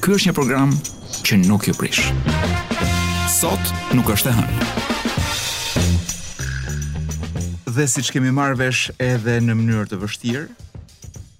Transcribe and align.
ky 0.00 0.14
është 0.16 0.30
një 0.30 0.34
program 0.36 0.72
që 1.26 1.38
nuk 1.44 1.66
ju 1.68 1.74
prish. 1.76 2.06
Sot 3.30 3.62
nuk 3.96 4.08
është 4.14 4.30
e 4.30 4.36
hënë. 4.38 4.66
Dhe 7.72 7.86
siç 7.88 8.10
kemi 8.12 8.32
marrë 8.36 8.58
vesh 8.60 8.90
edhe 9.00 9.38
në 9.40 9.54
mënyrë 9.56 9.86
të 9.92 9.98
vështirë, 10.02 10.44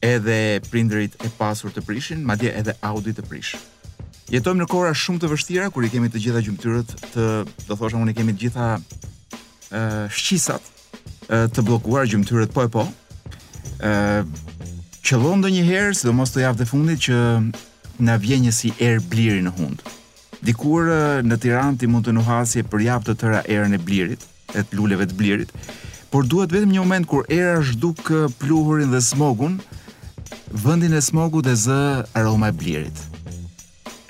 edhe 0.02 0.38
prindërit 0.72 1.18
e 1.26 1.30
pasur 1.38 1.72
të 1.74 1.84
prishin, 1.86 2.22
madje 2.26 2.52
edhe 2.58 2.74
Audi 2.88 3.12
të 3.16 3.26
prish. 3.28 3.54
Jetojmë 4.32 4.62
në 4.64 4.68
kohra 4.72 4.94
shumë 4.96 5.20
të 5.22 5.28
vështira 5.28 5.68
kur 5.70 5.84
i 5.84 5.90
kemi 5.92 6.08
të 6.10 6.22
gjitha 6.24 6.40
gjymtyrët 6.46 6.94
të, 7.12 7.26
do 7.68 7.76
thosha 7.76 8.00
unë 8.00 8.14
i 8.14 8.16
kemi 8.16 8.32
të 8.32 8.46
gjitha 8.46 8.68
ë 8.78 8.78
uh, 8.78 10.06
shqisat 10.08 10.64
uh, 10.64 11.50
të 11.52 11.64
bllokuar 11.66 12.08
gjymtyrët 12.10 12.52
po 12.56 12.64
e 12.68 12.72
po. 12.72 12.86
ë 13.80 13.92
uh, 13.92 14.48
Qëllon 15.02 15.40
ndonjëherë, 15.42 15.96
sidomos 15.98 16.30
të 16.30 16.44
javë 16.44 16.60
të 16.60 16.64
fundit 16.70 17.00
që 17.08 17.16
na 18.02 18.18
vjen 18.18 18.42
një 18.48 18.52
si 18.52 18.70
er 18.82 18.98
bliri 19.06 19.42
në 19.46 19.52
hund. 19.56 19.80
Dikur 20.42 20.90
në 21.22 21.36
Tiranë 21.38 21.78
ti 21.78 21.86
mund 21.88 22.08
të 22.08 22.16
nuhasje 22.16 22.64
për 22.66 22.82
jap 22.88 23.04
të 23.06 23.14
tëra 23.20 23.44
erën 23.46 23.76
e 23.78 23.78
blirit, 23.78 24.24
e 24.58 24.64
të 24.66 24.74
luleve 24.78 25.06
të 25.06 25.14
blirit, 25.20 25.52
por 26.10 26.26
duhet 26.26 26.50
vetëm 26.52 26.72
një 26.74 26.82
moment 26.82 27.06
kur 27.08 27.28
era 27.30 27.60
është 27.62 28.24
pluhurin 28.42 28.90
dhe 28.92 29.00
smogun, 29.00 29.60
vëndin 30.64 30.98
e 30.98 31.02
smogu 31.04 31.44
dhe 31.46 31.54
zë 31.64 31.78
aroma 32.18 32.50
e 32.50 32.56
blirit. 32.58 32.98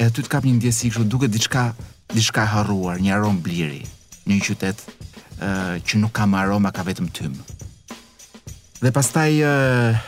E 0.00 0.08
aty 0.08 0.24
të 0.24 0.32
kap 0.32 0.48
një 0.48 0.56
ndjesi 0.56 0.88
kështu 0.90 1.06
duke 1.12 1.28
diçka 1.30 1.74
diçka 2.12 2.42
harruar, 2.48 2.98
një 3.00 3.12
aromë 3.16 3.40
bliri, 3.44 3.84
një 4.28 4.40
qytet 4.44 4.80
uh, 5.40 5.76
që 5.84 6.00
nuk 6.00 6.12
ka 6.16 6.24
më 6.28 6.42
aroma, 6.46 6.72
ka 6.74 6.84
vetëm 6.84 7.06
tym. 7.16 7.36
Dhe 8.82 8.90
pastaj 8.92 9.38
uh, 9.46 10.02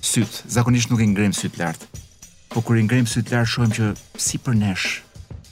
syt, 0.00 0.44
zakonisht 0.48 0.92
nuk 0.92 1.00
e 1.04 1.08
ngrem 1.10 1.34
syt 1.36 1.58
lart. 1.60 1.84
Po 2.56 2.62
kur 2.64 2.78
i 2.80 2.82
ngrem 2.88 3.04
sy 3.04 3.20
të 3.20 3.34
lart 3.36 3.50
shohim 3.52 3.72
që 3.76 3.86
si 4.16 4.38
për 4.40 4.54
nesh 4.56 4.84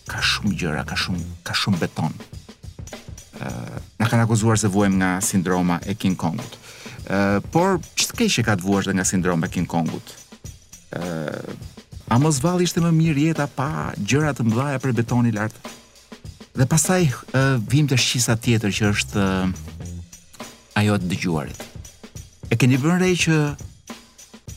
ka 0.08 0.22
shumë 0.24 0.54
gjëra, 0.60 0.84
ka 0.88 0.96
shumë 0.96 1.20
ka 1.44 1.52
shumë 1.60 1.80
beton. 1.82 2.14
Ë, 2.16 3.44
uh, 3.44 3.74
na 4.00 4.06
kanë 4.08 4.24
akuzuar 4.24 4.56
se 4.56 4.70
vuajmë 4.72 4.96
nga 5.02 5.10
sindroma 5.24 5.76
e 5.84 5.92
King 6.00 6.16
Kongut. 6.20 6.56
Ë, 7.04 7.12
uh, 7.12 7.36
por 7.52 7.76
ç'të 8.00 8.16
keq 8.22 8.32
që 8.38 8.44
ka 8.48 8.54
të 8.56 8.64
vuash 8.64 8.88
nga 8.96 9.04
sindroma 9.04 9.50
e 9.50 9.52
King 9.52 9.68
Kongut. 9.68 10.14
Ë, 10.96 11.02
uh, 11.02 11.82
a 12.08 12.16
mos 12.24 12.38
valli 12.40 12.64
ishte 12.64 12.80
më 12.80 12.94
mirë 12.96 13.26
jeta 13.28 13.48
pa 13.52 13.68
gjëra 14.00 14.32
të 14.38 14.48
mëdha 14.48 14.80
për 14.86 14.96
betoni 15.02 15.34
lart? 15.36 15.60
Dhe 16.56 16.68
pastaj 16.72 17.02
uh, 17.12 17.60
vim 17.68 17.84
të 17.84 18.00
shqisa 18.00 18.38
tjetër 18.40 18.72
që 18.80 18.88
është 18.94 19.26
uh, 19.26 20.80
ajo 20.80 20.96
të 21.04 21.12
dëgjuarit. 21.12 21.68
E 22.48 22.56
keni 22.56 22.80
bërë 22.80 22.98
re 23.04 23.12
që 23.26 23.38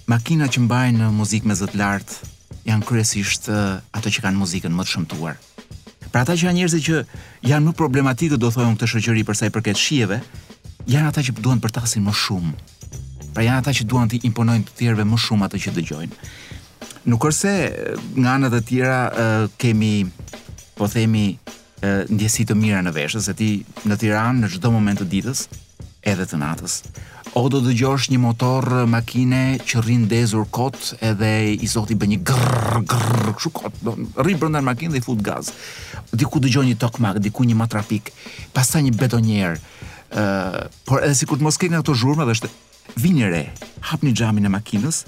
makina 0.07 0.47
që 0.47 0.63
mbajnë 0.63 1.11
muzikë 1.19 1.51
me 1.51 1.59
zëtë 1.59 1.81
lartë 1.83 2.26
janë 2.67 2.83
kryesisht 2.87 3.47
ato 3.51 4.11
që 4.11 4.23
kanë 4.25 4.39
muzikën 4.41 4.73
më 4.75 4.85
të 4.87 4.91
shëmtuar. 4.93 5.37
Pra 6.11 6.23
ata 6.23 6.35
që 6.39 6.47
janë 6.47 6.59
njerëzit 6.61 6.85
që 6.87 7.01
janë 7.51 7.69
më 7.69 7.75
problematikë 7.79 8.39
do 8.39 8.49
thonë 8.53 8.75
këtë 8.77 8.89
shoqëri 8.93 9.23
për 9.27 9.39
sa 9.39 9.47
i 9.49 9.53
përket 9.55 9.79
shijeve, 9.79 10.19
janë 10.89 11.09
ata 11.11 11.23
që 11.27 11.35
duan 11.43 11.59
të 11.61 11.67
përtasin 11.67 12.03
më 12.07 12.13
shumë. 12.23 12.53
Pra 13.35 13.43
janë 13.45 13.61
ata 13.63 13.73
që 13.77 13.87
duan 13.91 14.09
të 14.11 14.21
imponojnë 14.27 14.67
të 14.69 14.77
tjerëve 14.79 15.05
më 15.07 15.19
shumë 15.23 15.47
atë 15.47 15.61
që 15.63 15.73
dëgjojnë. 15.77 16.31
Nuk 17.11 17.27
orse 17.27 17.51
nga 18.19 18.33
anët 18.35 18.55
e 18.59 18.63
tjera 18.67 19.47
kemi 19.61 19.93
po 20.75 20.87
themi 20.91 21.25
ndjesi 22.11 22.43
të 22.49 22.55
mira 22.57 22.81
në 22.83 22.91
veshë, 22.95 23.21
se 23.27 23.35
ti 23.37 23.51
në 23.87 23.95
Tiranë 24.01 24.41
në 24.43 24.49
çdo 24.55 24.71
moment 24.73 24.99
të 25.03 25.07
ditës 25.11 25.45
edhe 26.07 26.25
të 26.27 26.39
natës, 26.41 26.81
O 27.37 27.49
do 27.53 27.59
dë 27.61 27.75
gjosh 27.77 28.07
një 28.09 28.17
motor 28.17 28.65
makine 28.89 29.59
që 29.61 29.81
rrin 29.83 30.07
dezur 30.09 30.47
kot 30.49 30.95
edhe 31.05 31.27
i 31.53 31.67
zoti 31.69 31.93
bë 31.95 32.07
një 32.09 32.15
grrrr, 32.25 32.79
grrrr, 32.89 33.27
kshu 33.37 33.51
kot, 33.59 33.75
rrinë 34.17 34.39
brëndar 34.41 34.65
makinë 34.65 34.95
dhe 34.95 34.97
i 34.97 35.05
fut 35.05 35.21
gaz. 35.21 35.51
Diku 36.17 36.41
dë 36.41 36.49
një 36.65 36.79
tokmak, 36.81 37.19
diku 37.21 37.45
një 37.45 37.59
matrapik, 37.59 38.09
pasta 38.57 38.81
një 38.81 38.95
betonjer, 38.97 39.61
uh, 40.17 40.65
por 40.89 41.05
edhe 41.05 41.13
si 41.19 41.29
kur 41.29 41.37
të 41.37 41.45
mos 41.45 41.61
kejnë 41.61 41.77
ato 41.83 41.93
zhurma 41.93 42.25
dhe 42.25 42.33
është 42.39 42.49
vini 43.05 43.29
re, 43.29 43.43
hapni 43.91 44.15
një 44.17 44.47
e 44.49 44.53
makinës, 44.57 45.03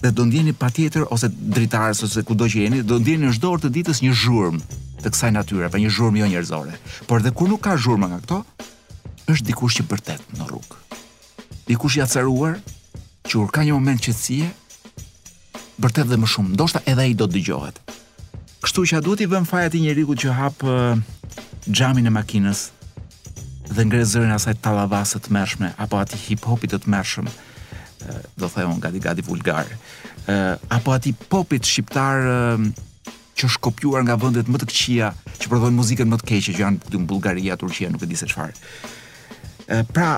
dhe 0.00 0.08
do 0.16 0.24
ndjeni 0.24 0.56
pa 0.56 0.70
tjetër, 0.72 1.04
ose 1.12 1.28
dritarës, 1.28 2.00
ose 2.08 2.24
ku 2.24 2.32
do 2.32 2.48
që 2.48 2.64
jeni, 2.64 2.80
do 2.80 2.96
ndjeni 2.96 3.28
në 3.28 3.36
shdorë 3.36 3.66
të 3.66 3.74
ditës 3.76 4.00
një 4.00 4.16
zhurmë 4.24 4.80
të 5.04 5.12
kësaj 5.12 5.34
natyre, 5.36 5.68
pa 5.68 5.76
një 5.76 5.92
zhurmë 5.92 6.24
jo 6.24 6.32
njerëzore. 6.32 6.80
Por 7.06 7.20
dhe 7.20 7.34
kur 7.36 7.52
nuk 7.52 7.60
ka 7.68 7.76
zhurmë 7.76 8.08
nga 8.08 8.22
këto, 8.24 8.42
është 9.36 9.50
dikush 9.52 9.82
që 9.82 9.90
vërtet 9.92 10.32
në 10.40 10.48
rrugë 10.48 10.80
kush 11.72 11.96
i 11.96 12.00
acaruar, 12.04 12.58
që 13.24 13.40
ka 13.54 13.64
një 13.64 13.72
moment 13.72 14.00
qëtësie, 14.04 14.46
bërtet 15.80 16.10
dhe 16.10 16.18
më 16.20 16.28
shumë, 16.28 16.52
ndoshta 16.54 16.82
edhe 16.90 17.08
i 17.08 17.16
do 17.16 17.24
të 17.26 17.38
dëgjohet. 17.38 17.78
Kështu 18.64 18.84
që 18.90 18.98
a 19.00 19.04
duhet 19.04 19.24
i 19.24 19.28
bëm 19.32 19.48
fajat 19.48 19.74
i 19.78 19.84
njeriku 19.84 20.12
që 20.16 20.34
hapë 20.38 20.74
gjamin 21.72 22.08
e 22.08 22.12
makinës 22.12 22.66
dhe 23.72 23.86
ngrezërin 23.88 24.34
asaj 24.36 24.58
talavasët 24.64 25.24
të 25.24 25.32
mershme, 25.32 25.70
apo 25.80 25.98
ati 26.02 26.20
hip-hopit 26.26 26.74
të 26.74 26.82
të 26.84 26.92
mershme, 26.92 27.32
do 28.36 28.48
thejon 28.52 28.80
gati-gati 28.84 29.24
vulgar, 29.24 29.64
apo 30.76 30.92
ati 30.92 31.14
popit 31.32 31.64
shqiptar 31.64 32.20
që 33.34 33.48
është 33.48 33.62
kopjuar 33.64 34.04
nga 34.04 34.18
vëndet 34.20 34.52
më 34.52 34.60
të 34.62 34.68
këqia, 34.70 35.08
që 35.40 35.50
prodhojnë 35.50 35.80
muzikën 35.80 36.12
më 36.12 36.20
të 36.20 36.28
keqe, 36.28 36.48
që 36.52 36.58
janë 36.60 36.82
këtë 36.84 37.00
në 37.00 37.08
Bulgaria, 37.10 37.56
Turqia, 37.58 37.88
nuk 37.90 38.04
e 38.06 38.06
di 38.06 38.16
se 38.20 38.28
qëfarë. 38.30 38.54
Pra, 39.96 40.12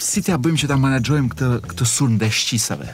si 0.00 0.20
t'ja 0.24 0.36
bëjmë 0.40 0.60
që 0.64 0.68
ta 0.70 0.76
menaxhojmë 0.80 1.30
këtë 1.34 1.48
këtë 1.70 1.86
sulm 1.88 2.16
ndaj 2.18 2.32
shqisave? 2.40 2.90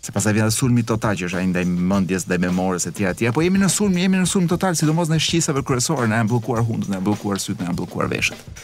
Se 0.00 0.12
pasaj 0.14 0.32
vjen 0.36 0.50
sulmi 0.54 0.84
total 0.88 1.18
që 1.18 1.28
është 1.28 1.38
ai 1.40 1.48
ndaj 1.52 1.64
mendjes, 1.68 2.24
ndaj 2.28 2.38
memorës 2.46 2.86
e 2.88 2.92
tjera 2.96 3.14
tjera, 3.16 3.34
po 3.36 3.42
jemi 3.44 3.60
në 3.60 3.68
sulm, 3.72 3.98
jemi 4.00 4.20
në 4.20 4.28
sulm 4.30 4.46
total, 4.48 4.76
sidomos 4.78 5.10
në 5.12 5.18
shqisave 5.20 5.62
kryesorë, 5.68 6.06
na 6.08 6.22
janë 6.22 6.30
bllokuar 6.32 6.64
hundët, 6.64 6.88
na 6.90 6.98
janë 6.98 7.06
bllokuar 7.10 7.42
syt, 7.42 7.58
na 7.60 7.68
janë 7.68 7.78
bllokuar 7.82 8.08
veshët. 8.12 8.62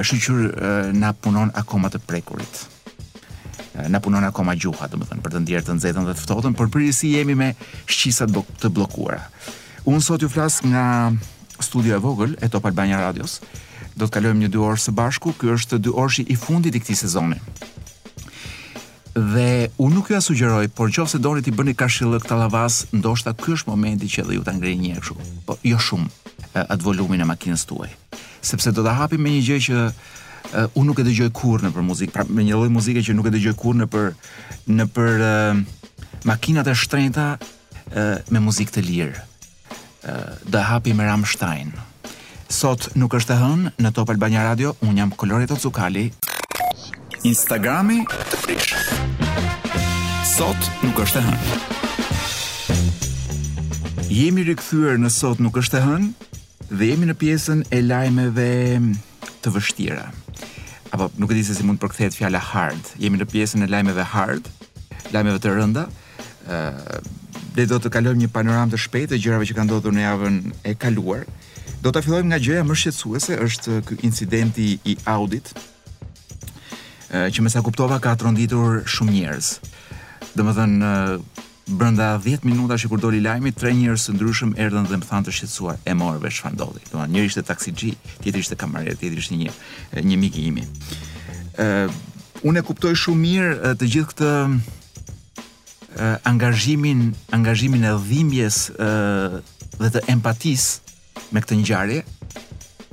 Është 0.00 0.20
që 0.24 0.70
na 0.96 1.10
punon 1.14 1.52
akoma 1.60 1.90
të 1.92 2.00
prekurit. 2.08 2.62
Na 3.92 4.00
punon 4.02 4.24
akoma 4.24 4.54
gjuha, 4.56 4.88
domethënë, 4.90 5.20
për 5.22 5.36
të 5.36 5.44
ndjerë 5.44 5.68
të 5.68 5.76
nxehtën 5.76 6.08
dhe 6.08 6.16
të 6.16 6.24
ftohtën, 6.24 6.56
por 6.58 6.70
përgjithësi 6.72 7.12
jemi 7.18 7.36
me 7.38 7.50
shqisat 7.90 8.32
të 8.62 8.70
bllokuara. 8.74 9.20
Unë 9.90 10.02
sot 10.06 10.24
ju 10.24 10.30
flas 10.32 10.60
nga 10.64 11.10
studio 11.60 11.98
e 11.98 12.02
vogël 12.02 12.34
e 12.42 12.48
Top 12.50 12.64
Albania 12.70 13.02
Radios, 13.02 13.40
do 13.94 14.06
të 14.08 14.14
kalojmë 14.18 14.44
një 14.44 14.48
dy 14.54 14.60
orë 14.66 14.80
së 14.84 14.94
bashku. 14.96 15.32
Ky 15.38 15.52
është 15.56 15.78
dy 15.82 15.92
orshi 16.04 16.24
i 16.30 16.36
fundit 16.38 16.74
i 16.74 16.80
këtij 16.82 16.96
sezoni. 17.04 17.38
Dhe 19.14 19.70
unë 19.78 19.94
nuk 19.94 20.08
ju 20.10 20.16
a 20.18 20.24
sugjeroj, 20.24 20.68
por 20.74 20.90
qo 20.90 21.04
se 21.06 21.20
dorit 21.22 21.46
i 21.46 21.52
bëni 21.54 21.74
kashilë 21.78 22.18
këta 22.24 22.38
lavas, 22.40 22.80
ndoshta 22.92 23.32
ky 23.38 23.54
është 23.54 23.70
momenti 23.70 24.08
që 24.10 24.24
edhe 24.24 24.34
ju 24.38 24.42
të 24.46 24.56
ngrej 24.56 24.72
një 24.80 24.96
ekshu, 24.98 25.14
po 25.46 25.54
jo 25.62 25.78
shumë 25.86 26.64
atë 26.64 26.82
volumin 26.82 27.22
e 27.22 27.28
makinës 27.30 27.62
tuaj. 27.70 27.92
Sepse 28.44 28.72
do 28.74 28.82
të 28.82 28.96
hapim 28.98 29.22
me 29.22 29.36
një 29.36 29.44
gjë 29.46 29.60
që 29.68 29.78
uh, 29.84 29.94
unë 30.74 30.86
nuk 30.90 30.98
e 30.98 31.06
dëgjoj 31.06 31.30
kur 31.30 31.62
në 31.62 31.70
për 31.76 31.86
muzikë, 31.92 32.12
pra 32.16 32.26
me 32.26 32.42
një 32.42 32.58
loj 32.58 32.72
muzike 32.74 33.04
që 33.06 33.14
nuk 33.14 33.30
e 33.30 33.34
dëgjoj 33.36 33.54
kur 33.62 33.78
në 33.84 33.88
për, 33.94 34.10
në 34.82 34.88
për 34.98 35.24
uh, 35.30 35.62
makinat 36.26 36.72
e 36.74 36.74
shtrejta 36.82 37.28
uh, 37.38 37.96
me 38.34 38.42
muzikë 38.48 38.74
të 38.80 38.86
lirë. 38.90 39.22
Uh, 40.04 40.30
do 40.42 40.58
e 40.58 40.66
Ramstein. 40.90 40.98
Ramstein. 41.06 41.72
Sot 42.50 42.90
nuk 42.98 43.14
është 43.16 43.32
e 43.32 43.36
hënë 43.40 43.70
në 43.80 43.90
Top 43.96 44.10
Albania 44.12 44.42
Radio, 44.44 44.74
un 44.84 44.92
jam 44.98 45.10
Koloreto 45.16 45.56
Cukali. 45.56 46.12
Instagrami 47.24 48.02
të 48.04 48.36
prish. 48.42 48.74
Sot 50.28 50.66
nuk 50.84 50.98
është 51.00 51.18
e 51.20 51.22
hënë. 51.28 51.42
Jemi 54.12 54.42
rikthyer 54.50 54.98
në 55.00 55.08
Sot 55.12 55.38
nuk 55.40 55.56
është 55.60 55.78
e 55.78 55.82
hënë 55.86 56.08
dhe 56.74 56.84
jemi 56.92 57.06
në 57.08 57.14
pjesën 57.22 57.60
e 57.72 57.78
lajmeve 57.82 58.48
të 59.44 59.48
vështira. 59.54 60.06
Apo 60.94 61.04
nuk 61.18 61.30
e 61.32 61.34
di 61.40 61.44
se 61.46 61.52
si 61.56 61.62
mund 61.66 61.78
të 61.80 61.84
përkthehet 61.88 62.18
fjala 62.18 62.38
hard. 62.42 62.84
Jemi 63.00 63.18
në 63.22 63.26
pjesën 63.32 63.60
e 63.64 63.70
lajmeve 63.72 64.04
hard, 64.12 64.44
lajmeve 65.16 65.38
të 65.40 65.48
rënda. 65.60 65.84
ë 66.48 66.50
uh, 66.52 66.56
Le 67.54 67.68
do 67.70 67.76
të 67.78 67.88
kalojmë 67.94 68.18
një 68.20 68.28
panoramë 68.34 68.72
të 68.72 68.78
shpejtë 68.82 69.10
të 69.12 69.18
gjërave 69.22 69.44
që 69.46 69.54
kanë 69.54 69.68
ndodhur 69.70 69.92
në 69.94 70.02
javën 70.02 70.36
e 70.66 70.72
kaluar. 70.74 71.22
Do 71.84 71.90
të 71.92 72.00
afilojmë 72.00 72.30
nga 72.32 72.38
gjëja 72.40 72.62
më 72.64 72.74
shqetsuese, 72.80 73.34
është 73.44 73.72
uh, 73.74 73.80
kë 73.84 73.96
incidenti 74.08 74.64
i 74.88 74.94
audit, 75.12 75.50
uh, 75.52 77.28
që 77.28 77.42
me 77.44 77.50
sa 77.52 77.60
kuptova 77.64 77.98
ka 78.00 78.14
tronditur 78.16 78.78
shumë 78.88 79.12
njerëz. 79.18 79.48
Dhe 80.32 80.46
uh, 80.48 80.54
brenda 80.54 81.18
brënda 81.68 82.06
10 82.24 82.46
minuta 82.48 82.78
që 82.80 82.88
kur 82.88 83.02
doli 83.04 83.20
lajmi, 83.20 83.52
tre 83.52 83.74
njerëz 83.76 84.06
të 84.06 84.14
ndryshëm 84.16 84.54
erdhen 84.64 84.88
dhe 84.88 84.96
më 85.02 85.08
thanë 85.10 85.28
të 85.28 85.34
shqetsua 85.36 85.74
e 85.84 85.94
morëve 86.00 86.30
shë 86.32 86.46
fandoli. 86.46 86.80
njëri 87.12 87.26
ishte 87.26 87.42
taksi 87.50 87.70
tjetri 87.76 88.40
ishte 88.40 88.56
kamarer, 88.56 88.96
tjetër 88.96 89.18
ishte 89.18 89.34
një, 89.42 89.50
një 90.08 90.16
miki 90.18 90.42
imi. 90.48 90.64
unë 92.48 92.58
e 92.58 92.62
kuptoj 92.68 92.92
shumë 93.02 93.20
mirë 93.26 93.74
të 93.80 93.84
gjithë 93.92 94.08
këtë 94.08 94.32
angazhimin, 96.30 97.14
angazhimin 97.36 97.84
e 97.84 97.92
dhimjes 98.08 98.70
uh, 98.72 99.38
dhe 99.80 99.88
të 99.92 100.00
empatisë 100.16 100.82
me 101.32 101.40
këtë 101.42 101.56
ngjarje, 101.60 102.00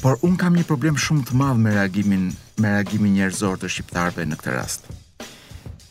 por 0.01 0.17
un 0.25 0.35
kam 0.39 0.55
një 0.57 0.65
problem 0.69 0.97
shumë 0.97 1.27
të 1.29 1.37
madh 1.37 1.59
me 1.61 1.73
reagimin 1.77 2.29
me 2.61 2.71
reagimin 2.75 3.13
njerëzor 3.17 3.59
të 3.61 3.69
shqiptarëve 3.73 4.25
në 4.29 4.37
këtë 4.39 4.55
rast. 4.55 4.89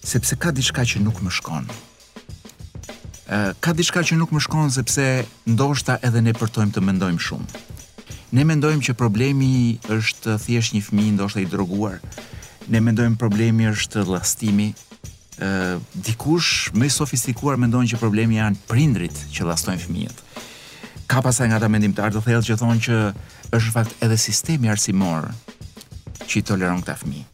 Sepse 0.06 0.37
ka 0.43 0.53
diçka 0.55 0.85
që 0.87 1.03
nuk 1.03 1.19
më 1.25 1.32
shkon. 1.38 1.67
Ë 3.31 3.38
ka 3.62 3.75
diçka 3.79 4.03
që 4.06 4.19
nuk 4.21 4.35
më 4.35 4.43
shkon 4.47 4.71
sepse 4.75 5.06
ndoshta 5.55 5.99
edhe 6.06 6.23
ne 6.27 6.35
përtojmë 6.41 6.75
të 6.75 6.85
mendojmë 6.91 7.25
shumë. 7.27 7.79
Ne 8.38 8.44
mendojmë 8.47 8.85
që 8.87 8.94
problemi 8.99 9.50
është 9.94 10.37
thjesht 10.44 10.75
një 10.77 10.85
fëmijë 10.88 11.17
ndoshta 11.19 11.43
i 11.43 11.49
droguar. 11.50 11.99
Ne 12.71 12.79
mendojmë 12.87 13.19
problemi 13.19 13.67
është 13.71 14.05
llastimi. 14.11 14.71
Ë 15.43 15.50
dikush 16.06 16.71
më 16.79 16.91
sofistikuar 16.94 17.59
mendon 17.62 17.87
që 17.91 17.99
problemi 18.03 18.38
janë 18.38 18.61
prindrit 18.71 19.23
që 19.35 19.49
llastojnë 19.50 19.87
fëmijët 19.87 20.27
ka 21.10 21.18
pasaj 21.18 21.50
nga 21.50 21.58
ta 21.58 21.66
mendimtarë 21.66 22.14
të 22.14 22.20
thellë 22.22 22.46
që 22.46 22.56
thonë 22.62 22.82
që 22.86 22.98
është 23.58 23.72
fakt 23.74 23.94
edhe 24.06 24.16
sistemi 24.22 24.70
arsimor 24.70 25.26
që 26.30 26.34
i 26.38 26.42
toleron 26.46 26.84
këta 26.84 26.94
fmi. 27.00 27.24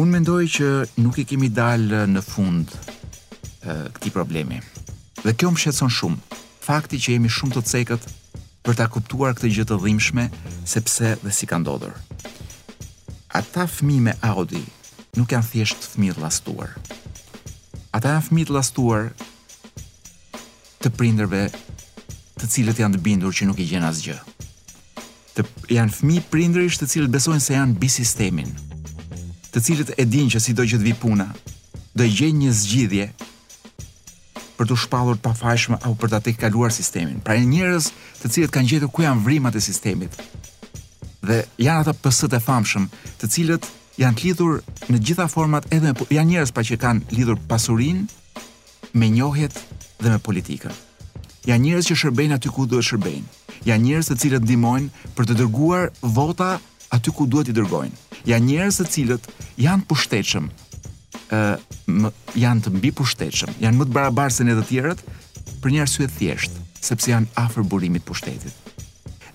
Unë 0.00 0.10
mendoj 0.10 0.40
që 0.56 0.70
nuk 0.98 1.20
i 1.22 1.24
kemi 1.30 1.46
dalë 1.54 2.00
në 2.10 2.22
fund 2.26 2.74
këti 3.94 4.10
problemi. 4.12 4.58
Dhe 5.22 5.36
kjo 5.38 5.52
më 5.54 5.62
shetëson 5.62 5.92
shumë. 5.94 6.40
Fakti 6.64 6.98
që 7.00 7.14
jemi 7.14 7.30
shumë 7.30 7.54
të 7.54 7.62
cekët 7.70 8.08
për 8.66 8.78
ta 8.82 8.88
kuptuar 8.90 9.36
këtë 9.38 9.50
gjithë 9.52 9.68
të 9.70 9.78
dhimshme 9.84 10.24
sepse 10.74 11.14
dhe 11.22 11.32
si 11.38 11.46
ka 11.46 11.58
ndodhër. 11.62 11.94
Ata 13.38 13.68
fmi 13.76 14.00
me 14.08 14.16
Audi 14.26 14.64
nuk 15.14 15.30
janë 15.36 15.52
thjesht 15.52 15.86
fmi 15.94 16.10
të 16.16 16.24
lastuar. 16.24 16.74
Ata 17.94 18.16
janë 18.16 18.26
fmi 18.26 18.46
të 18.50 18.56
lastuar 18.58 19.06
të 20.82 20.90
prinderve 20.98 21.44
të 22.38 22.48
cilët 22.50 22.80
janë 22.82 22.96
të 22.98 23.02
bindur 23.06 23.34
që 23.34 23.46
nuk 23.48 23.60
i 23.62 23.66
gjen 23.68 23.84
asgjë. 23.86 24.16
Të 25.34 25.44
janë 25.74 25.94
fëmijë 25.94 26.24
prindërisht 26.30 26.82
të 26.82 26.88
cilët 26.92 27.12
besojnë 27.14 27.42
se 27.42 27.54
janë 27.56 27.76
bi 27.80 27.88
sistemin, 27.90 28.50
të 29.52 29.62
cilët 29.66 29.94
e 29.98 30.06
dinë 30.06 30.34
që 30.34 30.42
sido 30.48 30.66
që 30.66 30.80
të 30.80 30.86
vi 30.88 30.92
puna, 31.02 31.28
do 31.94 32.06
i 32.06 32.10
gjejnë 32.12 32.42
një 32.44 32.54
zgjidhje 32.58 33.06
për 34.54 34.68
të 34.70 34.76
shpallur 34.84 35.18
pa 35.18 35.30
pafajshme 35.34 35.80
apo 35.82 35.94
për 36.00 36.12
të 36.12 36.18
atë 36.20 36.34
kaluar 36.38 36.72
sistemin. 36.74 37.18
Pra 37.26 37.34
e 37.38 37.46
njerëz 37.46 37.88
të 38.22 38.30
cilët 38.36 38.52
kanë 38.54 38.70
gjetur 38.72 38.90
ku 38.94 39.02
janë 39.02 39.24
vrimat 39.26 39.58
e 39.58 39.62
sistemit 39.62 40.18
dhe 41.24 41.40
janë 41.64 41.80
ata 41.80 41.94
pësët 42.04 42.34
e 42.36 42.40
famshëm 42.46 42.88
të 43.22 43.30
cilët 43.34 43.68
janë 43.98 44.18
të 44.20 44.24
lidhur 44.26 44.58
në 44.90 44.98
gjitha 45.06 45.24
format 45.32 45.66
edhe 45.72 45.94
po, 45.96 46.06
janë 46.12 46.34
njerëz 46.34 46.52
pa 46.54 46.64
që 46.66 46.78
kanë 46.82 47.16
lidhur 47.16 47.38
pasurin 47.48 48.04
me 48.94 49.06
njohjet 49.10 49.54
dhe 50.02 50.10
me 50.14 50.18
politikën 50.20 50.70
janë 51.48 51.66
njerëz 51.68 51.88
që 51.90 51.96
shërbejnë 52.00 52.36
aty 52.38 52.52
ku 52.52 52.64
duhet 52.68 52.86
shërbejnë. 52.88 53.32
Janë 53.68 53.84
njerëz 53.84 54.08
të 54.10 54.16
cilët 54.22 54.44
ndihmojnë 54.44 55.08
për 55.16 55.26
të 55.28 55.36
dërguar 55.40 55.90
vota 56.16 56.54
aty 56.92 57.12
ku 57.14 57.26
duhet 57.28 57.50
i 57.52 57.56
dërgojnë. 57.56 57.96
Janë 58.28 58.48
njerëz 58.48 58.78
të 58.82 58.86
cilët 58.94 59.28
janë 59.66 59.86
pushtetshëm. 59.90 60.50
ë 61.34 61.56
uh, 61.56 62.12
janë 62.36 62.60
të 62.64 62.70
mbi 62.74 62.90
pushtetshëm. 62.92 63.54
Janë 63.62 63.78
më 63.78 63.84
të 63.88 63.92
barabartë 63.96 64.34
se 64.34 64.44
ne 64.44 64.52
të 64.58 64.64
tjerët 64.68 65.00
për 65.62 65.68
një 65.72 65.80
arsye 65.84 66.06
të 66.10 66.16
thjeshtë, 66.18 66.56
sepse 66.84 67.10
janë 67.10 67.26
afër 67.40 67.62
burimit 67.70 68.04
të 68.04 68.08
pushtetit. 68.08 68.54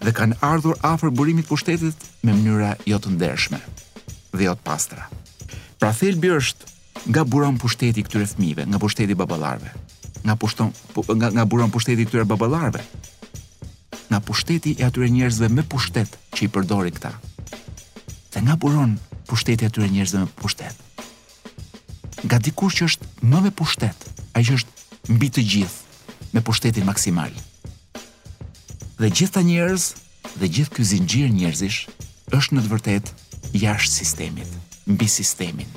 Dhe 0.04 0.12
kanë 0.20 0.38
ardhur 0.46 0.78
afër 0.86 1.10
burimit 1.18 1.46
të 1.46 1.50
pushtetit 1.54 1.96
me 2.22 2.34
mënyra 2.38 2.76
jo 2.88 3.00
të 3.00 3.16
ndershme 3.16 3.60
dhe 4.36 4.44
jo 4.48 4.54
të 4.60 4.64
pastra. 4.70 5.10
Pra 5.80 5.90
thelbi 6.00 6.30
është 6.38 7.10
nga 7.10 7.26
buron 7.26 7.58
pushteti 7.58 8.06
këtyre 8.06 8.30
fëmijëve, 8.32 8.68
nga 8.70 8.78
pushteti 8.80 9.16
baballarëve 9.18 9.74
nga 10.26 10.36
pushton 10.36 10.72
nga 11.16 11.28
nga 11.32 11.44
buron 11.48 11.72
pushteti 11.72 12.02
i 12.04 12.08
këtyre 12.08 12.28
baballarëve. 12.28 12.82
Nga 14.12 14.20
pushteti 14.28 14.70
i 14.80 14.84
atyre 14.84 15.08
njerëzve 15.10 15.48
me 15.54 15.64
pushtet 15.64 16.12
që 16.36 16.48
i 16.48 16.52
përdorin 16.52 16.96
këta. 16.98 17.12
Dhe 18.34 18.40
nga 18.44 18.56
buron 18.60 18.98
pushteti 19.30 19.64
i 19.64 19.70
atyre 19.70 19.88
njerëzve 19.90 20.20
me 20.26 20.30
pushtet. 20.42 20.76
Nga 22.26 22.38
dikush 22.46 22.76
që 22.82 22.84
është 22.90 23.10
më 23.32 23.40
me 23.48 23.52
pushtet, 23.56 23.98
ai 24.36 24.44
që 24.44 24.58
është 24.58 24.72
mbi 25.16 25.30
të 25.32 25.44
gjithë 25.52 26.36
me 26.36 26.44
pushtetin 26.46 26.88
maksimal. 26.90 27.32
Dhe 29.00 29.08
gjithë 29.08 29.34
ta 29.40 29.44
njerëz 29.46 29.84
dhe 30.40 30.52
gjithë 30.56 30.74
ky 30.76 30.84
zinxhir 30.92 31.32
njerëzish 31.32 31.80
është 32.36 32.54
në 32.58 32.62
të 32.66 32.72
vërtetë 32.74 33.58
jashtë 33.64 33.94
sistemit, 34.02 34.52
mbi 34.92 35.08
sistemin. 35.08 35.70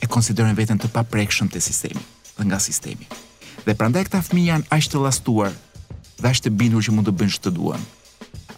E 0.00 0.06
konsiderojnë 0.06 0.56
veten 0.60 0.78
të 0.78 0.92
paprekshëm 0.94 1.50
te 1.50 1.60
sistemi 1.60 2.02
dhe 2.38 2.42
nga 2.46 2.60
sistemi. 2.62 3.08
Dhe 3.66 3.74
prandaj 3.74 4.04
këta 4.06 4.20
fëmijë 4.22 4.46
janë 4.52 4.68
aq 4.76 4.86
të 4.92 5.00
llastuar 5.02 5.54
dhe 6.22 6.28
aq 6.30 6.38
të 6.44 6.52
bindur 6.58 6.84
që 6.86 6.92
mund 6.94 7.08
të 7.10 7.14
bëjnë 7.18 7.34
ç'të 7.34 7.48
të 7.50 7.52
duan. 7.58 7.82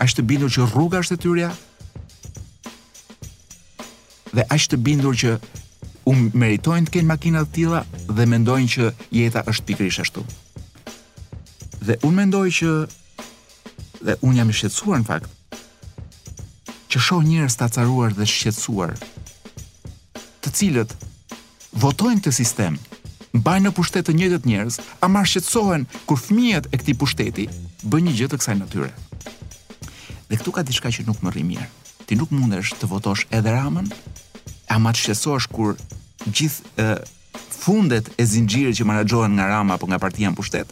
Aq 0.05 0.13
të 0.15 0.25
bindur 0.31 0.53
që 0.53 0.67
rruga 0.69 1.01
është 1.03 1.17
e 1.17 1.21
tyre. 1.23 1.49
Dhe 4.37 4.45
aq 4.53 4.67
të 4.69 4.79
bindur 4.85 5.17
që 5.17 5.33
u 6.13 6.15
meritojnë 6.43 6.87
të 6.91 6.95
kenë 6.99 7.09
makina 7.09 7.43
të 7.47 7.53
tilla 7.57 7.81
dhe 8.11 8.27
mendojnë 8.35 8.71
që 8.75 8.91
jeta 9.17 9.43
është 9.51 9.67
pikërisht 9.71 10.05
ashtu. 10.05 10.25
Dhe 11.89 11.97
unë 12.05 12.19
mendoj 12.21 12.45
që 12.59 12.69
dhe 14.11 14.15
unë 14.29 14.39
jam 14.43 14.53
i 14.53 14.57
shqetsuar 14.61 15.01
në 15.01 15.09
fakt 15.09 15.33
që 16.93 17.01
shoh 17.07 17.25
njerëz 17.25 17.57
të 17.57 17.67
acaruar 17.71 18.13
dhe 18.17 18.27
shqetsuar 18.29 18.93
të 20.45 20.53
cilët 20.61 20.93
votojnë 21.83 22.21
këtë 22.23 22.33
sistem 22.43 22.77
mbajnë 23.37 23.69
në 23.69 23.73
pushtet 23.77 24.07
të 24.09 24.15
njëjtët 24.17 24.47
njerëz, 24.49 24.79
a 25.05 25.09
marr 25.13 25.29
shqetësohen 25.29 25.85
kur 26.09 26.19
fëmijët 26.21 26.69
e 26.73 26.79
këtij 26.81 26.97
pushteti 26.99 27.47
bëjnë 27.85 28.09
një 28.09 28.17
gjë 28.19 28.29
të 28.33 28.39
kësaj 28.41 28.57
natyre. 28.59 28.89
Dhe 30.29 30.39
këtu 30.39 30.53
ka 30.55 30.65
diçka 30.67 30.93
që 30.93 31.05
nuk 31.07 31.21
më 31.23 31.33
rri 31.33 31.45
mirë. 31.51 31.67
Ti 32.09 32.17
nuk 32.17 32.31
mundesh 32.33 32.73
të 32.81 32.89
votosh 32.89 33.27
edhe 33.35 33.53
Ramën, 33.53 33.89
e 33.89 34.73
ama 34.73 34.93
të 34.93 35.01
shqetësohesh 35.03 35.49
kur 35.53 35.75
gjithë 36.25 37.05
fundet 37.59 38.09
e 38.17 38.25
zinxhirit 38.25 38.79
që 38.79 38.87
menaxhohen 38.89 39.35
nga 39.37 39.49
Rama 39.53 39.77
apo 39.77 39.89
nga 39.89 40.01
partia 40.01 40.31
në 40.31 40.39
pushtet, 40.39 40.69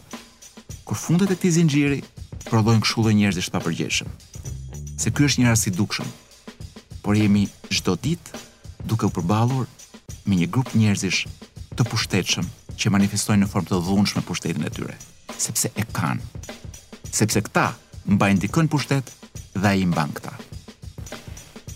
kur 0.85 0.97
fundet 0.97 1.29
e 1.31 1.37
këtij 1.37 1.53
zinxhiri 1.59 2.01
prodhojnë 2.47 2.83
këshullë 2.83 3.13
njerëzish 3.13 3.51
njerëz 3.51 3.51
të 3.53 3.55
papërgjeshëm. 3.57 4.09
Se 4.97 5.11
ky 5.13 5.25
është 5.27 5.43
një 5.43 5.51
rast 5.51 5.67
i 5.69 5.75
dukshëm. 5.77 6.09
Por 7.03 7.13
jemi 7.15 7.45
çdo 7.69 7.93
ditë 8.01 8.87
duke 8.89 9.05
u 9.05 9.11
përballur 9.13 9.67
me 10.27 10.35
një 10.35 10.47
grup 10.51 10.73
njerëzish 10.75 11.27
të 11.77 11.85
pushtetshëm 11.93 12.47
që 12.81 12.91
manifestojnë 12.93 13.43
në 13.45 13.49
formë 13.51 13.69
të 13.69 13.77
dhunshme 13.85 14.23
pushtetin 14.25 14.65
e 14.65 14.71
tyre, 14.73 14.95
sepse 15.37 15.69
e 15.77 15.85
kanë. 15.93 16.43
Sepse 17.13 17.41
këta 17.45 17.67
mbajnë 18.15 18.43
dikën 18.45 18.69
pushtet 18.71 19.11
dhe 19.53 19.71
ai 19.71 19.85
mban 19.89 20.13
këta. 20.17 20.33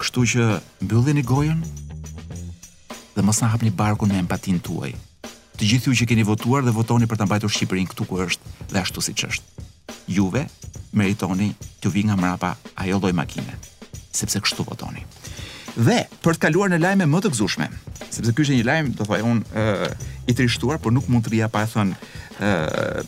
Kështu 0.01 0.23
që 0.33 0.47
mbyllini 0.81 1.23
gojën 1.29 1.61
dhe 3.15 3.25
mos 3.25 3.41
na 3.43 3.51
hapni 3.53 3.73
barkun 3.81 4.09
me 4.13 4.21
empatin 4.23 4.61
tuaj. 4.65 4.93
Të 5.57 5.69
gjithë 5.73 5.91
ju 5.91 5.99
që 6.01 6.09
keni 6.09 6.25
votuar 6.25 6.65
dhe 6.65 6.73
votoni 6.73 7.05
për 7.09 7.21
ta 7.21 7.27
mbajtur 7.29 7.53
Shqipërinë 7.53 7.91
këtu 7.91 8.07
ku 8.09 8.21
është 8.25 8.55
dhe 8.71 8.81
ashtu 8.81 9.03
siç 9.05 9.27
është. 9.29 9.67
Juve 10.15 10.47
meritoni 10.97 11.51
të 11.83 11.93
vi 11.93 12.07
nga 12.07 12.17
mrapa 12.17 12.55
ajo 12.81 12.97
lloj 13.01 13.13
makine, 13.13 13.57
sepse 14.11 14.41
kështu 14.41 14.65
votoni. 14.71 15.05
Dhe 15.79 16.01
për 16.23 16.35
të 16.35 16.43
kaluar 16.49 16.71
në 16.73 16.81
lajme 16.83 17.05
më 17.07 17.19
të 17.23 17.29
gëzueshme, 17.31 17.67
sepse 18.11 18.33
ky 18.35 18.43
është 18.43 18.55
një 18.57 18.65
lajm, 18.67 18.89
do 18.97 19.05
thojë 19.07 19.23
un 19.27 19.39
ë 19.55 19.61
uh, 19.61 20.09
i 20.27 20.35
trishtuar, 20.35 20.81
por 20.83 20.91
nuk 20.91 21.07
mund 21.07 21.23
të 21.25 21.31
ria 21.35 21.47
pa 21.51 21.63
e 21.63 21.69
thënë 21.71 21.95
ë 22.41 22.49
uh, 22.49 23.07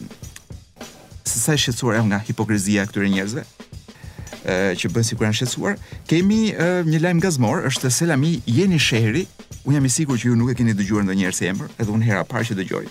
se 1.27 1.39
sa 1.41 1.58
e 1.58 1.60
shqetësuar 1.60 2.00
nga 2.08 2.22
hipokrizia 2.27 2.86
e 2.86 2.89
këtyre 2.89 3.10
njerëzve 3.12 3.43
ë 3.43 4.53
uh, 4.53 4.72
që 4.79 4.91
bën 4.96 5.10
sikur 5.10 5.27
janë 5.27 5.41
shqetësuar. 5.41 5.75
Kemi 6.08 6.41
uh, 6.53 6.88
një 6.88 7.03
lajm 7.03 7.22
gazmor, 7.25 7.65
është 7.72 7.91
Selami 7.91 8.38
Jeni 8.48 8.79
Sheri. 8.79 9.25
Un 9.63 9.75
jam 9.77 9.86
i 9.88 9.91
sigurt 9.91 10.22
që 10.24 10.29
ju 10.32 10.36
nuk 10.39 10.51
e 10.51 10.55
keni 10.60 10.74
dëgjuar 10.75 11.05
ndonjëherë 11.08 11.36
se 11.38 11.51
emër, 11.51 11.70
edhe 11.79 11.91
unë 11.96 12.08
hera 12.08 12.24
parë 12.27 12.50
që 12.50 12.58
dëgjoj. 12.62 12.84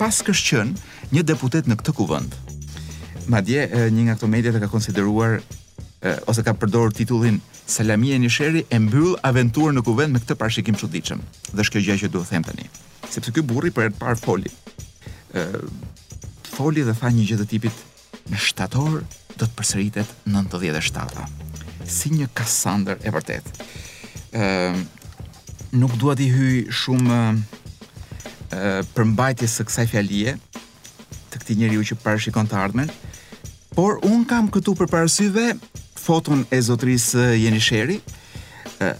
Pas 0.00 0.20
kështë 0.24 0.68
një 1.14 1.24
deputet 1.32 1.68
në 1.72 1.76
këtë 1.80 1.96
kuvend. 2.02 2.40
madje 3.28 3.68
një 3.88 4.02
nga 4.04 4.14
këto 4.16 4.28
mediat 4.28 4.56
e 4.56 4.60
ka 4.60 4.68
konsideruar 4.68 5.38
ose 6.28 6.42
ka 6.44 6.52
përdorur 6.52 6.92
titullin 6.92 7.40
Salamia 7.66 8.18
Nisheri 8.20 8.64
e 8.68 8.76
mbyll 8.78 9.14
aventurën 9.24 9.78
në 9.78 9.84
kuvend 9.86 10.12
me 10.12 10.20
këtë 10.20 10.36
parashikim 10.36 10.76
çuditshëm. 10.80 11.20
Dhe 11.54 11.62
është 11.64 11.72
kjo 11.72 11.82
gjë 11.86 11.96
që 12.02 12.10
duhet 12.12 12.28
të 12.28 12.34
them 12.34 12.44
tani, 12.44 12.66
sepse 13.10 13.32
ky 13.32 13.40
burri 13.48 13.72
për 13.72 13.86
herë 13.86 13.94
të 13.96 14.02
parë 14.02 14.20
foli. 14.20 14.52
ë 15.34 15.64
foli 16.56 16.84
dhe 16.86 16.92
tha 16.94 17.08
një 17.10 17.24
gjë 17.28 17.38
të 17.40 17.46
tipit 17.48 17.76
në 18.30 18.38
shtator 18.38 18.98
do 19.40 19.48
të 19.48 19.50
përsëritet 19.58 20.12
97-a. 20.30 21.24
Si 21.90 22.10
një 22.14 22.28
Kassandër 22.36 23.00
e 23.00 23.10
vërtet. 23.16 23.44
ë 24.32 25.80
nuk 25.80 25.96
dua 25.98 26.14
të 26.20 26.28
hyj 26.28 26.56
shumë 26.82 27.20
ë 28.52 28.84
përmbajtjes 28.94 29.56
së 29.56 29.66
kësaj 29.68 29.86
fjalie 29.94 30.36
të 31.32 31.40
këtij 31.40 31.56
njeriu 31.64 31.80
që 31.84 31.96
parashikon 32.04 32.46
të 32.46 32.60
ardhmen, 32.60 32.90
por 33.74 33.98
un 34.06 34.20
kam 34.28 34.52
këtu 34.54 34.76
për 34.78 34.86
parasysh 34.86 35.32
foton 36.04 36.44
e 36.50 36.60
zotris 36.62 37.14
Jenisheri, 37.44 38.00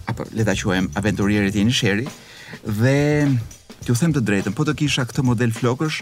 apo 0.08 0.22
le 0.36 0.44
ta 0.48 0.54
quajmë 0.56 0.96
aventurierit 1.00 1.54
Jenisheri, 1.58 2.06
dhe 2.80 2.96
t'ju 3.84 3.94
them 4.00 4.14
të 4.16 4.22
drejtën, 4.28 4.56
po 4.56 4.64
të 4.64 4.74
kisha 4.82 5.04
këtë 5.10 5.24
model 5.30 5.52
flokësh, 5.52 6.00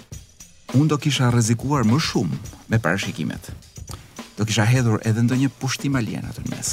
unë 0.78 0.90
do 0.92 0.98
kisha 1.02 1.32
rezikuar 1.34 1.82
më 1.84 1.98
shumë 2.00 2.38
me 2.70 2.78
parashikimet. 2.78 3.50
Do 4.38 4.46
kisha 4.46 4.64
hedhur 4.64 5.02
edhe 5.08 5.26
ndonjë 5.26 5.50
pushtim 5.60 5.98
alien 5.98 6.28
atë 6.30 6.44
në 6.46 6.54
mes. 6.54 6.70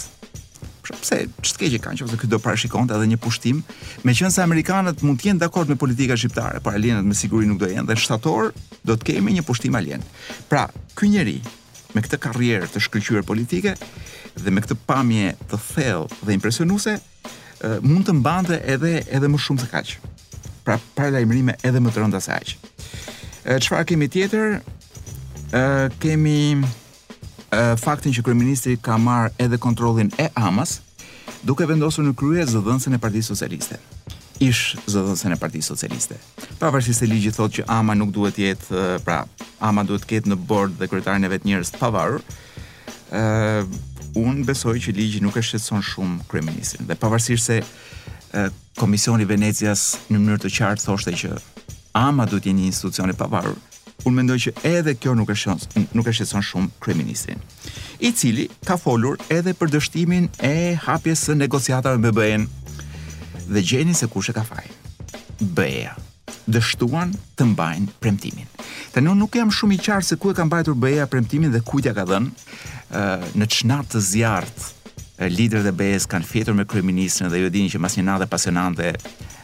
Pra, 0.86 0.96
pse, 1.02 1.18
që 1.46 1.52
të 1.56 1.60
keqe 1.64 1.80
kanë 1.88 2.00
që 2.00 2.06
përse 2.08 2.20
këtë 2.22 2.32
do 2.34 2.40
parashikon 2.44 2.88
të 2.90 2.96
edhe 3.00 3.10
një 3.12 3.20
pushtim, 3.26 3.64
me 4.06 4.16
qënë 4.16 4.32
se 4.34 4.46
Amerikanët 4.46 5.02
mund 5.06 5.20
të 5.22 5.32
jenë 5.32 5.42
dakord 5.44 5.70
me 5.74 5.78
politika 5.86 6.18
shqiptare, 6.18 6.62
por 6.66 6.78
alienët 6.78 7.06
me 7.10 7.18
siguri 7.18 7.50
nuk 7.50 7.60
do 7.66 7.70
jenë, 7.72 7.88
dhe 7.90 7.98
në 7.98 8.04
shtator 8.06 8.54
do 8.88 8.96
të 8.96 9.10
kemi 9.12 9.36
një 9.38 9.44
pushtim 9.50 9.76
alien. 9.78 10.06
Pra, 10.50 10.64
kë 10.98 11.10
njeri, 11.14 11.38
me 11.96 12.06
këtë 12.06 12.20
karrierë 12.24 12.70
të 12.72 12.82
shkëllqyër 12.86 13.26
politike, 13.28 13.74
dhe 14.44 14.52
me 14.54 14.62
këtë 14.64 14.78
pamje 14.88 15.34
të 15.50 15.60
thellë 15.70 16.18
dhe 16.26 16.36
impresionuese 16.36 16.98
mund 17.84 18.06
të 18.08 18.14
mbante 18.20 18.60
edhe 18.72 19.02
edhe 19.12 19.28
më 19.28 19.40
shumë 19.44 19.64
se 19.66 19.70
kaq. 19.72 19.94
Pra 20.64 20.78
para 20.96 21.12
lajmërime 21.18 21.58
edhe 21.66 21.82
më 21.84 21.92
të 21.92 22.04
rënda 22.04 22.22
se 22.24 22.34
aq. 22.36 22.54
Çfarë 23.60 23.88
kemi 23.90 24.08
tjetër? 24.14 24.60
Ë 25.56 25.64
kemi 26.00 26.38
ë 26.60 27.64
faktin 27.82 28.14
që 28.16 28.24
kryeministri 28.24 28.78
ka 28.82 28.98
marrë 29.02 29.34
edhe 29.44 29.58
kontrollin 29.60 30.12
e 30.22 30.30
AMAS, 30.38 30.78
duke 31.44 31.66
vendosur 31.68 32.06
në 32.06 32.14
krye 32.20 32.46
zëdhënësin 32.48 32.96
e 32.96 33.02
Partisë 33.02 33.34
Socialiste. 33.34 33.80
Ish 34.46 34.78
zëdhënësin 34.94 35.34
e 35.36 35.40
Partisë 35.42 35.74
Socialiste. 35.74 36.16
Pavarësisht 36.62 37.02
se 37.04 37.10
ligji 37.12 37.34
thotë 37.36 37.60
që 37.64 37.68
AMA 37.76 37.98
nuk 38.00 38.14
duhet 38.16 38.38
të 38.40 38.46
jetë, 38.46 38.86
pra 39.04 39.24
AMA 39.66 39.84
duhet 39.90 40.06
të 40.08 40.12
ketë 40.14 40.32
në 40.32 40.40
bord 40.48 40.78
dhe 40.80 40.88
kryetarin 40.94 41.26
e 41.28 41.34
vet 41.34 41.48
njerëz 41.50 41.74
të 41.76 41.82
pavarur. 41.84 42.24
ë 43.12 43.89
unë 44.18 44.46
besoj 44.48 44.78
që 44.82 44.94
ligji 44.96 45.22
nuk 45.24 45.38
e 45.38 45.44
shqetson 45.44 45.84
shumë 45.86 46.26
kryeministin 46.32 46.88
dhe 46.90 46.96
pavarësisht 46.98 47.46
se 47.50 47.58
e, 47.62 48.46
komisioni 48.80 49.26
Venecias 49.30 49.84
në 50.10 50.20
mënyrë 50.22 50.42
të 50.46 50.52
qartë 50.58 50.86
thoshte 50.86 51.14
që 51.24 51.36
ama 52.00 52.26
duhet 52.26 52.48
jeni 52.50 52.64
një 52.64 52.72
institucion 52.72 53.12
i 53.12 53.18
pavarur. 53.18 53.58
Unë 54.08 54.16
mendoj 54.16 54.38
që 54.46 54.54
edhe 54.70 54.94
kjo 54.96 55.14
nuk 55.20 55.32
e 55.34 55.38
shqetëson 55.38 55.90
nuk 55.98 56.08
e 56.08 56.14
shqetson 56.16 56.46
shumë 56.46 56.72
kryeministin, 56.82 57.42
i 58.00 58.14
cili 58.16 58.48
ka 58.66 58.78
folur 58.80 59.20
edhe 59.30 59.52
për 59.60 59.74
dështimin 59.76 60.30
e 60.48 60.76
hapjes 60.86 61.28
së 61.28 61.36
negociatave 61.38 62.00
me 62.02 62.14
BE-n 62.16 62.48
dhe 63.50 63.66
gjeni 63.66 63.98
se 63.98 64.08
kush 64.08 64.30
e 64.32 64.38
ka 64.38 64.46
faj. 64.48 64.70
BE-ja 65.42 65.98
dështuan 66.50 67.12
të 67.38 67.46
mbajnë 67.52 67.92
premtimin. 68.02 68.46
Tanë 68.96 69.12
nuk 69.20 69.36
jam 69.38 69.52
shumë 69.54 69.76
i 69.76 69.84
qartë 69.86 70.08
se 70.08 70.16
ku 70.18 70.32
e 70.32 70.38
ka 70.40 70.46
mbajtur 70.48 70.78
BE-ja 70.82 71.06
premtimin 71.12 71.52
dhe 71.54 71.60
kujt 71.66 71.86
ja 71.86 71.94
ka 71.94 72.08
dhënë, 72.10 72.26
në 72.92 73.48
çnat 73.50 73.92
të 73.94 74.00
zjarrt 74.02 75.26
lider 75.30 75.62
dhe 75.66 75.72
BE-s 75.76 76.08
kanë 76.10 76.26
fjetur 76.30 76.56
me 76.56 76.66
kryeministrin 76.66 77.30
dhe 77.30 77.38
ju 77.42 77.50
e 77.50 77.54
dini 77.54 77.70
që 77.70 77.80
mas 77.84 77.96
një 78.00 78.04
natë 78.08 78.28
pasionante 78.32 78.94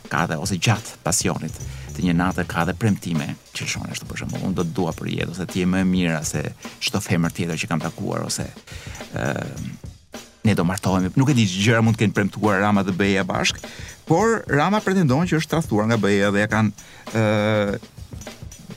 ka 0.09 0.25
dhe 0.29 0.37
ose 0.39 0.57
gjatë 0.57 1.01
pasionit 1.03 1.53
të 1.95 2.03
një 2.07 2.15
natë 2.17 2.47
ka 2.49 2.63
dhe 2.67 2.73
premtime 2.75 3.27
që 3.55 3.67
shonë 3.73 3.93
është 3.95 4.07
për 4.09 4.19
shumë, 4.21 4.39
unë 4.47 4.55
do 4.59 4.63
të 4.67 4.73
dua 4.75 4.93
për 4.97 5.11
jetë 5.13 5.33
ose 5.35 5.45
ti 5.51 5.61
e 5.63 5.67
më 5.69 5.83
e 5.85 5.89
mira 5.89 6.21
se 6.27 6.41
shto 6.83 6.99
femër 7.03 7.35
tjetër 7.37 7.61
që 7.61 7.69
kam 7.71 7.83
takuar 7.83 8.25
ose 8.27 8.47
uh, 8.47 9.69
ne 10.45 10.53
do 10.57 10.65
martohemi, 10.67 11.11
nuk 11.15 11.29
e 11.31 11.37
di 11.37 11.45
që 11.49 11.61
gjëra 11.67 11.83
mund 11.85 11.95
të 11.99 12.05
kenë 12.05 12.17
premtuar 12.17 12.59
Rama 12.63 12.83
dhe 12.85 12.93
Beja 12.99 13.23
bashk, 13.25 13.61
por 14.09 14.41
Rama 14.51 14.81
pretendon 14.83 15.27
që 15.27 15.39
është 15.39 15.53
trahtuar 15.55 15.87
nga 15.89 15.99
Beja 16.03 16.31
dhe 16.35 16.43
ja 16.45 16.49
kanë 16.51 17.79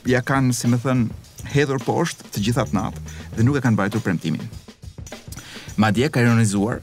ja 0.09 0.21
kanë, 0.25 0.55
si 0.55 0.69
me 0.71 0.79
thënë, 0.79 1.11
hedhur 1.53 1.83
poshtë 1.85 2.31
të 2.33 2.47
gjithat 2.49 2.71
natë 2.75 3.03
dhe 3.35 3.45
nuk 3.45 3.59
e 3.59 3.61
kanë 3.61 3.77
bajtur 3.79 4.01
premtimin. 4.03 4.41
Madje 5.79 6.09
ka 6.11 6.19
ironizuar 6.23 6.81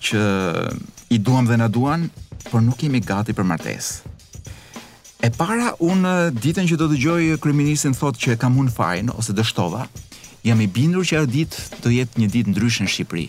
që 0.00 0.20
i 1.12 1.18
duam 1.20 1.46
dhe 1.48 1.56
na 1.60 1.68
duan, 1.68 2.06
por 2.48 2.62
nuk 2.64 2.80
jemi 2.80 3.02
gati 3.04 3.34
për 3.36 3.44
martesë. 3.44 3.98
E 5.26 5.30
para 5.36 5.72
unë 5.82 6.30
ditën 6.38 6.68
që 6.70 6.76
do 6.80 6.86
të 6.88 6.94
dëgjoj 6.96 7.24
kryeministin 7.42 7.92
thot 7.96 8.16
që 8.16 8.38
kam 8.40 8.56
unë 8.62 8.72
fajin 8.72 9.10
ose 9.18 9.34
dështova, 9.36 9.84
jam 10.46 10.60
i 10.64 10.68
bindur 10.70 11.04
që 11.04 11.18
ajo 11.18 11.30
ditë 11.34 11.82
do 11.84 11.92
jetë 11.92 12.22
një 12.22 12.28
ditë 12.36 12.52
ndryshe 12.54 12.86
në 12.86 12.92
Shqipëri. 12.94 13.26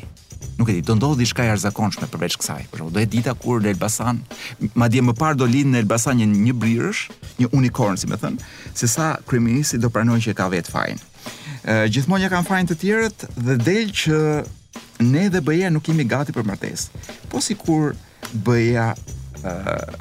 Nuk 0.59 0.69
e 0.71 0.75
di, 0.77 0.83
do 0.87 0.95
ndodhë 0.95 1.17
diçka 1.25 1.43
e 1.43 1.51
arzakonshme 1.55 2.07
përveç 2.13 2.37
kësaj. 2.39 2.69
Por 2.71 2.85
do 2.93 3.01
jetë 3.01 3.15
dita 3.17 3.33
kur 3.35 3.59
në 3.63 3.73
Elbasan, 3.73 4.21
madje 4.79 5.01
më 5.03 5.15
parë 5.19 5.39
do 5.41 5.47
lind 5.51 5.73
në 5.75 5.81
Elbasan 5.83 6.21
një 6.21 6.29
një 6.35 6.55
brirësh, 6.61 7.01
një 7.43 7.51
unicorn, 7.59 7.99
si 7.99 8.07
më 8.11 8.21
thën, 8.23 8.39
se 8.77 8.87
sa 8.91 9.09
kryeministi 9.27 9.81
do 9.83 9.89
pranojë 9.91 10.29
që 10.29 10.37
ka 10.39 10.47
vetë 10.55 10.75
fajin. 10.77 11.03
gjithmonë 11.95 12.23
ja 12.27 12.31
kanë 12.31 12.47
fajin 12.47 12.69
të 12.71 12.75
tjerët 12.85 13.25
dhe 13.47 13.57
del 13.65 13.89
që 14.03 14.19
ne 14.99 15.29
dhe 15.31 15.41
bëja 15.41 15.71
nuk 15.71 15.87
jemi 15.87 16.05
gati 16.07 16.31
për 16.35 16.43
martesë. 16.45 17.03
po 17.29 17.39
si 17.41 17.55
kur 17.55 17.95
bëja 18.33 18.93
uh, 18.95 19.93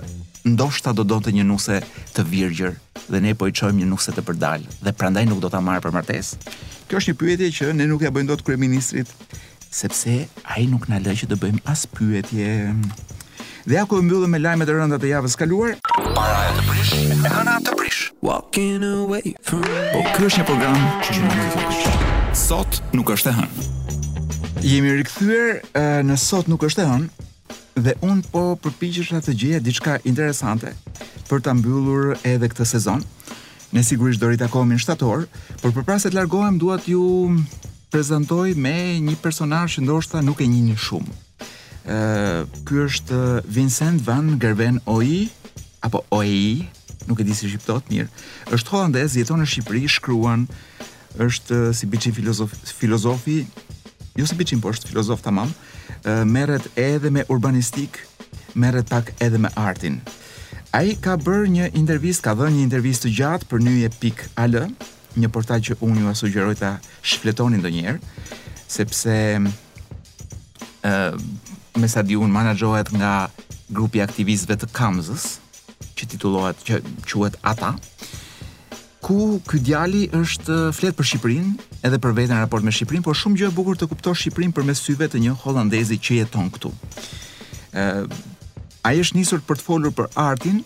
ndoshta 0.46 0.92
do 0.92 1.04
do 1.04 1.18
të 1.20 1.32
një 1.38 1.44
nuse 1.46 1.80
të 2.14 2.24
virgjër 2.24 2.74
dhe 3.08 3.20
ne 3.20 3.34
po 3.34 3.46
i 3.46 3.52
qojmë 3.52 3.78
një 3.82 3.86
nuse 3.92 4.12
të 4.12 4.22
përdal 4.26 4.64
dhe 4.82 4.92
prandaj 4.92 5.26
nuk 5.26 5.40
do 5.40 5.48
të 5.48 5.56
amare 5.62 5.80
për 5.80 5.94
martesë. 5.94 6.36
kjo 6.88 6.98
është 6.98 7.10
një 7.12 7.16
pyetje 7.20 7.50
që 7.58 7.72
ne 7.76 7.86
nuk 7.86 8.02
ja 8.02 8.10
bëjnë 8.10 8.28
do 8.28 8.36
të 8.36 9.04
sepse 9.70 10.26
a 10.44 10.58
i 10.60 10.66
nuk 10.66 10.88
në 10.88 10.98
lë 11.04 11.14
që 11.22 11.26
të 11.28 11.36
bëjmë 11.42 11.60
as 11.68 11.86
pyetje 11.86 12.72
dhe 13.68 13.74
ja 13.74 13.84
ku 13.84 13.98
e 13.98 14.02
mbyllë 14.02 14.26
me 14.28 14.38
lajme 14.38 14.64
të 14.64 14.72
rënda 14.72 14.96
të 14.98 15.08
javës 15.12 15.36
kaluar 15.36 15.76
para 16.16 16.48
e 16.48 16.56
të 16.56 16.62
prish 16.70 16.92
e 16.96 17.28
rëna 17.28 17.58
të 17.66 17.76
prish 17.76 18.00
walking 18.24 18.80
away 18.80 19.36
from 19.44 19.60
po 19.92 20.00
kërë 20.16 20.26
është 20.32 20.40
një 20.40 20.48
program 20.48 20.80
që 21.04 21.20
në 21.20 21.36
në 21.36 22.96
në 22.96 23.36
në 23.36 23.97
Jemi 24.58 24.90
rikthyer 24.90 25.60
në 26.02 26.14
sot 26.18 26.48
nuk 26.50 26.64
është 26.66 26.82
e 26.82 26.86
hënë 26.88 27.26
dhe 27.78 27.92
un 28.02 28.18
po 28.26 28.40
përpiqesha 28.58 29.20
të 29.22 29.34
gjeja 29.38 29.58
diçka 29.62 29.98
interesante 30.02 30.72
për 31.28 31.44
ta 31.46 31.52
mbyllur 31.54 32.16
edhe 32.26 32.48
këtë 32.50 32.66
sezon. 32.66 33.04
Ne 33.70 33.84
sigurisht 33.86 34.18
do 34.18 34.30
rit 34.32 34.42
takohemi 34.42 34.74
në 34.74 34.82
shtator, 34.82 35.28
por 35.62 35.74
përpara 35.76 36.00
se 36.02 36.10
të 36.10 36.18
largohem 36.18 36.58
dua 36.58 36.80
t'ju 36.82 37.36
prezantoj 37.92 38.50
me 38.58 38.98
një 39.06 39.14
personazh 39.22 39.76
që 39.78 39.86
ndoshta 39.86 40.24
nuk 40.26 40.42
e 40.42 40.50
njihni 40.50 40.74
shumë. 40.74 41.14
Ë, 41.86 42.50
ky 42.66 42.82
është 42.88 43.22
Vincent 43.46 44.02
van 44.08 44.34
Gerwen 44.42 44.82
Oi 44.90 45.28
apo 45.86 46.02
Oi, 46.18 46.66
nuk 47.06 47.22
e 47.22 47.28
di 47.28 47.36
si 47.38 47.46
shqiptohet 47.46 47.86
mirë. 47.94 48.10
Është 48.58 48.74
holandez, 48.74 49.14
jeton 49.22 49.38
në 49.38 49.46
Shqipëri, 49.54 49.86
shkruan 49.94 50.48
është 51.18 51.68
si 51.76 51.86
biçi 51.90 52.10
filozofi, 52.12 52.58
filozofi 52.80 53.38
jo 54.18 54.26
se 54.26 54.34
biçim, 54.38 54.60
por 54.62 54.74
është 54.74 54.90
filozof 54.90 55.22
tamam, 55.22 55.50
merret 56.26 56.66
edhe 56.78 57.10
me 57.14 57.22
urbanistik, 57.30 58.00
merret 58.58 58.90
pak 58.90 59.12
edhe 59.22 59.38
me 59.38 59.50
artin. 59.56 60.00
Ai 60.74 60.96
ka 61.00 61.14
bërë 61.16 61.50
një 61.54 61.68
intervistë, 61.80 62.24
ka 62.26 62.34
dhënë 62.36 62.58
një 62.58 62.64
intervistë 62.66 63.06
të 63.06 63.12
gjatë 63.18 63.48
për 63.50 63.62
nyje.al, 63.66 64.56
një 65.18 65.28
portal 65.34 65.62
që 65.64 65.78
unë 65.82 66.02
ju 66.04 66.16
sugjeroj 66.22 66.56
ta 66.60 66.74
shfletoni 67.00 67.60
ndonjëherë, 67.62 68.24
sepse 68.68 69.14
ë 69.38 69.42
uh, 70.84 71.50
me 71.78 71.86
sa 71.88 72.02
di 72.02 72.16
menaxhohet 72.18 72.90
nga 72.98 73.28
grupi 73.70 74.02
aktivistëve 74.02 74.58
të 74.64 74.68
Kamzës, 74.74 75.28
që 75.98 76.06
titullohet 76.14 76.60
që 76.66 76.78
quhet 77.06 77.34
ata 77.46 77.72
ku 79.04 79.38
ky 79.50 79.58
djali 79.64 80.02
është 80.14 80.58
flet 80.74 80.94
për 80.98 81.06
Shqipërinë 81.06 81.67
edhe 81.86 81.98
për 82.02 82.14
veten 82.16 82.40
raport 82.40 82.64
me 82.66 82.72
Shqipërinë, 82.74 83.04
por 83.06 83.16
shumë 83.16 83.38
gjë 83.40 83.48
e 83.50 83.54
bukur 83.54 83.78
të 83.78 83.86
kuptosh 83.92 84.24
Shqipërinë 84.24 84.54
përmes 84.56 84.80
syve 84.82 85.06
të 85.12 85.20
një 85.22 85.34
hollandezi 85.44 85.98
që 86.02 86.16
jeton 86.22 86.50
këtu. 86.54 86.72
ë 87.74 88.08
Ai 88.88 88.96
është 89.02 89.16
nisur 89.18 89.40
për 89.44 89.58
të 89.58 89.64
folur 89.66 89.92
për 89.92 90.06
artin 90.22 90.62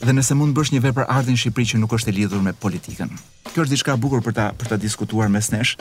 dhe 0.00 0.12
nëse 0.16 0.34
mund 0.34 0.54
bësh 0.56 0.72
një 0.72 0.80
vepër 0.86 1.04
artin 1.12 1.36
në 1.36 1.40
Shqipëri 1.44 1.68
që 1.72 1.78
nuk 1.80 1.92
është 1.96 2.08
e 2.10 2.16
lidhur 2.16 2.40
me 2.42 2.52
politikën. 2.56 3.10
Kjo 3.52 3.62
është 3.64 3.70
diçka 3.74 3.92
e 3.94 4.00
bukur 4.00 4.24
për 4.24 4.34
ta 4.36 4.46
për 4.58 4.70
ta 4.72 4.76
diskutuar 4.80 5.28
mes 5.30 5.50
nesh, 5.52 5.76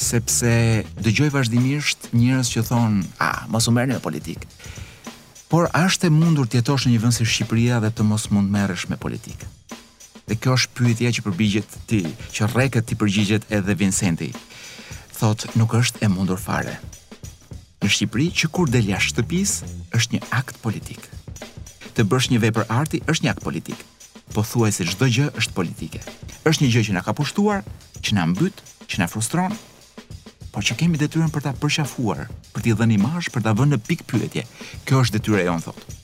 sepse 0.00 0.52
dëgjoj 1.00 1.28
vazhdimisht 1.34 2.08
njerëz 2.16 2.50
që 2.54 2.64
thon, 2.70 3.04
"Ah, 3.20 3.44
mos 3.52 3.68
u 3.68 3.70
merrni 3.76 3.94
me 3.94 4.00
politikë." 4.00 4.44
Por 5.48 5.70
a 5.72 5.84
është 5.86 6.04
e 6.04 6.10
mundur 6.16 6.46
të 6.48 6.58
jetosh 6.60 6.86
në 6.86 6.94
një 6.94 6.98
vend 7.02 7.14
si 7.14 7.24
Shqipëria 7.24 7.76
dhe 7.82 7.90
të 7.92 8.02
mos 8.04 8.30
mund 8.32 8.50
merresh 8.50 8.88
me 8.88 8.96
politikë? 8.96 9.44
Dhe 10.26 10.34
kjo 10.34 10.56
është 10.58 10.82
pyetja 10.82 11.10
që 11.16 11.22
përgjigjet 11.22 11.74
ti, 11.90 12.00
që 12.34 12.48
rreket 12.52 12.86
ti 12.88 12.96
përgjigjet 12.98 13.44
edhe 13.58 13.76
Vincenti. 13.78 14.32
Thotë, 15.16 15.52
nuk 15.58 15.74
është 15.78 16.02
e 16.02 16.08
mundur 16.10 16.40
fare. 16.42 16.80
Në 17.82 17.90
Shqipëri 17.94 18.26
që 18.40 18.50
kur 18.54 18.66
del 18.70 18.90
jashtë 18.90 19.14
shtëpis 19.22 19.52
është 19.96 20.16
një 20.16 20.22
akt 20.40 20.58
politik. 20.64 21.06
Të 21.94 22.04
bësh 22.10 22.30
një 22.32 22.40
vepër 22.42 22.66
arti 22.78 22.98
është 23.06 23.24
një 23.26 23.32
akt 23.36 23.44
politik. 23.46 23.84
Po 24.34 24.42
thuaj 24.42 24.72
se 24.80 24.88
çdo 24.90 25.06
gjë 25.06 25.28
është 25.38 25.54
politike. 25.60 26.02
Është 26.48 26.64
një 26.64 26.70
gjë 26.74 26.82
që 26.88 26.96
na 26.98 27.02
ka 27.06 27.14
pushtuar, 27.16 27.62
që 28.02 28.18
na 28.18 28.26
mbyt, 28.32 28.58
që 28.90 29.02
na 29.04 29.08
frustron, 29.12 29.54
por 30.52 30.66
që 30.66 30.74
kemi 30.82 30.98
detyrën 30.98 31.30
për 31.30 31.44
ta 31.46 31.54
përqafuar, 31.62 32.26
për 32.56 32.66
t'i 32.66 32.74
dhënë 32.74 32.96
imazh, 32.98 33.30
për 33.30 33.46
ta 33.46 33.54
vënë 33.54 33.76
në 33.76 33.80
pikë 33.86 34.08
pyetje. 34.10 34.44
Kjo 34.88 35.04
është 35.04 35.20
detyra 35.20 35.46
jon 35.46 35.62
thotë 35.68 35.94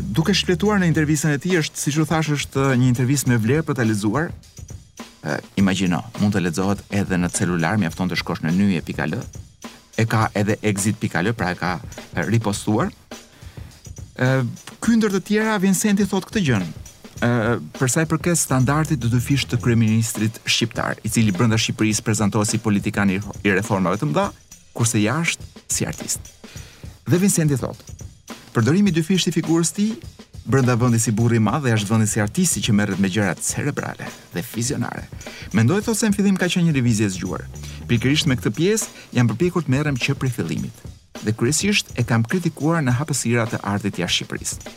duke 0.00 0.32
shpletuar 0.32 0.80
në 0.80 0.88
intervistën 0.88 1.34
e 1.36 1.38
ti, 1.42 1.54
është, 1.58 1.76
si 1.80 1.92
u 2.00 2.06
thash, 2.08 2.30
është 2.32 2.70
një 2.80 2.88
intervistë 2.88 3.30
me 3.30 3.36
vlerë 3.42 3.64
për 3.68 3.76
të 3.78 3.86
lezuar, 3.88 4.30
imagino, 5.60 6.02
mund 6.22 6.32
të 6.34 6.40
lezohet 6.46 6.80
edhe 6.94 7.16
në 7.20 7.28
celular, 7.34 7.76
mi 7.78 7.86
afton 7.88 8.08
të 8.08 8.16
shkosh 8.22 8.42
në 8.46 8.54
një 8.56 8.80
e 8.80 9.20
e 9.98 10.04
ka 10.06 10.28
edhe 10.38 10.54
exit.al, 10.62 11.32
pra 11.34 11.50
e 11.50 11.56
ka 11.58 11.70
ripostuar. 12.28 12.90
kyndër 14.80 15.10
të 15.12 15.20
tjera, 15.26 15.58
Vincenti 15.58 16.06
thot 16.06 16.24
këtë 16.28 16.40
gjënë, 16.46 16.66
për 17.18 17.58
përsa 17.78 18.02
i 18.02 18.06
përket 18.06 18.38
standardit 18.38 19.02
të 19.02 19.20
fish 19.20 19.44
të 19.46 19.56
kryeministrit 19.62 20.38
shqiptar, 20.46 20.94
i 21.02 21.08
cili 21.10 21.32
brenda 21.32 21.56
Shqipërisë 21.58 22.02
prezantohet 22.02 22.48
si 22.48 22.58
politikan 22.58 23.10
i 23.10 23.50
reformave 23.50 23.98
të 23.98 24.06
mëdha, 24.06 24.28
kurse 24.72 25.02
jashtë 25.02 25.42
si 25.66 25.84
artist. 25.86 26.20
Dhe 27.10 27.18
Vincenti 27.18 27.58
thotë, 27.58 27.97
Përdorimi 28.56 28.92
dy 28.96 29.00
i 29.04 29.30
figurës 29.36 29.70
tij 29.76 29.90
brenda 30.48 30.72
vendit 30.80 31.02
si 31.04 31.12
burri 31.12 31.36
i 31.36 31.40
madh 31.42 31.64
dhe 31.66 31.72
jashtë 31.74 32.06
si 32.08 32.20
artisti 32.22 32.60
që 32.64 32.72
merret 32.72 33.00
me 33.02 33.08
gjërat 33.12 33.42
cerebrale 33.44 34.06
dhe 34.32 34.42
fizionare. 34.46 35.04
Mendoj 35.52 35.82
thosë 35.84 36.08
në 36.08 36.16
fillim 36.16 36.36
ka 36.40 36.46
qenë 36.48 36.66
një 36.70 36.76
revizje 36.78 37.06
e 37.06 37.12
zgjuar. 37.12 37.44
Pikërisht 37.90 38.26
me 38.30 38.36
këtë 38.40 38.50
pjesë 38.56 39.12
jam 39.18 39.28
përpjekur 39.28 39.64
të 39.66 39.72
merrem 39.74 39.96
që 40.00 40.16
prej 40.16 40.32
fillimit. 40.38 40.72
Dhe 41.24 41.34
kryesisht 41.36 41.92
e 42.00 42.06
kam 42.08 42.24
kritikuar 42.24 42.80
në 42.86 42.94
hapësira 43.00 43.44
të 43.50 43.60
artit 43.68 44.00
jashtë 44.00 44.22
Shqipërisë. 44.22 44.74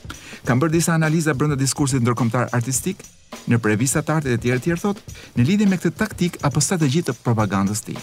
Kam 0.48 0.60
bërë 0.60 0.74
disa 0.76 0.96
analiza 0.98 1.34
brenda 1.38 1.56
diskursit 1.56 2.04
ndërkombëtar 2.04 2.52
artistik 2.52 3.06
në 3.48 3.62
revista 3.64 4.04
të 4.04 4.18
artit 4.18 4.36
e 4.36 4.42
tjerë 4.42 4.66
të 4.66 4.68
tjerë 4.68 4.84
thotë 4.84 5.36
në 5.38 5.48
lidhje 5.48 5.72
me 5.72 5.80
këtë 5.80 5.96
taktik 6.02 6.40
apo 6.44 6.60
strategji 6.60 7.06
të 7.08 7.16
propagandës 7.24 7.86
tij. 7.88 7.98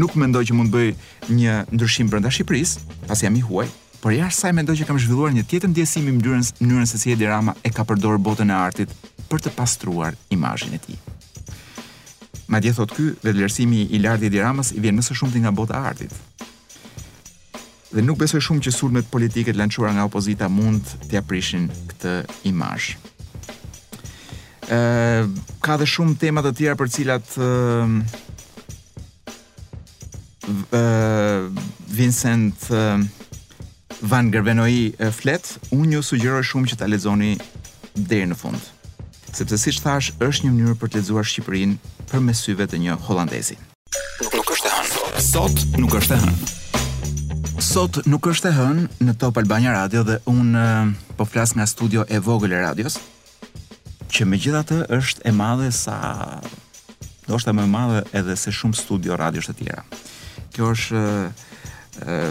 Nuk 0.00 0.16
mendoj 0.18 0.44
që 0.48 0.56
mund 0.56 0.72
të 0.72 0.76
bëj 0.76 0.90
një 1.38 1.60
ndryshim 1.74 2.08
brenda 2.08 2.32
Shqipërisë, 2.32 3.04
pasi 3.10 3.26
jam 3.28 3.36
i 3.38 3.42
huaj, 3.46 3.68
por 4.04 4.12
jashtë 4.12 4.40
saj 4.44 4.52
mendoj 4.52 4.74
që 4.82 4.84
kam 4.84 4.98
zhvilluar 5.00 5.32
një 5.32 5.46
tjetër 5.48 5.70
ndjesim 5.72 6.08
i 6.10 6.12
mënyrës 6.18 6.90
se 6.92 6.98
si 7.00 7.14
Edi 7.14 7.24
Rama 7.24 7.54
e 7.64 7.70
ka 7.72 7.86
përdorur 7.88 8.20
botën 8.20 8.50
e 8.52 8.56
artit 8.60 8.90
për 9.32 9.40
të 9.46 9.52
pastruar 9.56 10.12
imazhin 10.34 10.76
e 10.76 10.80
tij. 10.82 10.98
Madje 12.52 12.74
thotë 12.76 12.96
ky, 12.98 13.06
vetëlirësimi 13.24 13.86
i 13.96 14.02
lartë 14.04 14.26
i 14.26 14.28
Edi 14.28 14.42
Ramës 14.44 14.74
i 14.76 14.82
vjen 14.84 14.98
më 14.98 15.06
së 15.06 15.16
shumti 15.16 15.40
nga 15.40 15.54
bota 15.56 15.78
e 15.80 15.86
artit. 15.92 16.12
Dhe 17.94 18.04
nuk 18.04 18.20
besoj 18.20 18.42
shumë 18.44 18.66
që 18.66 18.74
sulmet 18.76 19.08
politike 19.08 19.54
të 19.54 19.62
lançuara 19.62 19.94
nga 19.96 20.04
opozita 20.10 20.50
mund 20.52 20.84
t'i 21.08 21.16
aprishin 21.16 21.70
këtë 21.94 22.14
imazh. 22.52 22.92
Ëh, 24.68 25.32
ka 25.64 25.78
dhe 25.80 25.88
shumë 25.88 26.20
tema 26.20 26.44
të 26.44 26.52
tjera 26.60 26.76
për 26.76 26.92
të 26.92 26.98
cilat 27.00 27.40
ëh 30.74 31.42
Vincent 31.94 32.68
Van 34.02 34.30
Gervenoi 34.32 34.94
eh, 34.98 35.10
flet, 35.12 35.58
unë 35.72 35.98
ju 35.98 36.02
sugjeroj 36.08 36.42
shumë 36.48 36.72
që 36.72 36.78
ta 36.80 36.88
lexoni 36.90 37.34
deri 37.94 38.26
në 38.30 38.36
fund. 38.38 38.60
Sepse 39.34 39.58
siç 39.58 39.80
thash, 39.82 40.12
është 40.22 40.46
një 40.48 40.52
mënyrë 40.54 40.76
për 40.80 40.92
të 40.92 41.00
lexuar 41.02 41.26
Shqipërinë 41.26 41.78
përmes 42.10 42.42
syve 42.44 42.66
të 42.70 42.80
një 42.82 42.96
hollandezi. 43.06 43.56
Nuk 44.34 44.52
është 44.54 44.70
e 44.70 44.74
hënë. 44.74 45.22
Sot 45.24 45.64
nuk 45.78 45.94
është 46.00 46.16
e 46.16 46.20
hënë. 46.24 46.50
Sot 47.64 48.00
nuk 48.10 48.26
është 48.30 48.50
e 48.50 48.54
hënë 48.58 48.86
në 49.08 49.16
Top 49.22 49.38
Albania 49.42 49.74
Radio 49.76 50.04
dhe 50.06 50.18
unë 50.30 50.64
eh, 50.64 50.92
po 51.18 51.26
flas 51.28 51.54
nga 51.56 51.66
studio 51.70 52.06
e 52.08 52.18
vogël 52.22 52.54
e 52.56 52.62
radios, 52.66 52.98
që 54.14 54.26
megjithatë 54.30 54.82
është 54.98 55.24
e 55.26 55.32
madhe 55.34 55.70
sa 55.74 55.96
ndoshta 57.26 57.54
më 57.56 57.64
e 57.64 57.70
madhe 57.72 58.02
edhe 58.20 58.34
se 58.36 58.52
shumë 58.52 58.76
studio 58.78 59.16
radios 59.16 59.48
të 59.48 59.56
tjera. 59.62 59.84
Kjo 60.54 60.70
është 60.74 61.02
eh, 61.02 61.50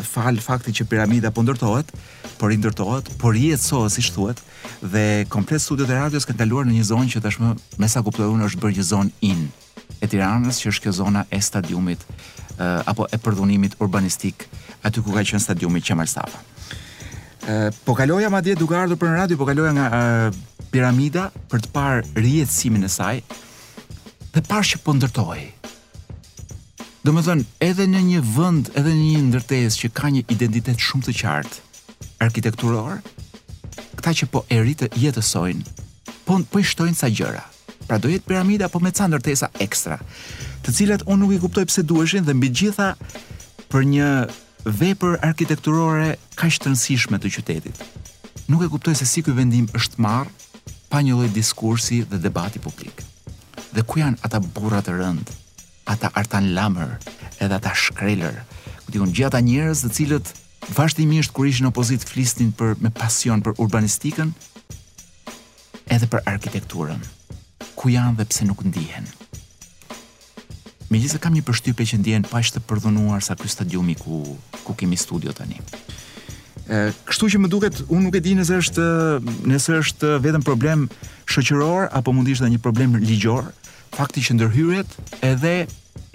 fal 0.08 0.36
fakti 0.43 0.74
që 0.75 0.86
piramida 0.89 1.32
po 1.32 1.43
ndërtohet, 1.46 1.91
por 2.39 2.51
i 2.51 2.58
ndërtohet, 2.60 3.12
por 3.22 3.36
i 3.38 3.51
jetësohet 3.53 3.93
siç 3.93 4.10
thuhet 4.15 4.41
dhe 4.84 5.03
komplet 5.32 5.62
studiot 5.62 5.89
e 5.89 5.98
radios 6.00 6.25
kanë 6.27 6.41
kaluar 6.43 6.65
në 6.67 6.77
një 6.79 6.88
zonë 6.89 7.12
që 7.13 7.22
tashmë 7.24 7.51
me 7.79 7.88
sa 7.91 8.03
kuptoj 8.03 8.27
unë 8.34 8.48
është 8.50 8.64
bërë 8.64 8.77
një 8.79 8.85
zonë 8.92 9.14
in 9.29 9.44
e 10.03 10.09
Tiranës, 10.09 10.59
që 10.64 10.72
është 10.74 10.83
kjo 10.85 10.94
zona 11.00 11.24
e 11.31 11.40
stadiumit 11.42 12.03
apo 12.90 13.07
e 13.09 13.18
përdhunimit 13.24 13.77
urbanistik 13.83 14.48
aty 14.85 15.01
ku 15.03 15.14
ka 15.16 15.24
qenë 15.24 15.42
stadiumi 15.44 15.81
Qemal 15.81 16.09
Safa. 16.11 16.42
E, 17.48 17.72
po 17.85 17.96
kaloja 17.96 18.29
ma 18.29 18.42
dje 18.46 18.53
duke 18.59 18.75
ardhur 18.77 19.00
për 19.00 19.09
në 19.11 19.16
radio, 19.22 19.40
po 19.40 19.48
kaloja 19.48 19.72
nga 19.75 20.31
piramida 20.72 21.29
për 21.51 21.64
të 21.66 21.74
parë 21.75 22.03
rjetësimin 22.20 22.85
e 22.87 22.92
saj 22.92 23.22
dhe 24.33 24.42
parë 24.42 24.74
që 24.74 24.83
po 24.83 24.96
ndërtohej, 24.98 25.48
Do 27.03 27.11
me 27.11 27.20
thënë, 27.20 27.44
edhe 27.66 27.83
në 27.92 28.00
një 28.07 28.20
vënd, 28.31 28.70
edhe 28.79 28.92
në 28.96 29.01
një 29.09 29.22
ndërtes 29.25 29.75
që 29.81 29.87
ka 29.92 30.07
një 30.16 30.22
identitet 30.31 30.79
shumë 30.79 31.03
të 31.09 31.16
qartë, 31.20 31.57
arkitekturor, 32.24 33.01
këta 34.00 34.13
që 34.20 34.27
po 34.31 34.46
eritë 34.48 34.87
jetësojnë, 35.03 35.68
po, 36.24 36.37
në 36.39 36.48
po 36.48 36.61
i 36.61 36.63
shtojnë 36.63 36.96
sa 36.96 37.09
gjëra. 37.11 37.42
Pra 37.89 37.98
do 38.00 38.07
jetë 38.07 38.24
piramida, 38.29 38.70
po 38.72 38.79
me 38.79 38.94
ca 38.96 39.09
ndërtesa 39.11 39.50
ekstra, 39.68 40.00
të 40.63 40.75
cilat 40.79 41.03
unë 41.03 41.20
nuk 41.25 41.35
i 41.35 41.42
kuptoj 41.44 41.66
pse 41.68 41.83
duheshin 41.92 42.24
dhe 42.24 42.37
mbi 42.39 42.53
gjitha 42.61 42.94
për 43.68 43.83
një 43.92 44.09
vepër 44.79 45.20
arkitekturore 45.27 46.13
ka 46.39 46.48
të 46.48 46.70
rëndësishme 46.72 47.20
të 47.20 47.33
qytetit. 47.35 47.83
Nuk 48.48 48.63
e 48.63 48.72
kuptoj 48.72 48.96
se 49.03 49.09
si 49.11 49.25
këj 49.27 49.35
vendim 49.44 49.68
është 49.75 50.00
marë 50.00 50.31
pa 50.87 51.03
një 51.03 51.20
lojt 51.20 51.35
diskursi 51.35 52.00
dhe 52.07 52.24
debati 52.29 52.63
publik. 52.63 53.03
Dhe 53.75 53.83
ku 53.83 54.00
janë 54.00 54.24
ata 54.24 54.39
burat 54.53 54.87
rëndë 54.87 55.43
ata 55.85 56.09
artan 56.15 56.53
lamër, 56.55 56.98
edhe 57.41 57.53
ata 57.55 57.74
shkrelër. 57.75 58.35
Ku 58.85 58.89
diun 58.96 59.11
gjithë 59.13 59.29
ata 59.31 59.41
njerëz 59.43 59.83
të 59.83 59.91
cilët 59.98 60.31
vazhdimisht 60.77 61.33
kur 61.35 61.48
ishin 61.50 61.69
opozit 61.72 62.05
flisnin 62.07 62.53
për 62.55 62.77
me 62.83 62.91
pasion 62.96 63.41
për 63.43 63.57
urbanistikën 63.63 64.31
edhe 65.91 66.07
për 66.09 66.24
arkitekturën. 66.35 67.01
Ku 67.77 67.91
janë 67.91 68.15
dhe 68.19 68.27
pse 68.29 68.48
nuk 68.48 68.63
ndihen? 68.67 69.07
Me 70.89 71.00
gjithë 71.01 71.17
se 71.17 71.22
kam 71.24 71.33
një 71.35 71.43
përshtype 71.48 71.87
që 71.89 72.00
ndjenë 72.03 72.31
pa 72.31 72.39
ishte 72.43 72.61
përdhënuar 72.63 73.24
sa 73.25 73.35
kështë 73.35 73.53
stadiumi 73.57 73.96
ku, 73.98 74.22
ku 74.63 74.75
kemi 74.77 74.96
studio 75.00 75.33
të 75.33 75.48
një. 75.50 75.61
E, 76.63 76.77
kështu 77.09 77.27
që 77.33 77.39
më 77.43 77.50
duket, 77.51 77.81
unë 77.89 78.05
nuk 78.05 78.15
e 78.15 78.22
di 78.24 78.35
nësë 78.37 78.59
është, 78.61 78.85
nësë 79.50 79.79
është 79.81 80.11
vetëm 80.24 80.46
problem 80.46 80.85
shëqëror, 81.33 81.89
apo 81.98 82.13
mundisht 82.15 82.46
dhe 82.46 82.51
një 82.53 82.61
problem 82.63 82.93
ligjor, 83.01 83.50
e, 83.50 83.62
fakti 83.98 84.24
që 84.25 84.36
ndërhyrjet 84.38 84.96
edhe 85.25 85.53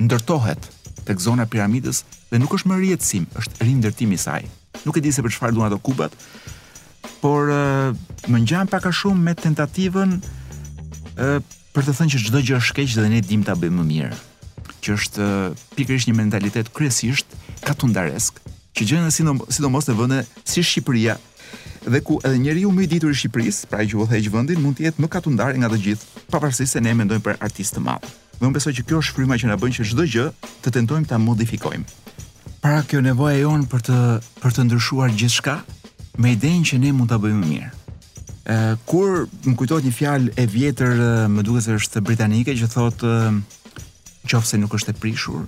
ndërtohet 0.02 0.66
tek 1.08 1.22
zona 1.22 1.46
e 1.46 1.50
piramidës 1.52 2.02
dhe 2.28 2.40
nuk 2.42 2.52
është 2.58 2.70
më 2.72 2.78
rjetësim, 2.82 3.26
është 3.40 3.64
rindërtimi 3.66 4.16
i 4.18 4.22
saj. 4.22 4.42
Nuk 4.84 4.98
e 4.98 5.02
di 5.04 5.12
se 5.14 5.22
për 5.24 5.32
çfarë 5.34 5.56
duan 5.56 5.68
ato 5.70 5.78
kubat, 5.82 6.12
por 7.22 7.48
më 8.28 8.42
ngjan 8.42 8.68
pak 8.72 8.88
a 8.90 8.94
shumë 8.94 9.22
me 9.28 9.32
tentativën 9.38 10.18
për 11.18 11.82
të 11.86 11.94
thënë 11.94 12.14
që 12.14 12.22
çdo 12.26 12.42
gjë 12.44 12.58
është 12.60 12.76
keq 12.80 12.98
dhe 12.98 13.08
ne 13.14 13.22
dim 13.24 13.44
ta 13.46 13.56
bëjmë 13.58 13.78
më 13.80 13.86
mirë. 13.92 14.10
Që 14.84 14.96
është 14.98 15.28
pikërisht 15.78 16.10
një 16.10 16.16
mentalitet 16.18 16.68
kryesisht 16.76 17.32
katundaresk, 17.66 18.38
që 18.76 18.86
gjendet 18.86 19.16
sidomos 19.16 19.88
në 19.88 19.96
vende 19.98 20.20
si 20.46 20.62
Shqipëria, 20.62 21.16
dhe 21.88 22.00
ku 22.04 22.18
edhe 22.24 22.36
njeriu 22.38 22.70
më 22.74 22.84
i 22.84 22.88
ditur 22.92 23.10
i 23.12 23.16
Shqipërisë, 23.16 23.66
pra 23.70 23.80
që 23.84 23.96
u 23.96 24.06
theq 24.08 24.28
vendin, 24.32 24.60
mund 24.60 24.76
të 24.78 24.86
jetë 24.86 25.02
më 25.04 25.08
katundar 25.12 25.56
nga 25.56 25.68
të 25.72 25.78
gjithë, 25.84 26.22
pavarësisht 26.32 26.76
se 26.76 26.82
ne 26.84 26.92
mendojmë 26.98 27.24
për 27.24 27.38
artist 27.44 27.76
të 27.76 27.82
madh. 27.84 28.06
Dhe 28.38 28.46
unë 28.46 28.56
besoj 28.58 28.74
që 28.76 28.84
kjo 28.88 29.00
është 29.02 29.16
fryma 29.16 29.38
që 29.40 29.48
na 29.50 29.56
bën 29.60 29.74
që 29.78 29.86
çdo 29.92 30.04
gjë 30.14 30.26
të 30.64 30.72
tentojmë 30.76 31.08
ta 31.10 31.18
modifikojmë. 31.22 31.86
Para 32.62 32.82
kjo 32.90 33.00
nevoja 33.04 33.38
jon 33.44 33.64
për 33.70 33.84
të 33.88 33.98
për 34.42 34.54
të 34.56 34.66
ndryshuar 34.68 35.14
gjithçka 35.16 35.56
me 36.22 36.32
idenë 36.36 36.68
që 36.70 36.80
ne 36.84 36.92
mund 36.94 37.10
ta 37.10 37.18
bëjmë 37.22 37.48
mirë. 37.48 37.72
Ë 38.48 38.58
kur 38.88 39.24
më 39.46 39.56
kujtohet 39.58 39.88
një 39.88 39.94
fjalë 39.98 40.34
e 40.38 40.46
vjetër, 40.46 40.92
më 41.34 41.46
duket 41.46 41.66
se 41.66 41.78
është 41.80 42.04
britanike 42.06 42.54
që 42.60 42.70
thotë 42.76 43.14
qofse 44.28 44.60
nuk 44.60 44.76
është 44.76 44.92
e 44.94 45.00
prishur, 45.02 45.46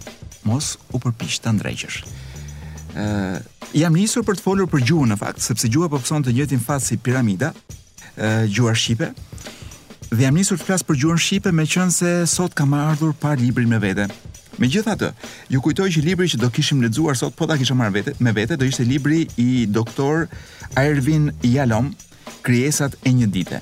mos 0.49 0.75
u 0.95 0.99
përpiq 1.05 1.39
ta 1.45 1.53
ndrejqësh 1.57 2.20
jam 3.77 3.95
njësur 3.97 4.25
për 4.27 4.39
të 4.39 4.43
folur 4.45 4.69
për 4.71 4.83
gjuhën 4.89 5.13
në 5.15 5.19
fakt, 5.21 5.41
sepse 5.45 5.69
gjuha 5.69 5.89
po 5.93 5.99
të 6.01 6.33
njëtin 6.35 6.61
fatë 6.61 6.85
si 6.85 6.97
piramida, 6.97 7.53
uh, 8.19 8.45
gjuha 8.47 8.73
Shqipe, 8.75 9.11
dhe 10.11 10.23
jam 10.27 10.35
njësur 10.35 10.59
të 10.59 10.65
flasë 10.67 10.87
për 10.89 10.97
gjuhën 10.99 11.19
Shqipe 11.23 11.53
me 11.55 11.65
qënë 11.67 11.91
se 11.95 12.15
sot 12.27 12.55
kam 12.55 12.75
ardhur 12.75 13.13
par 13.13 13.37
libri 13.39 13.67
me 13.67 13.79
vete. 13.79 14.09
Me 14.59 14.69
gjitha 14.69 14.95
të, 14.99 15.13
ju 15.49 15.61
kujtoj 15.63 15.87
që 15.95 16.01
libri 16.05 16.27
që 16.29 16.37
do 16.43 16.51
kishim 16.53 16.83
ledzuar 16.83 17.17
sot, 17.17 17.35
po 17.39 17.47
da 17.47 17.57
kisha 17.57 17.75
marrë 17.79 17.95
vete, 17.95 18.17
me 18.19 18.33
vete, 18.37 18.59
do 18.61 18.65
ishte 18.69 18.85
libri 18.85 19.27
i 19.41 19.67
doktor 19.67 20.27
Ervin 20.77 21.31
Jalom, 21.47 21.93
Krijesat 22.45 22.95
e 23.05 23.11
një 23.13 23.27
dite. 23.33 23.59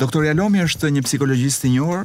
Doktor 0.00 0.24
Jalomi 0.24 0.60
është 0.64 0.88
një 0.94 1.02
psikologjist 1.04 1.64
i 1.68 1.72
njohur, 1.76 2.04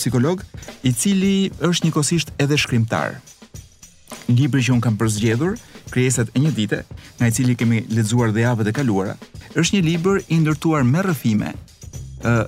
psikolog, 0.00 0.42
i 0.88 0.92
cili 0.92 1.50
është 1.60 1.88
njëkohësisht 1.88 2.32
edhe 2.40 2.56
shkrimtar 2.58 3.18
libri 4.32 4.62
që 4.62 4.72
un 4.76 4.80
kam 4.84 4.96
përzgjedhur, 5.00 5.56
Krijesat 5.90 6.32
e 6.34 6.40
një 6.42 6.50
dite, 6.50 6.80
nga 7.20 7.28
i 7.30 7.34
cili 7.34 7.54
kemi 7.54 7.84
lexuar 7.94 8.32
dhe 8.34 8.40
javët 8.42 8.72
e 8.72 8.72
kaluara, 8.74 9.12
është 9.54 9.76
një 9.76 9.82
libër 9.86 10.16
i 10.34 10.38
ndërtuar 10.42 10.82
me 10.88 11.04
rrëfime 11.04 11.52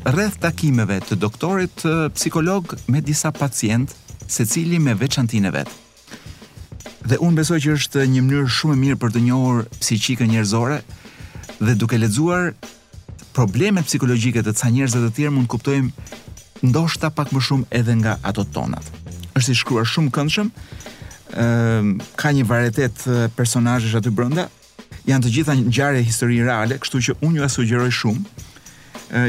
rreth 0.08 0.40
takimeve 0.42 0.96
të 1.06 1.14
doktorit 1.22 1.84
psikolog 2.16 2.72
me 2.90 2.98
disa 3.04 3.30
pacientë 3.30 3.94
secili 4.26 4.80
me 4.82 4.94
veçantinë 4.98 5.52
e 5.52 5.54
vet. 5.54 5.70
Dhe 7.12 7.20
un 7.28 7.36
besoj 7.38 7.60
që 7.62 7.76
është 7.78 8.02
një 8.16 8.24
mënyrë 8.26 8.50
shumë 8.56 8.74
e 8.74 8.80
mirë 8.82 8.98
për 9.04 9.14
të 9.14 9.22
njohur 9.28 9.62
psiqikën 9.76 10.32
njerëzore 10.32 10.80
dhe 11.62 11.76
duke 11.78 12.00
lexuar 12.02 12.50
probleme 13.38 13.84
psikologjike 13.86 14.42
të 14.42 14.56
ca 14.60 14.72
njerëzve 14.74 15.04
të 15.04 15.14
tjerë 15.20 15.36
mund 15.36 15.46
të 15.46 15.54
kuptojmë 15.54 16.68
ndoshta 16.74 17.10
pak 17.14 17.30
më 17.32 17.46
shumë 17.46 17.70
edhe 17.70 17.94
nga 18.02 18.18
ato 18.26 18.42
tona. 18.44 18.82
Është 19.38 19.52
i 19.54 19.58
shkruar 19.62 19.86
shumë 19.86 20.10
këndshëm 20.10 20.50
Ehm, 21.36 21.98
ka 22.16 22.30
një 22.32 22.44
varietet 22.48 23.02
personazhesh 23.36 23.98
aty 24.00 24.08
brenda. 24.14 24.48
Janë 25.08 25.24
të 25.26 25.32
gjitha 25.34 25.54
ngjarje 25.58 26.02
histori 26.04 26.38
reale, 26.44 26.78
kështu 26.80 27.00
që 27.08 27.14
unë 27.24 27.40
ju 27.42 27.48
sugjeroj 27.56 27.90
shumë 27.92 28.30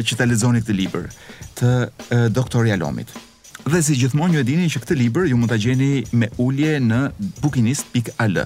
që 0.03 0.15
ta 0.19 0.25
lexoni 0.27 0.59
këtë 0.59 0.73
libër 0.75 1.05
të 1.55 1.69
e, 1.71 2.17
doktor 2.35 2.65
Jalomit. 2.67 3.11
Dhe 3.69 3.79
si 3.83 3.93
gjithmonë 3.99 4.35
ju 4.35 4.41
edini 4.43 4.67
që 4.71 4.79
këtë 4.83 4.95
libër 4.99 5.29
ju 5.31 5.37
mund 5.39 5.51
ta 5.51 5.55
gjeni 5.59 6.01
me 6.11 6.27
ulje 6.45 6.77
në 6.83 6.97
bukinist.al. 7.43 8.39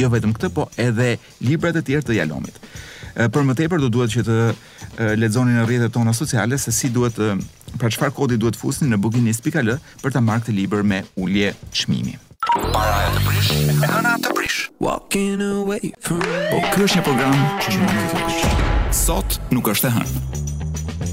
Jo 0.00 0.08
vetëm 0.14 0.32
këtë, 0.36 0.48
po 0.56 0.64
edhe 0.80 1.16
libra 1.44 1.72
e 1.76 1.82
tjerë 1.84 2.06
të 2.08 2.16
Jalomit. 2.22 2.56
E, 3.16 3.28
për 3.28 3.44
më 3.48 3.56
tepër 3.62 3.84
do 3.84 3.90
duhet 3.92 4.14
që 4.16 4.24
të 4.28 4.38
e, 4.44 4.52
ledzoni 5.20 5.58
në 5.58 5.66
rrjetet 5.68 5.96
tona 5.96 6.16
sociale 6.16 6.56
se 6.60 6.72
si 6.72 6.88
duhet, 6.92 7.20
e, 7.20 7.36
pra 7.76 7.92
qëfar 7.92 8.12
kodi 8.16 8.40
duhet 8.40 8.56
fusni 8.56 8.88
në 8.92 8.96
bookinist.al 9.00 9.74
për 10.04 10.16
të 10.16 10.24
marrë 10.24 10.46
këtë 10.48 10.56
libër 10.60 10.88
me 10.88 11.02
ulje 11.20 11.52
çmimi? 11.82 12.16
Para 12.48 12.96
e 13.04 13.08
të 13.14 13.20
prish, 13.26 13.48
e 13.84 13.88
hëna 13.92 14.14
të 14.22 14.32
prish. 14.36 14.58
Walking 14.80 15.40
away 15.44 15.90
from... 16.04 16.20
Po, 16.22 16.60
kërë 16.72 16.86
është 16.86 17.00
një 17.00 17.02
program 17.04 17.34
që 17.64 18.94
Sot 18.96 19.36
nuk 19.52 19.68
është 19.68 19.90
e 19.90 19.92
hënë. 19.96 20.22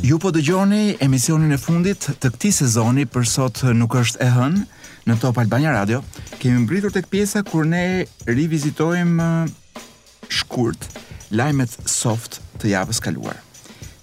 Ju 0.05 0.19
po 0.21 0.31
dëgjoni 0.35 0.93
emisionin 1.03 1.51
e 1.51 1.59
fundit 1.59 2.07
të 2.23 2.31
këti 2.35 2.53
sezoni 2.61 3.05
për 3.11 3.27
sot 3.27 3.63
nuk 3.75 3.97
është 3.99 4.21
e 4.23 4.29
hënë 4.37 4.63
në 5.09 5.17
Top 5.25 5.41
Albania 5.43 5.73
Radio. 5.75 5.99
Kemi 6.39 6.63
mbritur 6.63 6.93
tek 6.95 7.09
pjesa 7.11 7.43
kur 7.47 7.67
ne 7.67 8.05
rivizitojmë 8.29 9.27
uh, 9.27 9.83
shkurt 10.31 10.87
lajmet 11.35 11.75
soft 11.83 12.39
të 12.61 12.71
javës 12.77 13.03
kaluar. 13.03 13.41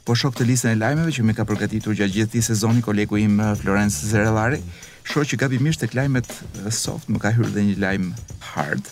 Po 0.05 0.19
shok 0.19 0.37
të 0.37 0.51
listën 0.53 0.75
e 0.77 0.81
lajmeve 0.85 1.15
që 1.17 1.25
më 1.25 1.39
ka 1.41 1.49
përgatitur 1.49 1.97
gjatë 1.97 2.19
gjithë 2.19 2.33
këtij 2.35 2.49
sezoni 2.53 2.85
kolegu 2.85 3.21
im 3.25 3.39
uh, 3.41 3.55
Florence 3.63 4.05
Zerellari, 4.11 4.61
shoh 5.07 5.25
që 5.27 5.39
gabimisht 5.41 5.83
tek 5.83 5.95
lajmet 5.99 6.29
soft 6.75 7.09
më 7.11 7.21
ka 7.23 7.33
hyrë 7.35 7.51
edhe 7.53 7.65
një 7.69 7.79
lajm 7.83 8.09
hard, 8.53 8.89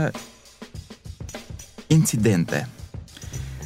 incidente. 1.93 2.65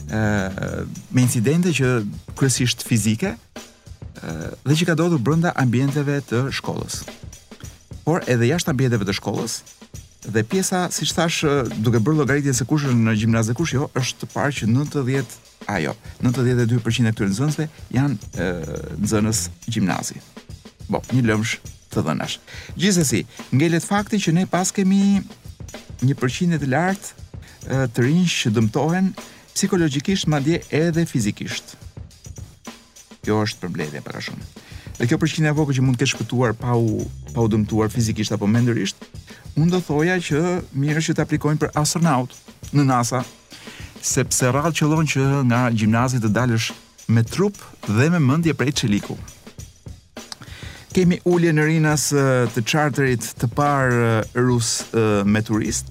ë 0.08 0.86
me 1.14 1.22
incidente 1.24 1.68
që 1.74 1.90
kryesisht 2.36 2.82
fizike 2.86 3.34
ë 3.34 4.54
dhe 4.66 4.74
që 4.76 4.86
ka 4.90 4.96
ndodhur 4.96 5.22
brenda 5.24 5.54
ambienteve 5.60 6.18
të 6.30 6.44
shkollës. 6.58 7.02
Por 8.04 8.24
edhe 8.28 8.50
jashtë 8.50 8.74
ambienteve 8.74 9.06
të 9.08 9.14
shkollës 9.20 9.58
dhe 10.24 10.40
pjesa, 10.48 10.86
siç 10.92 11.12
thash, 11.12 11.44
duke 11.84 12.00
bërë 12.00 12.18
llogaritje 12.22 12.54
se 12.56 12.64
kush 12.64 12.86
është 12.88 13.00
në 13.06 13.14
gjimnaz 13.20 13.48
dhe 13.50 13.56
kush 13.56 13.74
jo, 13.76 13.88
është 14.00 14.22
të 14.22 14.30
parë 14.34 14.54
që 14.58 14.68
90 14.72 15.36
ajo, 15.76 15.92
92% 16.24 17.10
e 17.10 17.14
këtyre 17.14 17.30
nxënësve 17.32 17.68
janë 17.98 18.48
nxënës 19.04 19.42
gjimnazi. 19.68 20.20
Bo, 20.88 21.00
një 21.14 21.24
lëmsh 21.30 21.58
të 21.94 22.02
dhënash. 22.08 22.36
Gjithsesi, 22.78 23.22
ngelet 23.54 23.86
fakti 23.86 24.18
që 24.22 24.34
ne 24.36 24.44
pas 24.50 24.72
kemi 24.74 25.00
një 26.04 26.16
përqindje 26.20 26.58
të 26.62 26.70
lartë 26.72 27.78
të 27.96 28.04
rinj 28.04 28.26
që 28.40 28.52
dëmtohen 28.58 29.12
psikologjikisht 29.54 30.28
madje 30.30 30.60
edhe 30.82 31.04
fizikisht. 31.10 31.76
Kjo 33.24 33.38
është 33.46 33.60
përmbledhje 33.64 34.02
për 34.04 34.18
shumë. 34.28 34.50
Dhe 34.98 35.08
kjo 35.10 35.18
përqindje 35.20 35.50
e 35.52 35.56
vogël 35.56 35.78
që 35.78 35.84
mund 35.86 35.96
të 35.98 36.04
ketë 36.04 36.12
shpëtuar 36.14 36.56
pa 36.60 36.74
u 36.78 37.06
pa 37.34 37.42
u 37.42 37.48
dëmtuar 37.50 37.90
fizikisht 37.90 38.34
apo 38.36 38.46
mendërisht, 38.46 39.00
unë 39.58 39.70
do 39.72 39.80
thoja 39.82 40.18
që 40.28 40.42
mirë 40.78 41.02
që 41.08 41.16
të 41.16 41.24
aplikojnë 41.24 41.62
për 41.64 41.72
astronaut 41.80 42.34
në 42.74 42.84
NASA, 42.90 43.24
sepse 44.06 44.50
rrallë 44.54 44.76
qëllon 44.78 45.08
që 45.10 45.24
nga 45.50 45.64
gjimnazit 45.74 46.22
të 46.22 46.30
dalësh 46.36 46.68
me 47.14 47.24
trup 47.26 47.58
dhe 47.90 48.06
me 48.14 48.20
mëndje 48.22 48.54
prej 48.58 48.74
qeliku 48.82 49.16
kemi 50.94 51.18
ullje 51.26 51.50
në 51.54 51.64
rinas 51.68 52.04
të 52.54 52.62
charterit 52.70 53.24
të 53.40 53.48
parë 53.58 54.10
rus 54.38 54.68
me 55.26 55.40
turist. 55.44 55.90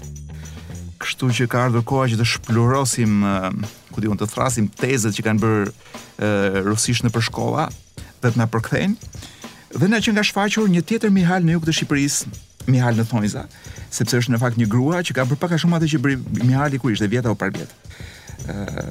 Kështu 1.04 1.28
që 1.40 1.48
ka 1.52 1.66
ardhur 1.68 1.84
koha 1.88 2.06
që 2.14 2.20
të 2.22 2.28
shplurosim, 2.38 3.18
ku 3.92 4.00
diun 4.04 4.16
të 4.20 4.30
thrasim 4.32 4.70
tezet 4.80 5.18
që 5.18 5.26
kanë 5.28 5.44
bërë 5.44 6.66
rusisht 6.70 7.04
në 7.04 7.12
përshkolla 7.18 7.66
dhe 8.24 8.30
të 8.32 8.40
na 8.40 8.48
përkthejnë. 8.52 9.12
Dhe 9.82 9.90
na 9.92 10.00
që 10.06 10.14
nga 10.16 10.24
shfaqur 10.28 10.70
një 10.72 10.84
tjetër 10.88 11.12
Mihal 11.12 11.44
në 11.44 11.58
jug 11.58 11.68
të 11.68 11.76
Shqipërisë, 11.76 12.32
Mihal 12.72 12.96
në 13.00 13.04
Thonjza, 13.10 13.44
sepse 13.92 14.22
është 14.22 14.36
në 14.36 14.40
fakt 14.40 14.60
një 14.62 14.70
grua 14.72 15.02
që 15.04 15.18
ka 15.18 15.26
bërë 15.28 15.42
pak 15.42 15.58
a 15.58 15.60
shumë 15.60 15.80
atë 15.82 15.90
që 15.98 16.02
bëri 16.06 16.18
Mihali 16.48 16.80
ku 16.80 16.94
ishte 16.94 17.10
vjeta 17.12 17.34
apo 17.34 17.40
par 17.44 17.52
vjet. 17.56 17.70
ë 18.48 18.86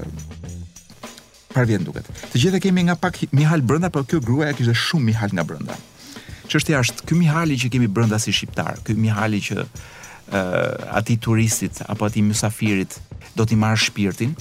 par 1.55 1.67
vjet 1.69 1.85
duket. 1.85 2.05
Të 2.33 2.41
gjitha 2.41 2.59
kemi 2.67 2.85
nga 2.89 2.95
pak 2.97 3.17
Mihal 3.33 3.61
brenda, 3.63 3.89
por 3.95 4.05
kjo 4.09 4.21
gruaja 4.21 4.53
kishte 4.57 4.73
shumë 4.75 5.09
Mihal 5.13 5.33
nga 5.37 5.45
brenda. 5.45 5.73
ë 5.77 5.92
çështja 6.51 6.81
është 6.83 7.07
ky 7.09 7.19
Mihali 7.19 7.57
që 7.59 7.71
kemi 7.73 7.89
brenda 7.89 8.19
si 8.21 8.33
shqiptar, 8.35 8.81
ky 8.87 8.97
Mihali 8.99 9.39
që 9.43 9.59
ë 9.63 9.65
uh, 9.65 10.97
aty 10.99 11.19
turistit 11.23 11.83
apo 11.91 12.07
aty 12.09 12.23
mysafirit 12.25 12.99
do 13.37 13.47
t'i 13.47 13.57
marr 13.59 13.79
shpirtin. 13.79 14.35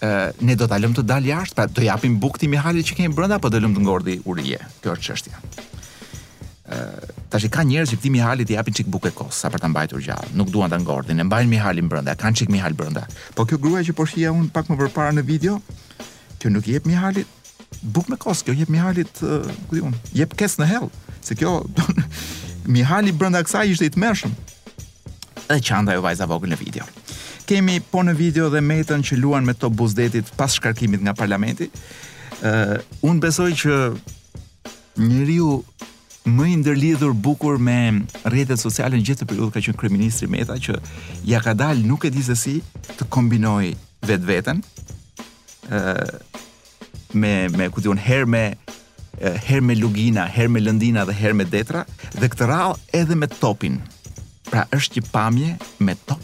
ë 0.00 0.06
uh, 0.06 0.44
ne 0.44 0.54
do 0.56 0.64
ta 0.68 0.78
lëm 0.80 0.94
të 0.96 1.02
dalë 1.04 1.28
jashtë, 1.32 1.56
pra 1.56 1.66
do 1.68 1.82
japim 1.84 2.14
bukti 2.22 2.48
Mihalit 2.48 2.86
që 2.88 2.94
kemi 3.00 3.12
brenda 3.14 3.36
apo 3.36 3.50
do 3.52 3.58
lëm 3.60 3.74
të 3.76 3.82
ngordi 3.84 4.14
urije. 4.24 4.60
Kjo 4.82 4.94
është 4.96 5.06
çështja. 5.10 5.36
ë 6.68 6.76
uh, 6.76 7.18
Tash 7.30 7.46
ka 7.52 7.62
njerëz 7.62 7.92
që 7.92 7.96
ti 8.02 8.10
Mihalit 8.10 8.50
i 8.50 8.56
japin 8.58 8.74
çik 8.74 8.88
bukë 8.90 9.12
kos, 9.14 9.34
sa 9.44 9.50
për 9.52 9.60
ta 9.62 9.68
mbajtur 9.70 10.00
gjallë. 10.02 10.32
Nuk 10.40 10.48
duan 10.50 10.70
ta 10.72 10.78
ngordin, 10.80 11.20
e 11.20 11.24
mbajnë 11.28 11.50
Mihalin 11.52 11.86
brenda, 11.88 12.16
kanë 12.18 12.40
çik 12.42 12.50
Mihal 12.50 12.74
brenda. 12.74 13.04
Po 13.38 13.44
kjo 13.46 13.58
gruaja 13.62 13.86
që 13.90 13.94
po 13.94 14.06
shija 14.08 14.32
un 14.34 14.48
pak 14.50 14.66
më 14.72 14.78
përpara 14.80 15.12
në 15.14 15.22
video, 15.28 15.60
kjo 16.42 16.50
nuk 16.50 16.66
i 16.66 16.74
jep 16.74 16.88
Mihalit, 16.90 17.28
buk 17.82 18.08
me 18.08 18.16
kos, 18.18 18.42
kjo 18.44 18.52
jep 18.56 18.68
Mihalit, 18.70 19.12
ku 19.68 19.74
di 19.76 19.80
un, 19.82 19.94
jep 20.14 20.34
kes 20.38 20.58
në 20.60 20.66
hell, 20.68 20.88
se 21.24 21.36
kjo 21.38 21.58
Mihali 22.74 23.12
brenda 23.16 23.40
kësaj 23.42 23.66
ishte 23.72 23.86
i 23.88 23.92
tmerrshëm. 23.94 24.34
Edhe 25.50 25.60
qanda 25.66 25.94
jo 25.96 26.02
vajza 26.04 26.26
vogël 26.30 26.52
në 26.52 26.58
video. 26.60 26.84
Kemi 27.48 27.78
po 27.90 28.02
në 28.06 28.12
video 28.18 28.50
dhe 28.52 28.60
metën 28.62 29.00
që 29.02 29.16
luan 29.18 29.46
me 29.48 29.54
to 29.58 29.70
buzdetit 29.72 30.28
pas 30.38 30.54
shkarkimit 30.58 31.00
nga 31.02 31.14
parlamenti. 31.18 31.70
ë 32.40 32.48
uh, 32.50 32.76
un 33.04 33.18
besoj 33.20 33.50
që 33.60 33.74
njeriu 34.96 35.60
më 36.24 36.44
i 36.52 36.54
ndërlidhur 36.60 37.12
bukur 37.12 37.58
me 37.60 38.04
rrjetet 38.28 38.60
sociale 38.60 38.96
në 38.96 39.04
gjithë 39.08 39.26
periudhën 39.28 39.50
ka 39.52 39.60
qenë 39.64 39.76
kryeministri 39.80 40.28
Meta 40.28 40.56
që 40.56 40.76
ja 41.28 41.40
ka 41.44 41.52
dalë 41.56 41.84
nuk 41.88 42.04
e 42.04 42.10
di 42.12 42.22
se 42.24 42.36
si 42.36 42.60
të 42.96 43.08
kombinoj 43.12 43.74
vetveten. 44.08 44.62
ë 45.68 45.84
me 47.14 47.48
me 47.52 47.66
ku 47.70 47.80
diun 47.82 47.98
herë 47.98 48.26
me 48.28 48.42
herë 49.20 49.60
me 49.62 49.74
lugina, 49.76 50.24
herë 50.30 50.48
me 50.48 50.60
lëndina 50.62 51.02
dhe 51.06 51.14
herë 51.18 51.34
me 51.36 51.44
detra 51.44 51.82
dhe 52.14 52.28
këtë 52.30 52.46
radh 52.48 52.78
edhe 52.96 53.16
me 53.18 53.26
topin. 53.28 53.80
Pra 54.50 54.64
është 54.74 55.00
një 55.00 55.10
pamje 55.12 55.56
me 55.78 55.94
top, 56.08 56.22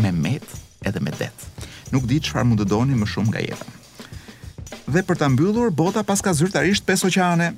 me 0.00 0.12
met 0.14 0.44
edhe 0.86 1.00
me 1.02 1.10
det. 1.18 1.32
Nuk 1.92 2.04
di 2.06 2.20
çfarë 2.22 2.44
mund 2.46 2.60
të 2.62 2.68
doni 2.70 2.94
më 2.96 3.08
shumë 3.08 3.30
nga 3.32 3.42
jeta. 3.42 3.66
Dhe 4.88 5.02
për 5.04 5.18
ta 5.20 5.28
mbyllur 5.28 5.72
bota 5.72 6.04
paska 6.04 6.32
zyrtarisht 6.32 6.86
pesë 6.86 7.08
oqeane 7.10 7.50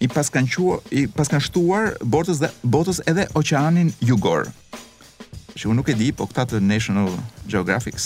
i 0.00 0.08
paskan 0.08 0.48
qua 0.48 0.78
i 0.90 1.06
paskan 1.12 1.40
shtuar 1.44 1.96
botës 2.00 2.40
dhe 2.40 2.52
botës 2.64 3.02
edhe 3.10 3.26
oqeanin 3.36 3.90
jugor. 4.00 4.46
Që 5.56 5.68
unë 5.68 5.80
nuk 5.80 5.88
e 5.92 5.96
di, 5.98 6.12
po 6.12 6.28
këta 6.30 6.46
të 6.54 6.60
National 6.64 7.10
Geographic 7.48 7.98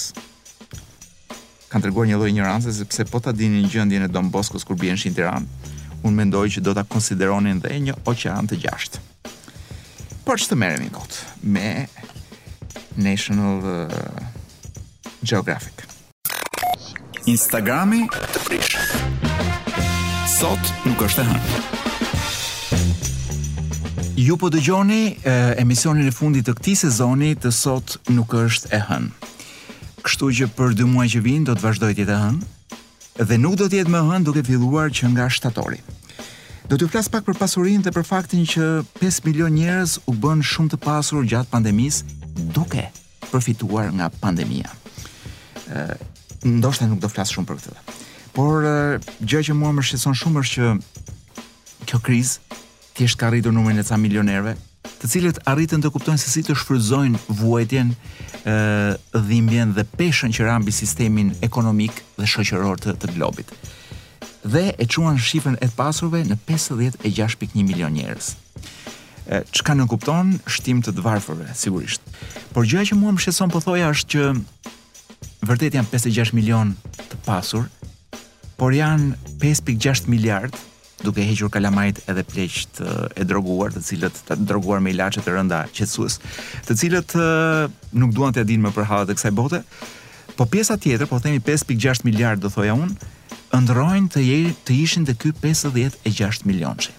kanë 1.75 1.89
treguar 1.91 2.07
një 2.07 2.17
lloj 2.21 2.29
ignorancë 2.31 2.71
sepse 2.77 3.03
po 3.11 3.19
ta 3.19 3.33
dinin 3.35 3.67
gjendjen 3.67 4.05
e 4.07 4.09
Don 4.09 4.31
kur 4.31 4.77
bienshin 4.79 5.11
në 5.11 5.17
Tiranë. 5.19 5.73
Unë 6.07 6.15
mendoj 6.21 6.45
që 6.55 6.61
do 6.63 6.73
ta 6.77 6.85
konsideronin 6.87 7.59
dhe 7.59 7.81
një 7.89 7.95
oqean 8.07 8.47
të 8.47 8.59
gjashtë. 8.63 9.01
Por 10.25 10.39
ç'të 10.39 10.55
merremi 10.55 10.91
kot 10.95 11.19
me 11.43 11.89
National 12.97 13.59
uh, 13.59 13.97
Geographic. 15.25 15.83
Instagrami 17.27 18.07
të 18.13 18.45
prish. 18.47 18.77
Sot 20.39 20.63
nuk 20.87 21.03
është 21.09 21.25
e 21.25 21.29
hënë. 21.33 21.61
Ju 24.23 24.39
po 24.39 24.47
dëgjoni 24.55 25.03
uh, 25.11 25.53
emisionin 25.65 26.07
e 26.07 26.15
fundit 26.15 26.47
të 26.47 26.55
këtij 26.61 26.79
sezoni 26.87 27.35
të 27.35 27.51
sot 27.53 27.99
nuk 28.15 28.39
është 28.47 28.71
e 28.79 28.85
hënë. 28.93 29.24
Kështu 30.05 30.27
që 30.37 30.47
për 30.53 30.75
dy 30.77 30.85
muaj 30.85 31.07
që 31.15 31.21
vijnë 31.25 31.47
do 31.49 31.55
të 31.57 31.63
vazhdoj 31.65 31.93
të 31.97 32.03
jetë 32.05 32.17
hënë 32.21 33.27
dhe 33.31 33.37
nuk 33.41 33.55
do 33.57 33.69
të 33.73 33.79
jetë 33.79 33.93
më 33.95 34.01
hënë 34.11 34.27
duke 34.27 34.43
filluar 34.45 34.91
që 34.93 35.09
nga 35.15 35.29
shtatori. 35.33 35.79
Do 36.69 36.77
t'ju 36.77 36.89
flas 36.93 37.09
pak 37.13 37.25
për 37.25 37.39
pasurinë 37.41 37.87
dhe 37.87 37.93
për 37.97 38.05
faktin 38.09 38.45
që 38.51 38.67
5 39.01 39.21
milion 39.25 39.55
njerëz 39.57 39.95
u 40.13 40.17
bën 40.21 40.43
shumë 40.45 40.75
të 40.75 40.81
pasur 40.85 41.25
gjatë 41.31 41.53
pandemisë 41.55 42.19
duke 42.57 42.85
përfituar 43.31 43.95
nga 43.97 44.11
pandemia. 44.21 44.69
Ë, 45.73 45.97
ndoshta 46.59 46.89
nuk 46.91 47.01
do 47.05 47.09
flas 47.15 47.33
shumë 47.33 47.49
për 47.49 47.63
këtë. 47.63 47.97
Por 48.37 48.69
gjë 49.25 49.43
që 49.49 49.57
mua 49.57 49.73
më 49.79 49.87
shqetëson 49.89 50.21
shumë 50.21 50.45
është 50.45 50.73
që 50.75 51.91
kjo 51.93 52.05
krizë 52.11 52.61
thjesht 52.99 53.21
ka 53.21 53.33
rritur 53.33 53.57
numrin 53.57 53.81
e 53.81 53.85
ca 53.89 53.97
milionerëve, 54.01 54.53
të 55.05 55.11
cilët 55.13 55.39
arritën 55.51 55.83
të 55.85 55.91
kuptojnë 55.93 56.21
se 56.23 56.31
si 56.33 56.41
të 56.47 56.55
shfrytëzojnë 56.57 57.19
vuajtjen, 57.43 57.91
ë 58.49 59.21
dhimbjen 59.29 59.75
dhe 59.77 59.85
peshën 60.01 60.33
që 60.33 60.47
ra 60.47 60.55
mbi 60.63 60.73
sistemin 60.73 61.29
ekonomik 61.45 61.99
dhe 62.17 62.25
shoqëror 62.33 62.81
të, 62.81 62.95
të 63.03 63.11
globit. 63.13 63.53
Dhe 64.49 64.73
e 64.81 64.87
çuan 64.89 65.21
shifrën 65.21 65.59
e 65.61 65.69
pasurve 65.77 66.23
në 66.25 66.39
56.1 66.49 67.61
milion 67.69 67.93
njerëz. 67.99 68.31
Ë 69.29 69.43
çka 69.53 69.77
nuk 69.77 69.93
kupton 69.93 70.39
shtim 70.53 70.81
të 70.85 70.97
të 70.97 71.05
varfërve 71.05 71.53
sigurisht. 71.57 72.01
Por 72.57 72.65
gjëja 72.65 72.95
që 72.95 73.01
mua 73.03 73.13
më 73.13 73.25
shqetëson 73.27 73.53
po 73.53 73.61
thoja 73.65 73.93
është 73.93 74.09
që 74.09 74.29
vërtet 75.51 75.77
janë 75.83 75.93
56 75.93 76.33
milion 76.37 76.73
të 77.11 77.21
pasur, 77.29 77.69
por 78.57 78.73
janë 78.77 79.13
5.6 79.43 80.09
miliardë, 80.13 80.61
duke 81.05 81.21
hequr 81.25 81.51
kalamarit 81.53 82.01
edhe 82.11 82.25
pleqt 82.29 82.81
e 83.21 83.25
droguar, 83.29 83.73
të 83.77 83.83
cilët 83.89 84.19
të 84.29 84.37
droguar 84.49 84.81
me 84.85 84.93
ilaçe 84.95 85.23
të 85.25 85.35
rënda 85.37 85.63
qetësues, 85.77 86.19
të 86.69 86.77
cilët 86.81 87.15
nuk 88.01 88.15
duan 88.17 88.35
të 88.35 88.45
dinë 88.49 88.67
më 88.67 88.73
për 88.79 88.89
hallat 88.91 89.13
e 89.13 89.19
kësaj 89.19 89.35
bote. 89.37 89.61
Po 90.39 90.49
pjesa 90.51 90.75
tjetër, 90.83 91.07
po 91.11 91.21
themi 91.23 91.39
5.6 91.47 92.03
miliard 92.09 92.43
do 92.43 92.51
thoja 92.51 92.75
unë, 92.79 93.11
ndrojnë 93.55 94.11
të, 94.17 94.23
jeri, 94.27 94.53
të 94.67 94.77
ishin 94.83 95.05
të 95.07 95.15
ky 95.21 95.33
56 95.45 96.47
milionçi. 96.49 96.95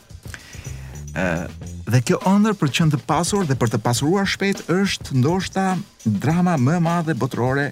Ëh, 1.15 1.47
dhe 1.93 1.99
kjo 2.07 2.19
ëndër 2.29 2.55
për 2.59 2.71
të 2.71 2.75
qenë 2.77 2.93
të 2.95 2.99
pasur 3.07 3.45
dhe 3.47 3.55
për 3.59 3.71
të 3.73 3.79
pasuruar 3.83 4.27
shpejt 4.27 4.65
është 4.71 5.17
ndoshta 5.19 5.65
drama 6.05 6.55
më 6.59 6.77
e 6.77 6.81
madhe 6.87 7.15
botërore 7.19 7.69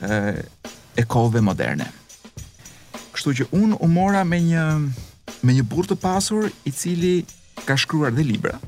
e 0.00 1.02
kohëve 1.12 1.42
moderne. 1.44 1.90
Kështu 3.12 3.34
që 3.40 3.46
unë 3.60 3.78
u 3.84 3.86
mora 3.92 4.24
me 4.24 4.38
një 4.46 4.64
me 5.44 5.54
një 5.54 5.64
burr 5.68 5.88
të 5.90 5.96
pasur 6.02 6.48
i 6.66 6.72
cili 6.72 7.24
ka 7.66 7.76
shkruar 7.78 8.12
dhe 8.14 8.24
libra 8.26 8.58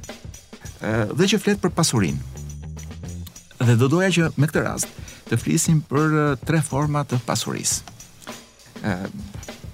dhe 0.82 1.28
që 1.30 1.38
flet 1.38 1.60
për 1.62 1.70
pasurin. 1.70 2.16
Dhe 3.62 3.74
do 3.78 3.86
doja 3.88 4.08
që 4.10 4.30
me 4.40 4.48
këtë 4.50 4.64
rast 4.66 4.96
të 5.30 5.38
flisim 5.38 5.78
për 5.86 6.36
tre 6.42 6.58
forma 6.66 7.04
të 7.06 7.20
pasurisë. 7.26 7.84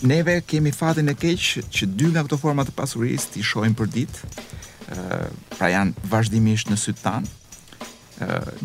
Neve 0.09 0.35
kemi 0.47 0.71
fatin 0.77 1.09
e 1.11 1.15
keq 1.19 1.47
që 1.75 1.89
dy 1.97 2.11
nga 2.13 2.27
këto 2.27 2.37
forma 2.39 2.65
të 2.69 2.75
pasurisë 2.77 3.33
ti 3.35 3.43
shohim 3.45 3.73
për 3.79 3.89
ditë, 3.95 4.29
pra 5.57 5.73
janë 5.73 6.05
vazhdimisht 6.13 6.69
në 6.71 6.77
sytë 6.85 7.03
tanë, 7.07 7.33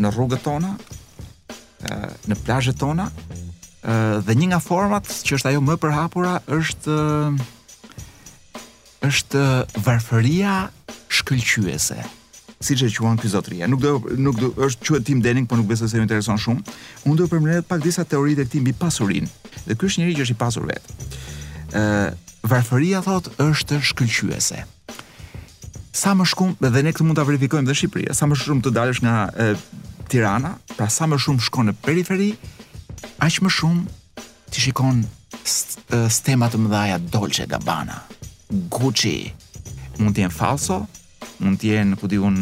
në 0.03 0.11
rrugët 0.13 0.43
tona, 0.45 0.73
në 2.27 2.37
plazhet 2.43 2.77
tona, 2.83 3.07
dhe 4.27 4.35
një 4.37 4.51
nga 4.51 4.59
format 4.63 5.07
që 5.07 5.39
është 5.39 5.53
ajo 5.53 5.63
më 5.63 5.79
përhapura 5.83 6.35
është 6.59 6.99
është 9.03 9.45
varfëria 9.83 10.67
shkëlqyese. 11.11 11.97
Siç 12.63 12.83
e 12.85 12.89
quan 12.95 13.17
ky 13.19 13.27
zotëria, 13.31 13.67
nuk 13.67 13.81
do 13.83 13.97
nuk 14.15 14.37
do 14.39 14.49
është 14.67 14.87
quhet 14.87 15.05
Tim 15.09 15.21
Denning, 15.25 15.47
por 15.49 15.59
nuk 15.59 15.67
besoj 15.67 15.89
se 15.91 15.99
më 15.99 16.05
intereson 16.07 16.39
shumë. 16.39 16.75
Unë 17.03 17.17
do 17.19 17.25
të 17.27 17.33
përmend 17.33 17.67
pak 17.67 17.81
disa 17.83 18.05
teoritë 18.07 18.45
e 18.45 18.47
këtij 18.47 18.63
mbi 18.63 18.75
pasurinë. 18.79 19.31
Dhe 19.65 19.75
ky 19.75 19.89
është 19.89 20.01
njëri 20.03 20.15
që 20.21 20.25
është 20.27 20.35
i 20.35 20.39
pasur 20.39 20.67
vet. 20.69 20.93
Ë 21.75 22.13
varfëria 22.47 23.01
thotë 23.03 23.35
është 23.49 23.81
shkëlqyese. 23.91 24.61
Sa 25.93 26.15
më 26.17 26.29
shkumë, 26.31 26.55
dhe 26.71 26.85
ne 26.87 26.95
këtë 26.95 27.05
mund 27.07 27.19
ta 27.19 27.27
verifikojmë 27.27 27.67
dhe 27.69 27.75
Shqipëria, 27.77 28.15
sa 28.17 28.25
më 28.25 28.39
shumë 28.39 28.63
të 28.65 28.71
dalësh 28.73 29.03
nga 29.05 29.17
Tirana, 30.09 30.55
pra 30.77 30.87
sa 30.89 31.05
më 31.09 31.19
shumë 31.21 31.43
shkon 31.49 31.69
në 31.69 31.75
periferi, 31.85 32.31
aq 33.21 33.37
më 33.45 33.51
shumë 33.59 34.25
ti 34.55 34.63
shikon 34.65 35.03
stema 36.09 36.49
të 36.49 36.63
mëdha 36.63 37.01
dolçe 37.13 37.45
gabana. 37.51 37.99
Gucci. 38.69 39.31
Mund 40.01 40.13
të 40.15 40.27
jenë 40.27 40.35
falso, 40.35 40.81
mund 41.41 41.59
të 41.61 41.71
jenë 41.73 41.97
ku 41.99 42.09
diun 42.11 42.37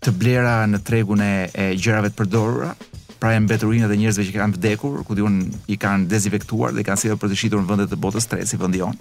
të 0.00 0.14
blera 0.18 0.58
në 0.68 0.80
tregun 0.86 1.22
e, 1.24 1.46
e 1.52 1.70
gjërave 1.76 2.10
të 2.12 2.18
përdorura, 2.20 2.72
pra 3.20 3.34
janë 3.34 3.46
mbeturinë 3.46 3.88
dhe 3.88 3.98
njerëzve 4.00 4.26
që 4.28 4.36
kanë 4.36 4.56
vdekur, 4.58 5.02
ku 5.04 5.16
diun 5.18 5.40
i 5.72 5.76
kanë 5.80 6.08
dezinfektuar 6.08 6.72
dhe 6.76 6.84
i 6.84 6.86
kanë 6.88 7.02
sjellë 7.04 7.18
për 7.20 7.32
të 7.34 7.40
shitur 7.42 7.62
në 7.64 7.68
vende 7.68 7.88
të 7.90 7.98
botës 8.00 8.24
stresi 8.28 8.54
si 8.56 8.60
vendi 8.60 8.80
jon. 8.80 8.96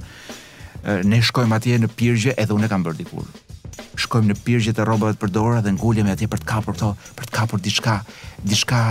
Ne 1.07 1.21
shkojmë 1.23 1.57
atje 1.59 1.79
në 1.83 1.89
pirgje 1.99 2.35
edhe 2.39 2.55
unë 2.55 2.69
kam 2.71 2.83
bërë 2.85 2.99
dikur. 3.01 3.27
Shkojmë 3.99 4.33
në 4.33 4.39
pirgje 4.43 4.73
të 4.75 4.85
rrobave 4.87 5.15
të 5.15 5.23
përdorura 5.23 5.63
dhe 5.63 5.73
ngulem 5.75 6.11
atje 6.11 6.27
për 6.31 6.43
të 6.43 6.49
kapur 6.51 6.75
këto, 6.75 6.93
për 7.19 7.29
të 7.29 7.35
kapur 7.39 7.63
diçka, 7.63 7.97
diçka 8.43 8.81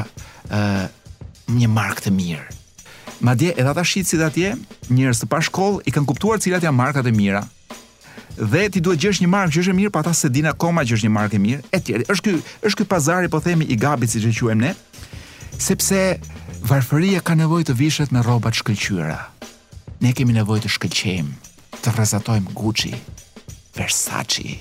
ë 0.48 0.62
uh, 0.62 0.86
një 1.48 1.68
markë 1.72 2.08
të 2.08 2.12
mirë. 2.16 2.57
Madje 3.20 3.50
edhe 3.58 3.68
ata 3.70 3.82
shitësit 3.82 4.20
atje, 4.22 4.52
njerëz 4.94 5.24
të 5.24 5.38
shkollë 5.48 5.80
i 5.90 5.94
kanë 5.94 6.06
kuptuar 6.06 6.38
cilat 6.42 6.62
janë 6.62 6.78
markat 6.78 7.06
e 7.10 7.12
mira. 7.14 7.40
Dhe 8.38 8.68
ti 8.70 8.78
duhet 8.80 9.00
gjesh 9.02 9.18
një 9.24 9.30
markë 9.32 9.54
që 9.56 9.62
është 9.62 9.72
e 9.74 9.78
mirë, 9.80 9.92
pa 9.94 10.02
ata 10.04 10.12
se 10.14 10.30
din 10.30 10.46
akoma 10.46 10.84
që 10.86 10.94
është 10.96 11.08
një 11.08 11.14
markë 11.16 11.36
e 11.36 11.40
mirë, 11.42 11.62
etj. 11.74 12.04
Është 12.14 12.22
ky, 12.22 12.50
është 12.70 12.78
ky 12.78 12.86
pazari 12.92 13.30
po 13.32 13.40
themi 13.42 13.66
i 13.66 13.76
gabit 13.80 14.12
siç 14.14 14.28
e 14.30 14.34
quajmë 14.38 14.62
ne, 14.62 14.70
sepse 15.58 16.02
varfëria 16.70 17.22
ka 17.26 17.34
nevojë 17.34 17.66
të 17.72 17.78
vishet 17.82 18.14
me 18.14 18.22
rroba 18.22 18.52
të 18.54 18.60
shkëlqyera. 18.62 19.18
Ne 20.06 20.14
kemi 20.14 20.36
nevojë 20.38 20.68
të 20.68 20.72
shkëlqejmë, 20.76 21.52
të 21.82 21.96
rrezatojmë 21.96 22.54
Gucci, 22.54 22.94
Versace 23.78 24.54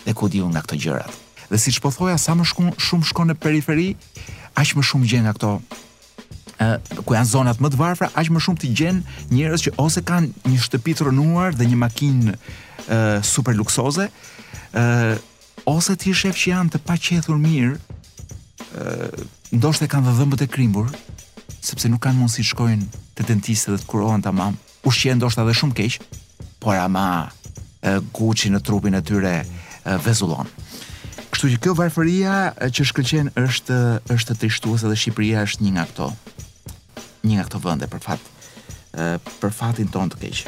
dhe 0.00 0.14
ku 0.16 0.30
diu 0.32 0.46
nga 0.54 0.62
këto 0.64 0.78
gjërat. 0.80 1.18
Dhe 1.50 1.58
siç 1.58 1.80
po 1.82 1.90
thoja, 1.90 2.14
sa 2.22 2.36
më 2.38 2.46
shkon 2.46 2.70
shumë 2.78 3.10
shkon 3.10 3.28
në 3.32 3.38
periferi, 3.42 3.88
aq 4.58 4.70
më 4.78 4.86
shumë 4.86 5.10
gjen 5.10 5.26
nga 5.26 5.34
këto 5.36 5.56
ku 7.06 7.14
janë 7.16 7.28
zonat 7.32 7.60
më 7.62 7.70
të 7.72 7.78
varfra, 7.80 8.08
aq 8.18 8.28
më 8.32 8.42
shumë 8.44 8.60
të 8.62 8.70
gjen 8.76 8.98
njerëz 9.32 9.62
që 9.66 9.72
ose 9.80 10.02
kanë 10.06 10.50
një 10.50 10.58
shtëpi 10.66 10.94
të 10.98 11.06
rënuar 11.08 11.56
dhe 11.56 11.66
një 11.70 11.78
makinë 11.80 12.34
super 13.26 13.56
luksoze, 13.56 14.08
ë 14.76 14.84
ose 15.70 15.96
ti 16.00 16.12
shef 16.16 16.36
që 16.40 16.52
janë 16.52 16.74
të 16.74 16.82
paqetur 16.88 17.38
mirë, 17.40 17.76
ë 17.76 19.10
ndoshta 19.56 19.88
kanë 19.92 20.12
dhëmbët 20.20 20.44
e 20.46 20.50
krimbur, 20.52 20.90
sepse 21.64 21.88
nuk 21.92 22.02
kanë 22.04 22.20
mundësi 22.20 22.42
të 22.44 22.50
shkojnë 22.52 22.90
te 23.18 23.26
dentisti 23.28 23.72
dhe 23.72 23.80
të 23.82 23.88
kurohen 23.90 24.22
tamam. 24.24 24.56
Ushqien 24.88 25.18
ndoshta 25.20 25.44
edhe 25.44 25.56
shumë 25.60 25.76
keq, 25.80 25.98
por 26.60 26.76
ama 26.80 27.06
Gucci 28.16 28.52
në 28.52 28.60
trupin 28.64 28.94
e 28.96 29.00
tyre 29.04 29.38
vezullon. 30.04 30.48
Kështu 31.32 31.50
që 31.54 31.60
kjo 31.64 31.72
varfëria 31.78 32.32
që 32.68 32.84
shkëlqen 32.90 33.28
është 33.40 33.76
është 34.12 34.34
trishtuese 34.42 34.88
dhe 34.90 34.96
Shqipëria 34.98 35.44
është 35.48 35.64
një 35.64 35.72
nga 35.76 35.84
ato 35.88 36.08
një 37.24 37.36
nga 37.36 37.46
këto 37.48 37.60
vende 37.64 37.88
për 37.90 38.02
fat 38.08 38.28
për 39.40 39.52
fatin 39.54 39.88
ton 39.94 40.10
të 40.10 40.18
keq. 40.18 40.40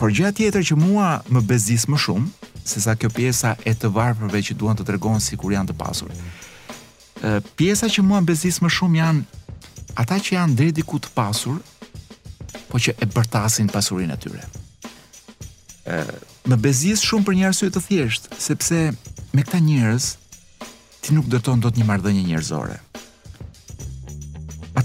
Por 0.00 0.12
gjëja 0.12 0.32
tjetër 0.36 0.64
që 0.70 0.76
mua 0.80 1.08
më 1.28 1.42
bezis 1.48 1.84
më 1.92 1.98
shumë, 2.00 2.28
sesa 2.66 2.94
kjo 2.96 3.10
pjesa 3.12 3.52
e 3.68 3.74
të 3.76 3.90
varfërve 3.92 4.40
që 4.48 4.56
duan 4.56 4.76
të 4.78 4.86
tregojnë 4.88 5.24
sikur 5.24 5.52
janë 5.52 5.70
të 5.70 5.76
pasur. 5.80 6.12
Ë 7.24 7.40
pjesa 7.56 7.88
që 7.92 8.04
mua 8.04 8.22
më 8.22 8.30
bezis 8.32 8.60
më 8.64 8.70
shumë 8.78 8.98
janë 9.00 9.42
ata 10.04 10.18
që 10.24 10.36
janë 10.38 10.56
drejt 10.60 10.78
diku 10.80 11.00
të 11.04 11.12
pasur, 11.16 11.60
por 12.70 12.80
që 12.84 12.96
e 12.96 13.08
bërtasin 13.12 13.68
pasurinë 13.72 14.16
e 14.16 14.20
tyre. 14.24 14.46
Ë 15.92 16.00
më 16.48 16.60
bezis 16.64 17.04
shumë 17.04 17.28
për 17.28 17.38
një 17.38 17.48
arsye 17.50 17.72
të 17.76 17.84
thjeshtë, 17.88 18.36
sepse 18.40 18.80
me 19.36 19.44
këta 19.44 19.60
njerëz 19.60 20.14
ti 21.04 21.12
nuk 21.14 21.28
dëton 21.30 21.60
dot 21.60 21.76
një 21.76 21.88
marrëdhënie 21.90 22.24
njerëzore 22.32 22.80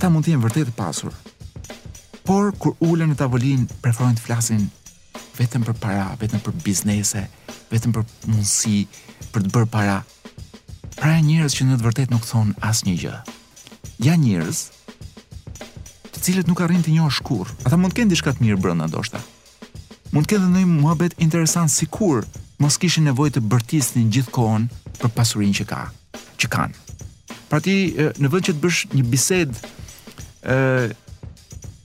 ata 0.01 0.09
mund 0.09 0.25
të 0.25 0.31
jenë 0.31 0.41
vërtet 0.41 0.69
të 0.71 0.73
pasur. 0.73 1.13
Por 2.25 2.47
kur 2.57 2.73
ulen 2.81 3.11
në 3.11 3.17
tavolinë, 3.19 3.67
preferojnë 3.83 4.17
të 4.17 4.23
flasin 4.25 4.63
vetëm 5.37 5.61
për 5.67 5.75
para, 5.77 6.07
vetëm 6.17 6.41
për 6.41 6.55
biznese, 6.65 7.21
vetëm 7.69 7.93
për 7.93 8.05
mundësi 8.25 8.79
për 9.31 9.43
të 9.45 9.51
bërë 9.53 9.67
para. 9.69 9.99
Pra 10.97 11.11
janë 11.13 11.27
njerëz 11.27 11.53
që 11.53 11.67
në 11.67 11.77
të 11.77 11.85
vërtetë 11.85 12.13
nuk 12.15 12.25
thon 12.25 12.49
asnjë 12.65 12.95
gjë. 12.97 13.19
Ja 14.07 14.15
njerëz 14.17 14.63
të 16.15 16.23
cilët 16.25 16.49
nuk 16.49 16.63
arrin 16.65 16.81
të 16.81 16.95
njohësh 16.95 17.19
kurr. 17.29 17.51
Ata 17.69 17.77
mund 17.77 17.93
të 17.93 17.99
kenë 18.01 18.09
diçka 18.15 18.33
të 18.33 18.41
mirë 18.47 18.61
brenda 18.63 18.87
ndoshta. 18.89 19.21
Mund 20.15 20.25
të 20.25 20.33
kenë 20.39 20.47
ndonjë 20.47 20.79
muhabet 20.79 21.13
interesant 21.21 21.69
sikur 21.69 22.25
mos 22.57 22.79
kishin 22.81 23.05
nevojë 23.05 23.35
të 23.37 23.43
bërtisnin 23.53 24.09
gjithkohon 24.17 24.65
për 24.97 25.13
pasurinë 25.13 25.59
që 25.61 25.67
ka, 25.69 25.83
që 26.41 26.49
kanë. 26.57 26.79
Pra 27.51 27.61
ti 27.61 27.75
në 27.93 28.31
vend 28.31 28.47
që 28.49 28.55
të 28.57 28.61
bësh 28.63 28.81
një 28.95 29.05
bisedë 29.11 29.69
ë 30.45 30.97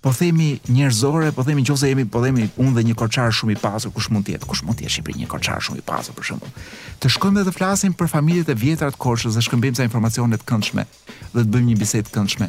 po 0.06 0.12
themi 0.14 0.52
njerëzore, 0.70 1.32
po 1.34 1.42
themi 1.42 1.64
nëse 1.66 1.88
jemi 1.90 2.04
po 2.06 2.20
themi 2.22 2.44
unë 2.62 2.74
dhe 2.76 2.82
një 2.86 2.94
korçar 2.94 3.32
shumë 3.34 3.56
i 3.56 3.56
pasur, 3.58 3.90
kush 3.90 4.06
mund 4.14 4.22
të 4.28 4.36
jetë? 4.36 4.46
Kush 4.46 4.62
mund 4.62 4.78
të 4.78 4.84
jetë 4.86 4.94
Shqipëri 4.94 5.18
një 5.24 5.30
korçar 5.32 5.58
shumë 5.58 5.80
i 5.80 5.82
pasur 5.82 6.14
për 6.14 6.28
shembull? 6.28 6.68
Të 7.02 7.10
shkojmë 7.10 7.40
dhe 7.42 7.46
të 7.48 7.54
flasim 7.56 7.96
për 7.98 8.12
familjet 8.12 8.52
e 8.52 8.54
vjetra 8.54 8.92
të 8.94 9.00
Korçës 9.02 9.34
dhe 9.34 9.42
shkëmbim 9.42 9.74
sa 9.74 9.82
informacione 9.88 10.38
të 10.38 10.46
këndshme 10.46 10.84
dhe 11.32 11.40
të 11.40 11.50
bëjmë 11.50 11.68
një 11.72 11.76
bisedë 11.80 12.06
të 12.06 12.14
këndshme. 12.14 12.48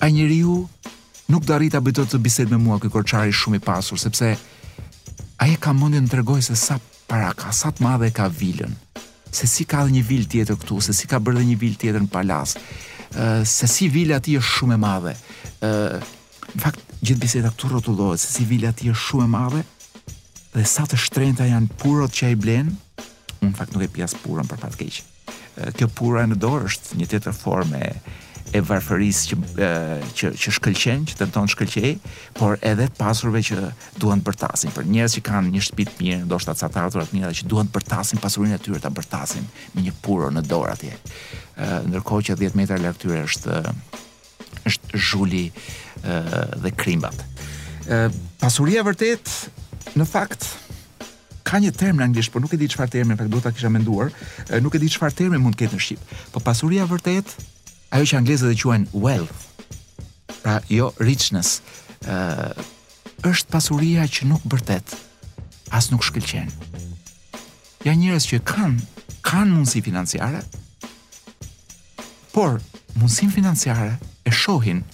Ai 0.00 0.10
njeriu 0.16 0.56
nuk 1.28 1.44
do 1.44 1.52
arrita 1.58 1.82
ta 1.82 1.84
bëj 1.84 2.00
të 2.14 2.22
bisedë 2.24 2.54
me 2.54 2.62
mua 2.64 2.80
ky 2.80 2.88
korçar 2.94 3.28
i 3.28 3.34
shumë 3.36 3.60
i 3.60 3.64
pasur 3.68 4.00
sepse 4.00 4.30
ai 5.44 5.58
ka 5.60 5.74
mundin 5.76 6.08
të 6.08 6.14
tregojë 6.16 6.46
se 6.48 6.56
sa 6.56 6.78
para 7.10 7.34
ka, 7.36 7.52
sa 7.52 7.68
të 7.76 7.84
madhe 7.84 8.08
ka 8.10 8.30
vilën, 8.40 8.72
se 9.28 9.46
si 9.46 9.68
ka 9.68 9.84
një 9.84 10.00
vilë 10.00 10.30
tjetër 10.32 10.56
këtu, 10.62 10.80
se 10.80 10.96
si 10.96 11.10
ka 11.10 11.20
bërë 11.20 11.42
dhe 11.42 11.48
një 11.52 11.60
vilë 11.60 11.80
tjetër 11.84 12.06
në 12.06 12.10
palas, 12.14 12.56
se 13.44 13.66
si 13.66 13.88
vila 13.88 14.20
ti 14.20 14.36
është 14.38 14.56
shumë 14.56 14.74
e 14.74 14.78
madhe. 14.82 15.14
ë 15.60 16.00
në 16.54 16.60
fakt 16.62 16.80
gjithë 17.04 17.20
biseda 17.22 17.50
këtu 17.52 17.68
rrotullohet 17.70 18.20
se 18.20 18.32
si 18.34 18.44
vila 18.44 18.72
ti 18.74 18.90
është 18.90 19.04
shumë 19.08 19.24
e 19.26 19.30
madhe 19.34 19.62
dhe 20.54 20.64
sa 20.66 20.82
të 20.86 20.96
shtrenjta 20.98 21.46
janë 21.46 21.68
purot 21.78 22.10
që 22.14 22.26
ai 22.26 22.34
blen. 22.34 22.76
Unë 23.40 23.50
në 23.52 23.56
fakt 23.58 23.74
nuk 23.74 23.84
e 23.84 23.88
pias 23.94 24.14
purën 24.22 24.46
për 24.50 24.58
pa 24.62 24.68
të 24.72 24.78
keq. 24.82 25.02
kjo 25.76 25.86
pura 25.94 26.26
në 26.26 26.36
dorë 26.40 26.64
është 26.70 26.96
një 26.96 27.06
tjetër 27.10 27.34
formë 27.36 27.78
e 27.84 27.90
e 28.50 28.60
varfërisë 28.66 29.26
që, 29.30 29.36
që 30.18 30.30
që 30.40 30.52
shkëlqen, 30.56 31.04
që 31.10 31.16
tenton 31.20 31.48
shkëlqej, 31.52 31.90
por 32.38 32.58
edhe 32.66 32.86
të 32.90 32.98
pasurve 32.98 33.42
që 33.46 33.58
duan 34.02 34.22
të 34.22 34.26
bërtasin. 34.26 34.72
Për 34.74 34.88
njerëz 34.90 35.16
që 35.18 35.22
kanë 35.28 35.52
një 35.54 35.62
shtëpi 35.68 35.86
të 35.86 35.98
mirë, 36.00 36.20
ndoshta 36.30 36.54
ca 36.58 36.68
të 36.74 36.80
ardhurat 36.84 37.10
të 37.12 37.18
mira 37.18 37.30
që 37.36 37.46
duan 37.50 37.68
të 37.70 37.76
bërtasin 37.78 38.22
pasurinë 38.24 38.58
e 38.58 38.62
tyre, 38.64 38.80
ta 38.82 38.90
bërtasin 38.94 39.46
me 39.76 39.84
një 39.86 39.94
puro 40.02 40.30
në 40.34 40.42
dorë 40.50 40.72
atje. 40.74 40.96
Ë 41.60 41.82
ndërkohë 41.92 42.24
që 42.30 42.38
10 42.42 42.58
metra 42.58 42.80
larg 42.82 42.98
tyre 43.02 43.22
është 43.28 43.60
është 44.70 45.04
zhuli 45.10 45.44
ë 46.02 46.24
dhe 46.64 46.74
krimbat. 46.80 47.22
Ë 47.86 48.08
pasuria 48.42 48.82
vërtet 48.86 49.30
në 49.94 50.08
fakt 50.10 50.48
ka 51.50 51.58
një 51.62 51.70
term 51.74 51.98
në 51.98 52.10
anglisht, 52.10 52.30
por 52.34 52.42
nuk 52.44 52.50
e 52.54 52.58
di 52.60 52.66
çfarë 52.70 52.92
termi, 52.98 53.16
pra 53.18 53.26
do 53.30 53.38
ta 53.42 53.50
kisha 53.54 53.70
menduar, 53.72 54.10
nuk 54.62 54.74
e 54.76 54.80
di 54.82 54.90
çfarë 54.92 55.16
termi 55.22 55.38
mund 55.40 55.56
të 55.56 55.64
ketë 55.64 55.78
në 55.78 55.82
shqip. 55.86 56.12
Po 56.36 56.42
pasuria 56.44 56.84
vërtet 56.86 57.32
ajo 57.90 58.06
që 58.06 58.16
anglezët 58.20 58.52
e 58.54 58.58
quajnë 58.60 58.92
wealth, 58.94 59.40
pra 60.42 60.60
jo 60.70 60.90
richness, 61.02 61.60
ë 62.06 62.14
uh, 62.14 62.66
është 63.26 63.50
pasuria 63.52 64.06
që 64.08 64.28
nuk 64.30 64.46
bërtet, 64.48 64.94
as 65.74 65.90
nuk 65.92 66.04
shkëlqen. 66.06 66.48
Ja 67.84 67.92
njerëz 67.96 68.26
që 68.30 68.38
kanë 68.48 68.86
kanë 69.26 69.52
mundësi 69.52 69.82
financiare, 69.84 70.40
por 72.32 72.56
mundësinë 72.96 73.34
financiare 73.34 73.96
e 74.26 74.32
shohin 74.32 74.84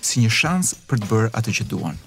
si 0.00 0.22
një 0.24 0.30
shans 0.32 0.72
për 0.88 1.02
të 1.02 1.10
bërë 1.10 1.32
atë 1.40 1.54
që 1.58 1.66
duan. 1.72 1.98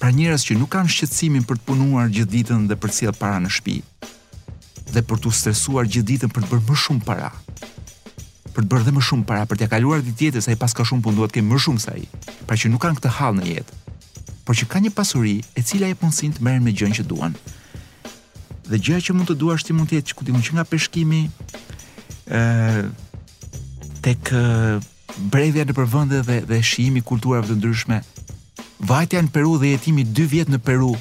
Pra 0.00 0.10
njerëz 0.12 0.42
që 0.50 0.56
nuk 0.60 0.72
kanë 0.74 0.92
shqetësimin 0.92 1.46
për 1.48 1.60
të 1.62 1.68
punuar 1.70 2.10
gjithë 2.12 2.32
ditën 2.34 2.66
dhe 2.68 2.76
për 2.76 2.92
të 2.92 2.98
sjellë 2.98 3.20
para 3.22 3.38
në 3.40 3.54
shtëpi 3.56 3.78
dhe 4.94 5.02
për 5.08 5.20
të 5.24 5.32
stresuar 5.38 5.88
gjithë 5.90 6.08
ditën 6.12 6.34
për 6.34 6.44
të 6.44 6.50
bërë 6.52 6.64
më 6.68 6.76
shumë 6.84 7.06
para, 7.08 7.30
për 8.54 8.64
të 8.64 8.70
bërë 8.70 8.84
dhe 8.86 8.92
më 8.94 9.02
shumë 9.02 9.26
para 9.26 9.46
për 9.50 9.58
t'ia 9.60 9.70
kaluar 9.72 10.02
ditë 10.02 10.18
tjetër 10.20 10.44
sa 10.44 10.54
i 10.54 10.58
pas 10.58 10.72
ka 10.76 10.84
shumë 10.86 11.02
punë 11.02 11.16
po 11.16 11.24
duhet 11.24 11.32
të 11.32 11.40
kemë 11.40 11.52
më 11.52 11.60
shumë 11.64 11.82
se 11.82 11.94
ai. 11.94 12.06
Pra 12.46 12.58
që 12.60 12.70
nuk 12.70 12.84
kanë 12.84 13.00
këtë 13.00 13.14
hall 13.18 13.36
në 13.40 13.46
jetë. 13.50 13.78
Por 14.46 14.58
që 14.58 14.68
ka 14.70 14.80
një 14.84 14.92
pasuri 14.94 15.34
e 15.58 15.62
cila 15.66 15.90
e 15.90 15.96
punsin 15.98 16.32
të 16.32 16.44
merren 16.44 16.62
me 16.64 16.74
gjën 16.76 16.94
që 17.00 17.06
duan. 17.10 17.34
Dhe 18.70 18.78
gjëja 18.78 19.08
që 19.08 19.16
mund 19.16 19.32
të 19.32 19.38
duash 19.40 19.66
ti 19.66 19.74
mund 19.74 19.90
të 19.90 19.98
jetë 19.98 20.12
që 20.12 20.20
ku 20.20 20.26
mund 20.30 20.46
që 20.46 20.58
nga 20.58 20.66
peshkimi 20.70 21.22
ë 22.30 22.86
tek 24.04 24.32
brevja 25.32 25.64
në 25.68 25.74
përvëndet 25.76 26.24
dhe, 26.28 26.38
dhe 26.48 26.62
shihimi 26.64 27.02
kulturave 27.02 27.48
të 27.50 27.58
ndryshme. 27.58 28.00
Vajtja 28.84 29.22
në 29.24 29.30
Peru 29.32 29.54
dhe 29.62 29.70
jetimi 29.74 30.02
2 30.14 30.24
vjet 30.28 30.50
në 30.52 30.58
Peru 30.66 30.92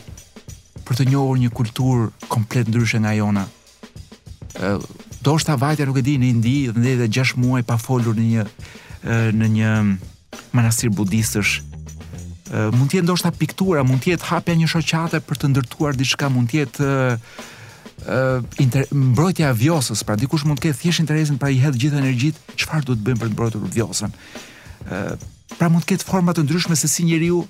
për 0.87 0.99
të 0.99 1.07
njohur 1.11 1.39
një 1.41 1.49
kulturë 1.57 2.09
komplet 2.31 2.69
ndryshe 2.71 2.99
nga 3.03 3.13
jona. 3.21 3.45
ë 4.53 4.69
Do 5.23 5.37
shta 5.39 5.55
vajtja 5.55 5.87
nuk 5.87 5.97
e 5.99 6.01
di 6.03 6.17
në 6.19 6.27
Indi 6.33 6.53
dhe 6.67 6.79
ndi 6.83 6.93
dhe 6.99 7.05
gjash 7.13 7.37
muaj 7.39 7.63
pa 7.67 7.77
folur 7.79 8.15
në 8.19 8.25
një 8.27 8.43
në 9.39 9.47
një 9.55 9.69
manastir 10.57 10.91
budistësh 10.95 11.53
mund 12.75 12.91
tjetë 12.91 13.05
ndoshta 13.07 13.31
piktura, 13.39 13.85
mund 13.87 14.03
tjetë 14.03 14.27
hapja 14.29 14.55
një 14.59 14.67
shoqate 14.73 15.21
për 15.23 15.39
të 15.41 15.49
ndërtuar 15.53 15.95
diçka, 15.97 16.27
mund 16.29 16.51
tjetë 16.51 16.87
uh, 18.05 18.87
mbrojtja 18.91 19.51
vjosës, 19.57 20.03
pra 20.05 20.17
dikush 20.19 20.43
mund 20.45 20.59
të 20.59 20.67
ketë 20.67 20.79
thjesht 20.83 21.03
interesin 21.05 21.39
pra 21.41 21.49
i 21.55 21.61
hedhë 21.63 21.81
gjithë 21.85 22.01
energjit, 22.03 22.41
qëfar 22.59 22.83
du 22.85 22.93
të 22.93 23.07
bëjmë 23.07 23.21
për 23.23 23.27
të 23.31 23.33
mbrojtur 23.37 23.67
vjosën. 23.79 24.13
pra 25.57 25.69
mund 25.69 25.85
të 25.85 25.93
ketë 25.93 26.07
format 26.09 26.35
të 26.37 26.43
ndryshme 26.49 26.75
se 26.75 26.87
si 26.87 27.07
njeriu 27.07 27.45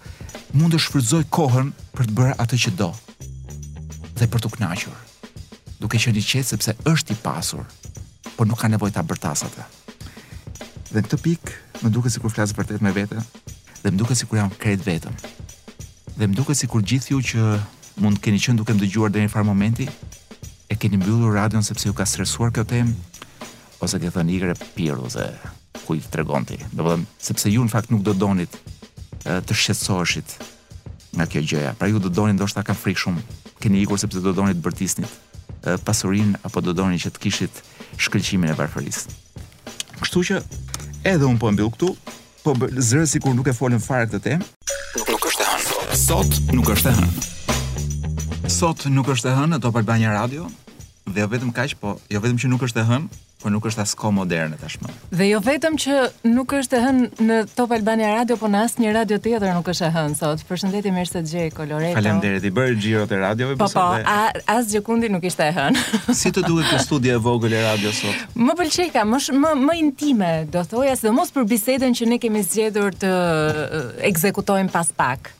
mund 0.53 0.73
të 0.75 0.83
shfrytëzoj 0.85 1.23
kohën 1.33 1.73
për 1.97 2.05
të 2.05 2.17
bërë 2.19 2.37
atë 2.43 2.59
që 2.65 2.75
do 2.77 2.91
dhe 4.19 4.27
për 4.27 4.39
të 4.43 4.53
knaqurë 4.57 5.01
duke 5.83 5.99
qenë 5.99 6.15
i 6.15 6.23
qetë 6.23 6.47
sepse 6.53 6.71
është 6.87 7.11
i 7.11 7.19
pasur, 7.19 7.65
por 8.37 8.47
nuk 8.47 8.61
ka 8.63 8.69
nevojë 8.71 8.95
ta 8.95 9.03
bërtas 9.03 9.43
atë. 9.49 9.63
Dhe 10.93 11.01
në 11.01 11.07
këtë 11.09 11.17
pikë, 11.25 11.57
më 11.83 11.89
duket 11.91 12.13
sikur 12.15 12.31
flas 12.31 12.53
vërtet 12.55 12.83
me 12.85 12.93
veten, 12.95 13.19
dhe 13.81 13.91
më 13.91 13.99
duket 13.99 14.19
sikur 14.21 14.39
jam 14.39 14.53
krejt 14.61 14.85
vetëm. 14.87 15.17
Dhe 16.15 16.29
më 16.29 16.37
duket 16.37 16.59
sikur 16.61 16.85
gjithë 16.87 17.11
ju 17.11 17.19
që 17.33 17.47
mund 18.03 18.19
të 18.21 18.29
keni 18.29 18.39
qenë 18.45 18.59
duke 18.61 18.75
më 18.77 18.83
dëgjuar 18.85 19.11
deri 19.11 19.27
në 19.27 19.33
far 19.33 19.43
momenti, 19.47 19.89
e 20.71 20.77
keni 20.79 21.01
mbyllur 21.01 21.35
radion 21.35 21.65
sepse 21.67 21.89
ju 21.89 21.93
ka 21.97 22.07
stresuar 22.07 22.53
kjo 22.55 22.63
temë, 22.63 22.95
ose 23.83 23.99
ti 23.99 24.11
thon 24.15 24.31
ikre 24.31 24.55
pir 24.77 24.95
ose 25.03 25.25
ku 25.83 25.97
i 25.97 26.03
tregon 26.13 26.47
ti. 26.47 26.61
Do 26.71 26.85
po 26.85 26.87
të 26.87 26.93
them, 26.95 27.05
sepse 27.19 27.51
ju 27.51 27.65
në 27.67 27.73
fakt 27.75 27.91
nuk 27.91 28.05
do 28.07 28.15
donit 28.15 28.55
eh, 29.27 29.43
të 29.43 29.51
shqetësoheshit 29.65 30.37
nga 31.19 31.27
kjo 31.29 31.43
gjëja. 31.43 31.75
Pra 31.77 31.91
ju 31.91 31.99
do 31.99 32.07
doni 32.09 32.37
ndoshta 32.37 32.63
ka 32.63 32.73
frikë 32.77 33.03
shumë. 33.03 33.23
Keni 33.61 33.83
ikur 33.83 33.99
sepse 34.01 34.23
do 34.23 34.31
donit 34.33 34.55
të 34.57 34.63
bërtisnit 34.65 35.19
pasurin 35.85 36.35
apo 36.43 36.59
do 36.61 36.73
doni 36.75 36.99
që 36.99 37.11
të 37.15 37.21
kishit 37.23 37.61
shkëllqimin 38.01 38.51
e 38.51 38.57
parkëris 38.57 39.03
kështu 40.01 40.23
që 40.29 40.39
edhe 41.13 41.25
unë 41.27 41.39
po 41.39 41.51
mbil 41.53 41.71
këtu 41.75 41.93
po 42.43 42.55
zërë 42.57 43.05
si 43.07 43.21
kur 43.23 43.35
nuk 43.37 43.47
e 43.47 43.55
folën 43.55 43.83
farë 43.83 44.09
këtë 44.11 44.23
tem 44.25 44.43
nuk 45.07 45.13
është 45.29 45.45
e 45.45 45.51
hënë 45.51 45.97
sot 46.19 46.51
nuk 46.57 46.71
është 46.75 46.91
e 46.91 46.97
hënë 46.99 48.51
sot 48.53 48.85
nuk 48.91 49.13
është 49.15 49.31
e 49.31 49.37
hënë 49.39 49.55
në 49.55 49.61
Top 49.63 49.79
Albania 49.79 50.11
Radio 50.17 50.49
dhe 51.07 51.23
jo 51.23 51.31
vetëm 51.31 51.53
kaq 51.55 51.77
po 51.79 51.95
jo 52.11 52.23
vetëm 52.23 52.41
që 52.43 52.51
nuk 52.53 52.67
është 52.67 52.83
e 52.83 52.89
hënë 52.91 53.21
por 53.43 53.51
nuk 53.51 53.65
është 53.67 53.83
asko 53.83 54.11
moderne 54.15 54.55
tashmë. 54.59 54.89
Dhe 55.19 55.25
jo 55.27 55.41
vetëm 55.43 55.75
që 55.83 55.97
nuk 56.31 56.53
është 56.57 56.77
e 56.79 56.81
hën 56.85 57.01
në 57.27 57.37
Top 57.57 57.73
Albania 57.75 58.13
Radio, 58.15 58.37
por 58.39 58.49
në 58.53 58.61
asë 58.69 58.83
një 58.85 58.93
radio 58.95 59.17
tjetër 59.25 59.51
nuk 59.57 59.67
është 59.73 59.89
e 59.89 59.89
hën 59.97 60.15
sot. 60.19 60.45
Përshëndeti 60.47 60.93
mirë 60.95 61.11
se 61.11 61.21
gjej, 61.27 61.49
Koloreto. 61.57 61.97
Falem 61.97 62.23
i 62.49 62.53
bërë 62.55 62.77
Gjiro 62.79 63.03
të 63.11 63.19
radio. 63.25 63.49
Po, 63.59 63.67
po, 63.67 63.85
dhe... 63.93 64.07
a, 64.07 64.31
asë 64.55 64.77
gjëkundi 64.77 65.11
nuk 65.11 65.27
ishte 65.27 65.49
e 65.51 65.55
hën. 65.57 65.77
si 66.21 66.31
të 66.37 66.45
duhet 66.47 66.71
të 66.71 66.79
studia 66.85 67.17
e 67.19 67.23
vogël 67.27 67.57
e 67.59 67.65
radio 67.67 67.91
sot? 67.97 68.23
Më 68.39 68.55
pëlqeka, 68.61 69.03
më, 69.11 69.21
më, 69.43 69.53
më 69.67 69.77
intime, 69.83 70.31
do 70.53 70.63
thoja, 70.71 70.95
si 70.95 71.09
dhe 71.09 71.15
mos 71.19 71.35
për 71.35 71.47
bisedën 71.51 71.97
që 71.99 72.09
ne 72.15 72.21
kemi 72.23 72.45
zgjedhur 72.47 72.95
të 73.03 73.11
uh, 73.51 73.93
ekzekutojmë 74.13 74.71
pas 74.73 74.95
pak. 74.95 75.33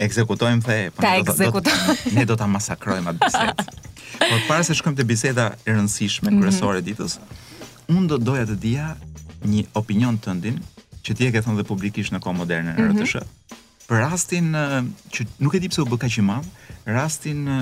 Ekzekutojmë, 0.00 0.64
the, 0.64 0.78
po, 0.94 1.60
ta 1.60 1.96
ne 2.14 2.22
do 2.30 2.38
të 2.38 2.46
masakrojmë 2.54 3.16
atë 3.16 3.24
bisedë. 3.26 3.80
Por 4.30 4.40
para 4.46 4.62
se 4.62 4.74
shkojmë 4.78 5.00
te 5.00 5.04
biseda 5.06 5.46
e 5.66 5.74
rëndësishme 5.74 6.30
kryesore 6.38 6.78
e 6.78 6.82
mhm. 6.82 6.88
ditës, 6.90 7.14
unë 7.90 8.06
do 8.12 8.18
doja 8.28 8.44
të 8.50 8.56
dija 8.62 8.92
një 9.50 9.64
opinion 9.80 10.18
tëndin 10.22 10.60
që 11.06 11.16
ti 11.16 11.26
e 11.26 11.32
ke 11.34 11.42
thënë 11.44 11.58
dhe 11.62 11.66
publikisht 11.66 12.14
në 12.14 12.20
kohë 12.22 12.38
moderne 12.42 12.76
në 12.76 12.84
RTS. 12.92 13.14
Mm 13.14 13.18
-hmm. 13.18 13.36
Për 13.90 13.98
rastin 14.04 14.52
që 15.10 15.26
nuk 15.42 15.54
e 15.54 15.60
di 15.64 15.68
pse 15.72 15.82
u 15.82 15.86
bë 15.90 15.98
kaq 16.04 16.18
i 16.18 16.22
madh, 16.22 16.46
rastin 16.86 17.40
e, 17.48 17.56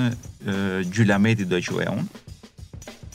Gjylameti 0.92 1.44
do 1.48 1.56
e 1.56 1.62
quaj 1.64 1.86
unë, 1.94 2.04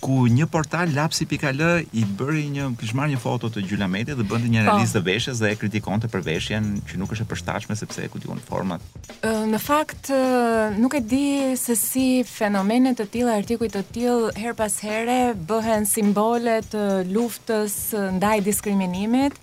ku 0.04 0.26
një 0.32 0.48
portal 0.52 0.92
lapsi.al 0.96 1.60
i 1.96 2.04
bëri 2.20 2.42
një 2.56 2.64
kish 2.80 2.92
një 2.94 3.20
foto 3.24 3.48
të 3.54 3.62
Gjula 3.70 3.88
dhe 4.04 4.26
bënte 4.28 4.50
një 4.52 4.66
analizë 4.66 4.98
po. 4.98 4.98
të 4.98 5.02
veshjes 5.08 5.40
dhe 5.42 5.52
e 5.54 5.60
kritikonte 5.62 6.10
për 6.12 6.26
veshjen 6.28 6.68
që 6.90 7.00
nuk 7.00 7.14
është 7.16 7.24
e 7.24 7.30
përshtatshme 7.32 7.76
sepse 7.80 8.04
e 8.04 8.10
kujtuan 8.12 8.42
format. 8.48 8.82
Në 9.24 9.60
fakt 9.64 10.12
nuk 10.78 10.96
e 10.96 11.02
di 11.02 11.56
se 11.58 11.76
si 11.80 12.08
fenomene 12.28 12.92
të 13.00 13.08
tilla, 13.16 13.38
artikuj 13.40 13.72
të 13.74 13.84
till 13.96 14.28
her 14.38 14.52
pas 14.56 14.76
here 14.84 15.32
bëhen 15.48 15.88
simbole 15.88 16.58
të 16.72 16.84
luftës 17.16 17.80
ndaj 18.20 18.40
diskriminimit, 18.46 19.38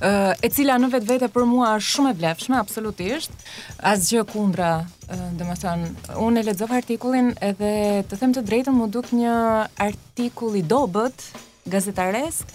e 0.00 0.48
cila 0.52 0.80
në 0.80 0.92
vetvete 0.96 1.28
për 1.32 1.44
mua 1.48 1.74
është 1.76 1.92
shumë 1.92 2.12
e 2.12 2.18
vlefshme 2.22 2.56
absolutisht. 2.56 3.36
Asgjë 3.92 4.24
kundra 4.32 4.72
dhe 5.08 5.44
më 5.46 5.54
thënë, 5.62 5.86
unë 6.18 6.40
e 6.40 6.46
ledzova 6.48 6.78
artikullin 6.82 7.30
edhe 7.50 7.70
të 8.10 8.18
them 8.18 8.32
të 8.34 8.42
drejtën 8.48 8.74
më 8.76 8.86
duk 8.96 9.12
një 9.14 9.34
artikull 9.86 10.58
i 10.58 10.62
bët 10.66 11.28
gazetaresk, 11.66 12.50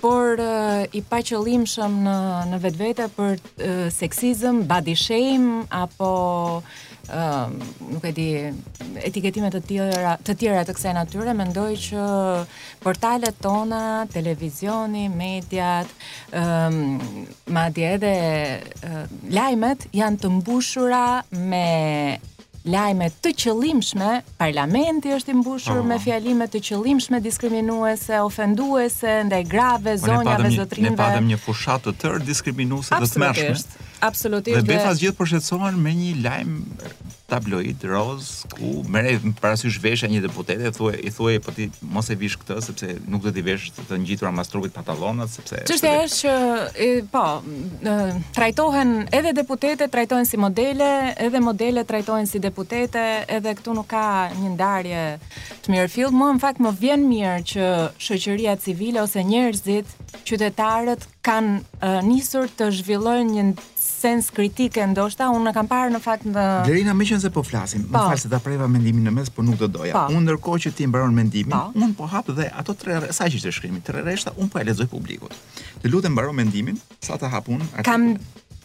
por 0.00 0.40
uh, 0.42 0.82
i 0.90 1.00
pa 1.06 1.20
qëllim 1.22 1.64
në, 2.02 2.16
në 2.50 2.58
vetë 2.64 2.78
vete 2.82 3.06
për 3.14 3.36
uh, 3.38 3.88
seksizm, 3.94 4.64
body 4.66 4.94
shame, 4.98 5.66
apo 5.70 6.10
ëm 7.08 7.52
nuk 7.94 8.02
e 8.08 8.10
di 8.12 8.28
etiketime 9.06 9.50
të 9.54 9.60
tjera 9.68 10.14
të 10.26 10.34
tjera 10.40 10.62
të 10.66 10.74
kësaj 10.76 10.92
natyre 10.96 11.34
mendoj 11.38 11.68
që 11.86 12.06
portalet 12.82 13.38
tona, 13.46 13.82
televizioni, 14.12 15.06
mediat, 15.12 15.90
ëm 16.42 16.80
madje 17.58 17.92
edhe 17.96 18.14
lajmet 19.38 19.86
janë 20.02 20.22
të 20.24 20.32
mbushura 20.40 21.04
me 21.52 21.66
lajme 22.66 23.06
të 23.22 23.30
qëllimshme, 23.40 24.08
parlamenti 24.40 25.12
është 25.14 25.32
imbushur 25.36 25.80
oh. 25.80 25.86
me 25.86 25.98
fjalime 26.02 26.48
të 26.50 26.60
qëllimshme 26.68 27.20
diskriminuese, 27.24 28.18
ofenduese, 28.26 29.20
ndaj 29.30 29.42
grave, 29.52 29.96
po 30.00 30.08
zonjave, 30.08 30.50
zotrinve. 30.56 30.94
Ne 30.96 31.00
padëm 31.00 31.30
një 31.32 31.38
fushat 31.44 31.86
të 31.86 31.96
tërë 32.02 32.24
diskriminuese 32.26 32.94
dhe 32.98 33.12
të 33.12 33.22
mërshme. 33.24 33.52
Absolutisht, 33.56 34.00
absolutisht. 34.10 34.58
Dhe, 34.58 34.64
dhe... 34.66 34.72
befas 34.74 35.00
gjithë 35.02 35.18
përshetsohen 35.22 35.78
me 35.86 35.94
një 36.02 36.14
lajmë 36.26 37.14
tabloid 37.26 37.82
roz 37.82 38.46
ku 38.54 38.82
para 38.86 39.10
parasysh 39.42 39.78
veshja 39.82 40.06
një 40.10 40.22
deputete 40.26 40.62
e 40.70 40.72
thuaj 40.74 40.94
i 41.02 41.10
thuaj 41.10 41.34
po 41.42 41.50
ti 41.56 41.66
mos 41.94 42.06
e 42.10 42.16
vish 42.18 42.36
këtë 42.38 42.58
sepse 42.64 42.90
nuk 43.10 43.26
do 43.26 43.32
ti 43.34 43.42
vesh 43.46 43.66
të, 43.74 43.84
të 43.90 43.98
ngjitura 44.02 44.30
mas 44.34 44.50
trupit 44.50 44.74
pantallonat 44.74 45.32
sepse 45.34 45.60
çështja 45.68 45.94
është 46.04 46.36
që 46.76 47.06
po 47.10 47.24
trajtohen 48.38 48.92
edhe 49.18 49.34
deputete 49.40 49.88
trajtohen 49.90 50.28
si 50.30 50.38
modele 50.38 50.92
edhe 51.26 51.42
modele 51.42 51.82
trajtohen 51.90 52.30
si 52.30 52.38
deputete 52.42 53.02
edhe 53.38 53.56
këtu 53.58 53.74
nuk 53.74 53.90
ka 53.90 54.06
një 54.38 54.52
ndarje 54.54 55.04
të 55.66 55.74
mirë 55.74 55.92
fill 55.98 56.14
mua 56.14 56.30
në 56.36 56.44
fakt 56.46 56.62
më 56.62 56.74
vjen 56.82 57.06
mirë 57.10 57.34
që 57.52 57.70
shoqëria 58.06 58.54
civile 58.62 59.02
ose 59.02 59.26
njerëzit 59.34 59.98
qytetarët 60.24 61.04
kanë 61.26 61.54
uh, 61.60 61.98
nisur 62.06 62.48
të 62.56 62.68
zhvillojnë 62.78 63.34
një 63.34 63.44
sens 63.86 64.28
kritike 64.34 64.84
ndoshta 64.92 65.28
unë 65.34 65.50
e 65.52 65.56
kam 65.56 65.68
parë 65.70 65.92
në 65.94 66.00
fakt 66.04 66.26
në 66.28 66.46
Lerina 66.68 66.94
më 66.96 67.06
qenë 67.10 67.24
se 67.26 67.30
po 67.34 67.42
flasim 67.46 67.84
më 67.86 67.94
po. 67.96 68.04
fal 68.12 68.20
se 68.20 68.30
ta 68.32 68.40
preva 68.44 68.68
mendimin 68.70 69.06
në 69.08 69.14
mes 69.18 69.32
por 69.32 69.46
nuk 69.48 69.58
do 69.60 69.68
doja 69.72 69.94
po. 69.96 70.04
unë 70.14 70.24
ndërkohë 70.28 70.62
që 70.66 70.74
ti 70.78 70.88
mbaron 70.90 71.14
mendimin 71.16 71.56
po. 71.56 71.64
unë 71.82 71.98
po 71.98 72.08
hap 72.12 72.30
dhe 72.38 72.48
ato 72.52 72.74
tre 72.78 73.00
sa 73.16 73.28
që 73.32 73.42
të 73.44 73.52
shkrimit 73.56 73.84
tre 73.88 74.04
rreshta 74.06 74.34
unë 74.36 74.50
po 74.52 74.60
e 74.62 74.66
lexoj 74.68 74.88
publikut 74.92 75.36
të 75.82 75.92
lutem 75.92 76.12
mbaro 76.16 76.32
mendimin 76.36 76.78
sa 77.00 77.16
ta 77.20 77.32
hap 77.34 77.48
unë 77.52 77.84
kam 77.88 78.12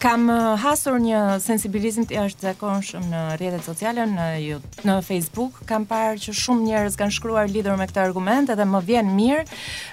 Kam 0.01 0.25
hasur 0.57 0.95
një 0.97 1.17
sensibilizim 1.45 2.07
të 2.09 2.17
është 2.23 2.45
zakonshëm 2.47 3.03
në 3.11 3.19
rrjetet 3.37 3.67
sociale, 3.69 4.07
në 4.09 4.23
YouTube, 4.41 4.85
në 4.89 4.95
Facebook, 5.05 5.59
kam 5.69 5.83
parë 5.85 6.15
që 6.23 6.33
shumë 6.39 6.65
njerëz 6.65 6.95
kanë 6.97 7.13
shkruar 7.19 7.51
lidhur 7.53 7.77
me 7.77 7.85
këtë 7.85 8.01
argument 8.07 8.49
dhe 8.49 8.65
më 8.65 8.81
vjen 8.87 9.11
mirë. 9.13 9.43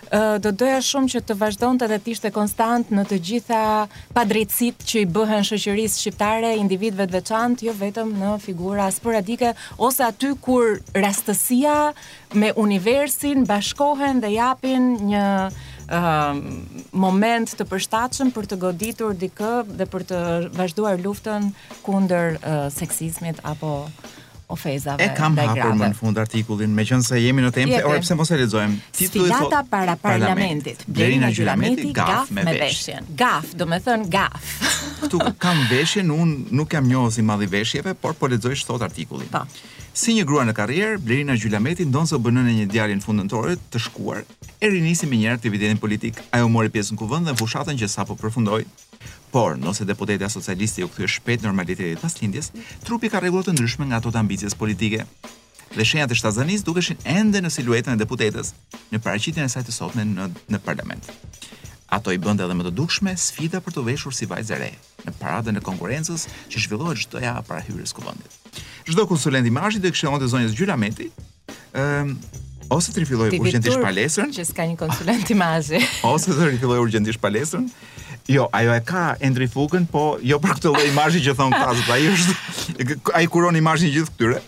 Ë 0.08 0.22
do 0.46 0.54
doja 0.62 0.78
shumë 0.80 1.12
që 1.12 1.22
të 1.28 1.36
vazhdonte 1.42 1.84
edhe 1.90 1.98
të 2.06 2.12
ishte 2.14 2.32
konstant 2.38 2.88
në 2.96 3.04
të 3.10 3.18
gjitha 3.28 3.60
padrejtësitë 4.16 4.88
që 4.88 5.04
i 5.04 5.10
bëhen 5.18 5.44
shoqërisë 5.50 6.00
shqiptare, 6.00 6.54
individëve 6.62 7.04
të 7.10 7.18
veçantë, 7.18 7.68
jo 7.68 7.76
vetëm 7.84 8.16
në 8.22 8.32
figura 8.46 8.88
sporadike 8.96 9.52
ose 9.76 10.08
aty 10.08 10.32
kur 10.48 10.78
rastësia 11.04 11.76
me 12.32 12.54
universin 12.64 13.44
bashkohen 13.52 14.24
dhe 14.24 14.32
japin 14.40 14.94
një 15.10 15.26
Ehm, 15.88 16.42
moment 16.94 17.48
të 17.56 17.64
përshtatshëm 17.70 18.32
për 18.36 18.48
të 18.50 18.56
goditur 18.64 19.14
dikë 19.22 19.52
dhe 19.78 19.86
për 19.94 20.04
të 20.10 20.18
vazhduar 20.58 21.00
luftën 21.06 21.48
kundër 21.86 22.36
uh, 22.42 22.66
seksizmit 22.74 23.40
apo 23.54 23.70
ofezave 24.50 24.96
dhe 25.02 25.08
grave. 25.14 25.14
E 25.16 25.20
kam 25.20 25.34
hapur 25.48 25.74
më 25.78 25.88
në 25.92 25.96
fund 25.98 26.20
artikullin, 26.20 26.72
me 26.76 26.84
qënë 26.88 27.04
se 27.06 27.18
jemi 27.20 27.42
në 27.44 27.50
temë, 27.56 27.80
orë 27.88 28.00
pse 28.04 28.16
mos 28.18 28.30
e 28.34 28.38
lezojmë. 28.40 28.78
Sfilata 28.96 29.60
so... 29.60 29.64
para 29.70 29.96
parlamentit, 30.00 30.84
Blerina 30.88 31.28
Gjulameti, 31.34 31.90
gaf, 31.96 32.32
me 32.32 32.44
veshjen. 32.58 33.08
Gaf, 33.20 33.52
do 33.58 33.68
me 33.68 33.80
thënë 33.84 34.08
gaf. 34.14 34.54
Këtu 35.02 35.20
kam 35.42 35.60
veshjen, 35.70 36.08
unë 36.10 36.56
nuk 36.60 36.74
jam 36.78 36.88
njohë 36.90 37.12
si 37.18 37.22
madhi 37.28 37.50
veshjeve, 37.52 37.92
por 38.00 38.16
po 38.18 38.30
lezoj 38.32 38.56
shtot 38.64 38.82
artikullin. 38.88 39.28
Pa. 39.32 39.44
Po. 39.44 39.74
Si 39.98 40.12
një 40.14 40.24
grua 40.28 40.44
në 40.48 40.52
karrierë, 40.56 40.98
Blerina 41.04 41.34
Gjulameti 41.36 41.84
ndonë 41.90 42.12
se 42.14 42.16
o 42.16 42.36
në 42.40 42.48
një 42.48 42.66
djalë 42.72 42.96
në 43.00 43.04
fundëntore 43.04 43.56
të 43.72 43.80
shkuar. 43.88 44.24
E 44.62 44.66
rinisi 44.70 45.06
me 45.10 45.18
një 45.20 45.36
të 45.42 45.50
evidenin 45.52 45.76
politik, 45.78 46.20
ajo 46.34 46.48
mori 46.48 46.70
pjesë 46.72 46.94
në 46.94 47.00
kuvënd 47.02 47.30
dhe 47.30 47.36
fushatën 47.42 47.76
që 47.78 47.88
sapo 47.90 48.16
po 48.18 48.30
Por, 49.30 49.58
nëse 49.60 49.84
deputetja 49.84 50.28
socialisti 50.32 50.84
u 50.84 50.88
kthye 50.88 51.08
shpejt 51.18 51.42
normalitetit 51.44 52.00
pas 52.00 52.14
lindjes, 52.22 52.48
trupi 52.86 53.10
ka 53.12 53.20
rregullat 53.20 53.50
të 53.50 53.56
ndryshme 53.58 53.84
nga 53.90 53.98
ato 54.00 54.12
të 54.14 54.22
ambicies 54.22 54.56
politike. 54.56 55.04
Dhe 55.76 55.84
shenjat 55.84 56.14
e 56.14 56.16
shtazanisë 56.16 56.64
dukeshin 56.64 57.02
ende 57.04 57.42
në 57.44 57.50
siluetën 57.52 57.92
e 57.92 58.00
deputetes 58.00 58.54
në 58.88 59.02
paraqitjen 59.04 59.44
e 59.44 59.52
saj 59.52 59.66
të 59.68 59.74
sotme 59.76 60.06
në 60.08 60.30
në 60.54 60.62
parlament. 60.64 61.10
Ato 61.92 62.12
i 62.12 62.18
bënda 62.20 62.44
edhe 62.48 62.56
më 62.56 62.66
të 62.70 62.74
dukshme 62.80 63.12
sfida 63.20 63.60
për 63.64 63.76
të 63.76 63.84
veshur 63.90 64.16
si 64.16 64.28
vajtë 64.28 64.58
re 64.60 64.70
në 65.08 65.14
paradën 65.20 65.56
e 65.56 65.62
konkurrencës 65.64 66.24
që 66.52 66.64
zhvillohet 66.64 67.04
çdo 67.04 67.20
javë 67.24 67.44
para 67.48 67.62
hyrjes 67.64 67.94
këvëndit. 67.96 68.40
Gjdo 68.88 68.96
Çdo 68.96 69.06
konsulent 69.12 69.46
i 69.48 69.52
mashit 69.52 69.84
dhe 69.84 69.92
të 69.92 69.96
kishte 69.96 70.32
zonjës 70.32 70.56
Gjyra 70.56 70.76
Meti, 70.80 71.10
ëm 71.76 72.16
um, 72.16 72.18
ose 72.76 72.92
të 72.92 73.04
rifilloj 73.04 73.30
urgjentisht 73.40 73.80
palesën 73.80 74.32
që 74.36 74.44
s'ka 74.48 74.64
një 74.68 74.76
konsulent 74.76 75.30
i 75.32 75.36
ose 76.12 76.32
të 76.38 76.50
rifilloj 76.52 76.80
urgjentisht 76.84 77.20
palesën 77.22 77.64
Jo, 78.28 78.48
ajo 78.52 78.74
e 78.76 78.80
ka 78.84 79.16
Endri 79.24 79.46
Fukën, 79.48 79.86
po 79.88 80.18
jo 80.20 80.36
për 80.36 80.58
këtë 80.58 80.68
lloj 80.68 80.82
imazhi 80.90 81.22
që 81.24 81.32
thon 81.38 81.54
këta, 81.54 81.94
ai 81.96 82.10
është 82.10 82.96
ai 83.16 83.22
kuron 83.32 83.56
imazhin 83.56 83.88
gjithë 83.94 84.12
këtyre. 84.12 84.42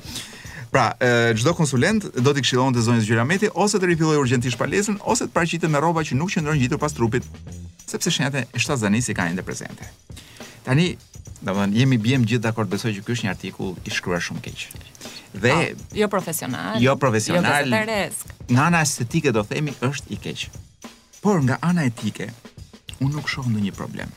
Pra, 0.70 0.82
çdo 1.32 1.54
konsulent 1.56 2.04
do 2.12 2.34
t'i 2.36 2.44
këshillonte 2.44 2.84
zonjës 2.84 3.08
Gjyrameti 3.08 3.48
ose 3.64 3.80
të 3.80 3.88
rifillojë 3.90 4.20
urgjentisht 4.20 4.60
palesën 4.60 4.98
ose 5.00 5.24
të 5.24 5.32
paraqitet 5.34 5.72
me 5.72 5.80
rroba 5.80 6.04
që 6.06 6.18
nuk 6.20 6.28
qëndron 6.36 6.60
gjithë 6.60 6.78
pas 6.82 6.92
trupit, 6.94 7.24
sepse 7.88 8.12
shenjat 8.18 8.36
e 8.42 8.60
shtazanisë 8.60 9.14
i 9.14 9.16
kanë 9.18 9.32
ende 9.32 9.46
prezente. 9.48 9.88
Tani, 10.68 10.90
domethënë 11.40 11.80
jemi 11.80 11.98
bjem 12.04 12.28
gjithë 12.28 12.44
dakord 12.50 12.68
besoj 12.70 12.92
që 12.98 13.06
ky 13.08 13.16
është 13.16 13.30
një 13.30 13.32
artikull 13.32 13.72
i 13.88 13.94
shkruar 13.96 14.20
shumë 14.28 14.44
keq. 14.44 14.66
Dhe 15.40 15.56
A, 15.56 15.56
ah, 15.56 15.82
jo 16.02 16.10
profesional. 16.12 16.76
Jo 16.84 16.98
profesional. 17.00 17.64
Jo 17.64 17.72
interes. 17.72 18.20
Nga 18.52 18.62
ana 18.68 18.84
estetike 18.84 19.32
do 19.32 19.42
themi 19.48 19.72
është 19.80 20.12
i 20.14 20.20
keq. 20.28 20.50
Por 21.24 21.40
nga 21.44 21.56
ana 21.64 21.84
etike, 21.88 22.28
unë 23.00 23.16
nuk 23.16 23.28
shoh 23.32 23.48
ndonjë 23.48 23.74
problem. 23.76 24.12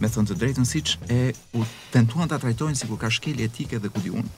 Me 0.00 0.08
thënë 0.08 0.30
të 0.30 0.38
drejtën 0.40 0.68
siç 0.70 0.94
e 1.12 1.18
u 1.58 1.66
tentuan 1.94 2.30
ta 2.30 2.38
trajtojnë 2.42 2.78
sikur 2.82 3.00
ka 3.02 3.10
shkelje 3.12 3.50
etike 3.50 3.82
dhe 3.82 3.90
ku 3.92 4.00
di 4.04 4.14
unë. 4.14 4.30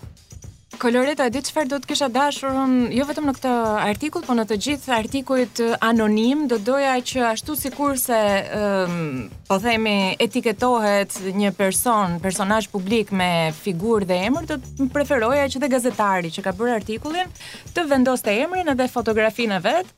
Koloreta, 0.82 1.26
edhe 1.30 1.38
çfarë 1.46 1.68
do 1.70 1.76
të 1.78 1.86
kisha 1.92 2.06
dashur 2.10 2.56
unë, 2.58 2.88
jo 2.96 3.04
vetëm 3.06 3.28
në 3.28 3.32
këtë 3.36 3.50
artikull, 3.84 4.24
por 4.26 4.34
në 4.34 4.44
të 4.50 4.56
gjithë 4.64 4.90
artikujt 4.96 5.60
anonim, 5.88 6.40
do 6.50 6.56
doja 6.66 6.96
që 7.06 7.20
ashtu 7.28 7.54
kur 7.76 7.98
se 8.02 8.18
um, 8.56 9.04
po 9.46 9.60
themi 9.62 9.94
etiketohet 10.26 11.20
një 11.38 11.52
person, 11.54 12.16
personazh 12.24 12.66
publik 12.72 13.12
me 13.14 13.28
figurë 13.60 14.08
dhe 14.10 14.16
emër, 14.26 14.48
do 14.50 14.56
të 14.80 14.88
preferoja 14.96 15.46
që 15.54 15.62
dhe 15.62 15.68
gazetari 15.76 16.32
që 16.34 16.42
ka 16.48 16.52
bërë 16.58 16.74
artikullin 16.80 17.30
të 17.76 17.84
vendoste 17.92 18.34
emrin 18.42 18.72
edhe 18.74 18.88
fotografinë 18.96 19.60
vet, 19.68 19.92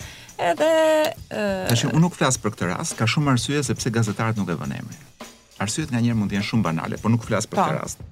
edhe 0.51 0.68
uh... 1.30 1.64
Tashi 1.72 1.89
unë 1.95 2.03
nuk 2.05 2.18
flas 2.20 2.37
për 2.45 2.59
këtë 2.59 2.68
rast, 2.74 2.99
ka 3.01 3.09
shumë 3.09 3.39
arsye 3.39 3.64
sepse 3.70 3.95
gazetarët 3.97 4.37
nuk 4.43 4.53
e 4.53 4.59
vënë 4.61 4.82
emrin. 4.82 5.09
Arsyet 5.64 5.89
nga 5.97 6.05
njerë 6.05 6.18
mund 6.20 6.35
të 6.37 6.43
jenë 6.43 6.51
shumë 6.53 6.68
banale, 6.68 7.01
por 7.01 7.14
nuk 7.16 7.24
flas 7.30 7.49
për 7.49 7.62
këtë 7.62 7.72
po. 7.72 7.80
rast 7.80 8.11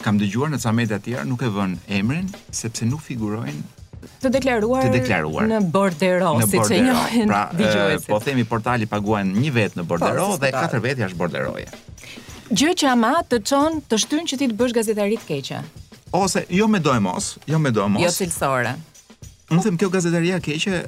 kam 0.00 0.16
dëgjuar 0.20 0.52
në 0.54 0.58
ca 0.62 0.72
media 0.72 0.96
të 0.98 1.04
tjera 1.10 1.24
nuk 1.28 1.42
e 1.44 1.50
vënë 1.52 1.82
emrin 1.98 2.28
sepse 2.54 2.86
nuk 2.88 3.02
figurojnë 3.04 3.72
të 4.24 4.30
deklaruar, 4.34 4.82
të 4.88 4.98
deklaruar. 4.98 5.46
në 5.48 5.58
bordero 5.72 6.34
siç 6.40 6.52
Në 6.52 6.58
bordero. 6.58 7.00
Si 7.06 7.24
pra, 7.28 7.48
po 8.08 8.18
themi 8.24 8.44
portali 8.48 8.86
paguan 8.88 9.30
një 9.36 9.52
vet 9.52 9.76
në 9.78 9.84
bordero 9.88 10.30
po, 10.32 10.36
dhe 10.42 10.50
katër 10.52 10.82
vet 10.84 10.98
jashtë 11.00 11.16
borderoje. 11.20 11.66
Gjë 12.52 12.74
që 12.82 12.90
ama 12.92 13.14
të 13.28 13.38
çon 13.48 13.78
të 13.88 13.98
shtyn 14.04 14.28
që 14.28 14.38
ti 14.42 14.48
të 14.50 14.58
bësh 14.60 14.74
gazetari 14.76 15.16
të 15.20 15.26
keqe. 15.28 15.62
Ose 16.16 16.44
jo 16.52 16.68
me 16.68 16.80
domos, 16.84 17.30
jo 17.48 17.58
me 17.58 17.72
domos. 17.72 18.04
Jo 18.04 18.12
cilësore. 18.12 18.74
Unë 19.52 19.64
them 19.64 19.80
kjo 19.80 19.88
gazetaria 19.92 20.40
keqe 20.44 20.82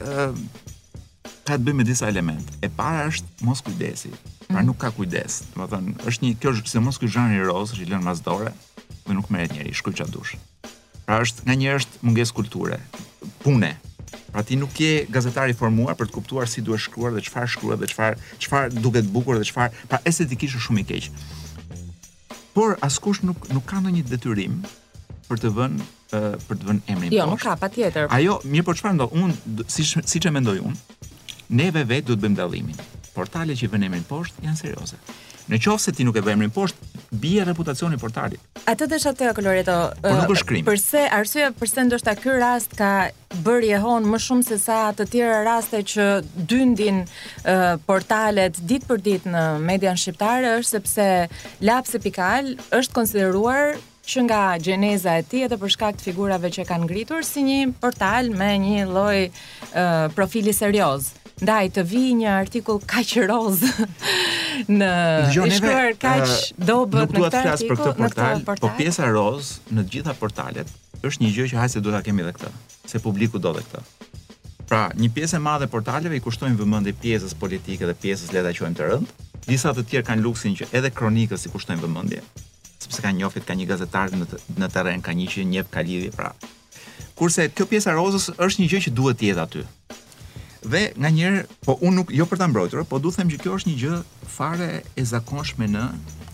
ka 1.47 1.57
të 1.57 1.62
bëjë 1.68 1.78
me 1.80 1.88
disa 1.88 2.09
elemente. 2.12 2.53
E 2.61 2.68
para 2.68 3.09
është 3.09 3.49
mos 3.49 3.64
kujdesi. 3.64 4.12
Pra 4.47 4.61
mhm. 4.61 4.68
nuk 4.68 4.80
ka 4.84 4.92
kujdes. 4.97 5.42
Domethënë, 5.55 5.97
është 6.05 6.24
një 6.26 6.36
kjo 6.40 6.53
është 6.59 6.72
se 6.76 6.84
mos 6.84 7.01
ky 7.01 7.09
zhanri 7.09 7.40
roz, 7.49 7.72
është 7.72 7.84
i 7.86 7.90
lënë 7.94 8.11
mas 8.11 8.20
dore 8.24 8.53
dhe 9.07 9.14
nuk 9.14 9.30
merret 9.30 9.54
njerëj, 9.54 9.74
shkoj 9.80 9.94
çad 10.00 10.11
dush. 10.12 10.34
Pra 11.07 11.20
është 11.22 11.46
nga 11.46 11.54
njerëz 11.59 11.86
mungesë 12.02 12.34
kulture, 12.34 12.78
pune. 13.44 13.72
Pra 14.34 14.42
ti 14.46 14.59
nuk 14.59 14.74
je 14.82 15.07
gazetari 15.12 15.54
i 15.54 15.59
formuar 15.59 15.94
për 15.98 16.11
të 16.11 16.16
kuptuar 16.18 16.50
si 16.50 16.64
duhet 16.66 16.82
shkruar 16.82 17.14
dhe 17.14 17.22
çfarë 17.24 17.52
shkruat 17.54 17.80
dhe 17.82 17.88
çfarë 17.92 18.18
çfarë 18.42 18.82
duket 18.82 19.07
bukur 19.14 19.38
dhe 19.38 19.46
çfarë, 19.48 19.86
pra 19.90 20.00
estetikisht 20.11 20.59
është 20.59 20.66
shumë 20.66 20.82
i 20.82 20.88
keq. 20.90 21.07
Por 22.57 22.74
askush 22.84 23.22
nuk 23.26 23.46
nuk 23.54 23.64
ka 23.70 23.80
ndonjë 23.82 24.07
detyrim 24.11 24.59
për 25.28 25.42
të 25.44 25.54
vënë 25.59 25.86
për 26.46 26.57
të 26.59 26.66
vënë 26.66 26.92
emrin 26.92 27.09
jo, 27.11 27.11
poshtë. 27.11 27.22
Jo, 27.22 27.30
nuk 27.36 27.42
ka 27.44 27.54
patjetër. 27.62 28.11
Ajo, 28.18 28.40
mirë 28.50 28.66
po 28.68 28.74
çfarë 28.78 28.98
ndodh? 28.98 29.16
Un 29.22 29.34
siç 29.72 29.96
siç 30.11 30.26
e 30.30 30.34
mendoj 30.34 30.59
un, 30.66 30.76
neve 31.62 31.86
vetë 31.90 32.09
duhet 32.11 32.24
bëjmë 32.26 32.38
dallimin. 32.42 32.82
Portale 33.14 33.54
që 33.59 33.70
vënë 33.72 33.90
emrin 33.92 34.07
poshtë 34.11 34.44
janë 34.46 34.61
serioze. 34.62 34.98
Në 35.47 35.61
qofë 35.62 35.78
se 35.86 35.92
ti 35.94 36.03
nuk 36.03 36.16
e 36.18 36.22
bëjmë 36.26 36.42
rinë 36.47 36.55
poshtë, 36.55 36.88
bie 37.22 37.44
reputacioni 37.47 37.94
portalit. 38.03 38.40
A 38.66 38.72
të 38.74 38.88
dësha 38.90 39.12
të 39.14 39.28
koloreto, 39.36 39.76
po 40.03 40.36
përse, 40.66 41.05
arsye, 41.14 41.53
përse 41.61 41.84
ndoshta 41.86 42.16
ky 42.18 42.32
rast 42.40 42.72
ka 42.76 42.88
bërë 43.47 43.68
jehon 43.70 44.09
më 44.11 44.18
shumë 44.24 44.47
se 44.49 44.57
sa 44.59 44.78
të 44.97 45.07
tjera 45.12 45.38
raste 45.47 45.84
që 45.94 46.07
dyndin 46.51 47.05
uh, 47.05 47.76
portalet 47.86 48.59
ditë 48.59 48.90
për 48.90 49.05
ditë 49.07 49.34
në 49.36 49.44
median 49.68 50.01
shqiptare, 50.03 50.57
është 50.64 50.72
sepse 50.72 51.07
lapse 51.70 52.01
pikal 52.03 52.49
është 52.80 52.97
konsideruar 52.99 53.78
që 54.07 54.24
nga 54.26 54.40
gjeneza 54.62 55.14
e 55.20 55.24
tij 55.30 55.47
edhe 55.47 55.61
për 55.62 55.74
shkak 55.76 55.99
të 56.01 56.09
figurave 56.11 56.51
që 56.59 56.66
kanë 56.68 56.86
ngritur 56.90 57.22
si 57.26 57.47
një 57.47 57.61
portal 57.82 58.32
me 58.38 58.51
një 58.64 58.82
lloj 58.90 59.18
uh, 59.28 60.11
profili 60.18 60.55
serioz 60.55 61.12
ndaj 61.45 61.68
të 61.76 61.82
vi 61.84 62.03
një 62.16 62.30
artikull 62.32 62.78
kaq 62.89 63.11
roz 63.28 63.61
në 64.78 64.89
e 65.28 65.49
shkruar 65.53 65.97
kaq 66.01 66.37
dobët 66.68 67.12
në 67.16 67.26
këtë 67.26 67.43
artikull. 67.53 67.76
Nuk 67.76 67.76
duhet 67.76 67.76
për 67.76 67.76
këtë 67.76 67.76
po 67.76 67.89
portal, 68.01 68.47
portal, 68.47 68.62
po 68.64 68.72
pjesa 68.78 69.09
roz 69.12 69.51
në 69.68 69.84
të 69.84 69.95
gjitha 69.97 70.14
portalet 70.20 70.72
është 71.05 71.22
një 71.24 71.32
gjë 71.37 71.49
që 71.53 71.61
hajse 71.62 71.82
duhet 71.84 71.99
ta 72.01 72.07
kemi 72.09 72.24
edhe 72.24 72.32
këtë, 72.39 72.53
se 72.89 73.03
publiku 73.05 73.39
do 73.43 73.53
dhe 73.59 73.64
këtë. 73.66 73.84
Pra, 74.66 74.87
një 74.99 75.12
pjesë 75.14 75.39
e 75.39 75.43
madhe 75.45 75.68
portaleve 75.70 76.16
i 76.18 76.24
kushtojnë 76.24 76.57
vëmendje 76.59 76.97
pjesës 77.05 77.37
politike 77.39 77.87
dhe 77.87 77.95
pjesës 78.03 78.32
leta 78.34 78.51
që 78.57 78.72
të 78.74 78.89
rënd. 78.91 79.14
Disa 79.47 79.70
të 79.76 79.84
tjerë 79.91 80.07
kanë 80.09 80.24
luksin 80.24 80.57
që 80.59 80.72
edhe 80.74 80.91
kronikës 80.91 81.45
i 81.47 81.51
kushtojnë 81.53 81.84
vëmendje, 81.84 82.22
sepse 82.82 83.03
kanë 83.05 83.20
njohur 83.20 83.45
ka 83.47 83.55
një 83.55 83.68
gazetar 83.70 84.09
në 84.11 84.26
në 84.59 84.68
terren, 84.74 85.05
ka 85.07 85.12
një 85.14 85.28
që 85.37 85.45
njeh 85.53 85.68
ka 85.70 85.84
lidhje, 85.87 86.11
pra. 86.18 86.32
Kurse 87.16 87.47
kjo 87.55 87.68
pjesa 87.70 87.95
rozës 87.95 88.32
është 88.34 88.62
një 88.64 88.68
gjë 88.72 88.80
që 88.89 88.95
duhet 88.99 89.20
të 89.20 89.28
jetë 89.30 89.45
aty 89.45 89.62
dhe 90.70 90.82
nga 91.00 91.10
njerë, 91.12 91.40
po 91.64 91.76
unë 91.86 91.96
nuk, 92.00 92.10
jo 92.14 92.26
për 92.28 92.40
të 92.40 92.48
mbrojtërë, 92.50 92.84
po 92.90 92.98
du 93.02 93.10
them 93.14 93.30
që 93.32 93.38
kjo 93.42 93.56
është 93.60 93.70
një 93.70 93.76
gjë 93.82 93.96
fare 94.36 94.68
e 94.98 95.04
zakonshme 95.06 95.68
në 95.72 95.86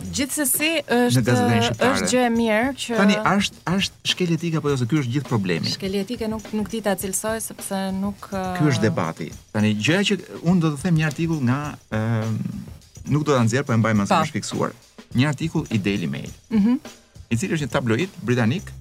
Gjithsesi 0.02 0.72
është 0.82 1.82
është 1.86 2.06
gjë 2.10 2.22
e 2.26 2.30
mirë 2.34 2.70
që 2.84 2.96
tani 2.98 3.18
është 3.32 3.62
është 3.76 4.10
skeletike 4.12 4.58
apo 4.58 4.72
jo 4.72 4.78
se 4.80 4.88
ky 4.90 4.98
është 4.98 5.12
gjithë 5.16 5.28
problemi. 5.30 5.70
Skeletike 5.70 6.26
nuk 6.32 6.48
nuk 6.58 6.70
di 6.72 6.80
ta 6.82 6.96
cilësoj 6.98 7.38
sepse 7.44 7.78
nuk 8.00 8.26
Ky 8.32 8.66
është 8.66 8.82
debati. 8.88 9.28
Tani 9.54 9.70
gjëja 9.78 10.08
që 10.08 10.18
unë 10.42 10.64
do 10.64 10.72
të 10.74 10.80
them 10.82 10.98
një 10.98 11.06
artikull 11.06 11.38
nga 11.46 11.60
ë 11.94 12.24
nuk 13.14 13.22
do 13.22 13.30
ta 13.36 13.44
nxjerr, 13.46 13.68
po 13.68 13.76
e 13.76 13.78
mbaj 13.78 13.94
më 14.00 14.08
sa 14.10 14.18
është 14.26 14.38
fiksuar. 14.40 14.74
Një 15.14 15.28
artikull 15.30 15.70
i 15.70 15.78
Daily 15.86 16.10
Mail. 16.10 16.32
Mhm. 16.50 16.80
I 17.30 17.38
cili 17.38 17.54
është 17.54 17.68
një 17.68 17.72
tabloid 17.76 18.20
britanik. 18.26 18.74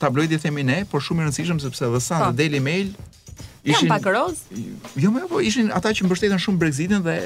Tabloidi 0.00 0.38
themi 0.38 0.62
ne, 0.62 0.84
por 0.88 1.02
shumë 1.02 1.20
i 1.20 1.24
rëndësishëm 1.26 1.60
sepse 1.68 1.84
The 2.08 2.32
Daily 2.40 2.60
Mail 2.60 2.94
Ishin 3.62 3.88
pak 3.90 4.04
roz. 4.06 4.38
Jo, 4.98 5.10
më 5.14 5.26
po 5.30 5.40
ishin 5.42 5.72
ata 5.74 5.90
që 5.94 6.06
mbështetën 6.06 6.40
shumë 6.42 6.60
Brexitin 6.60 7.02
dhe 7.02 7.16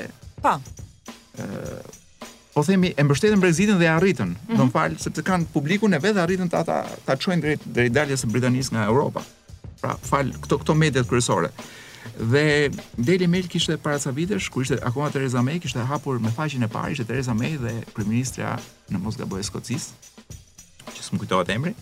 pa. 0.41 0.57
Po. 0.57 1.13
Ëh, 1.43 2.01
po 2.55 2.65
themi 2.67 2.93
e 2.97 3.05
mbështetën 3.05 3.43
Brexitin 3.43 3.79
dhe 3.81 3.85
e 3.89 3.93
arritën. 3.93 4.29
Mm 4.33 4.57
-hmm. 4.57 4.57
Do 4.57 4.65
të 4.73 4.99
sepse 5.03 5.23
kanë 5.23 5.51
publikun 5.53 5.93
e 5.95 5.99
vet 5.99 6.15
dhe 6.15 6.23
arritën 6.25 6.49
ta 6.49 6.65
ta, 6.65 6.79
ta 7.05 7.17
çojnë 7.17 7.43
drejt 7.43 7.61
drejt 7.67 7.93
daljes 7.93 8.25
së 8.25 8.31
Britanisë 8.33 8.73
nga 8.73 8.85
Europa. 8.87 9.23
Pra, 9.81 9.97
fal 10.03 10.33
këto 10.41 10.59
këto 10.59 10.75
mediat 10.75 11.07
kryesore. 11.09 11.51
Dhe 12.19 12.71
Deli 12.99 13.27
Mel 13.27 13.47
kishte 13.49 13.77
para 13.77 13.99
ca 14.03 14.11
vitesh 14.11 14.49
kur 14.53 14.63
ishte 14.63 14.77
akoma 14.89 15.09
Theresa 15.13 15.43
May 15.43 15.59
kishte 15.61 15.81
hapur 15.91 16.17
me 16.25 16.31
faqen 16.39 16.63
e 16.63 16.69
parë 16.75 16.91
ishte 16.93 17.05
Theresa 17.11 17.35
May 17.41 17.53
dhe 17.63 17.73
kryeministra 17.95 18.49
në 18.91 18.97
Mosgabojë 19.05 19.43
Skocis. 19.51 19.85
Që 20.95 21.03
s'm 21.07 21.17
kujtohet 21.21 21.49
emri 21.57 21.75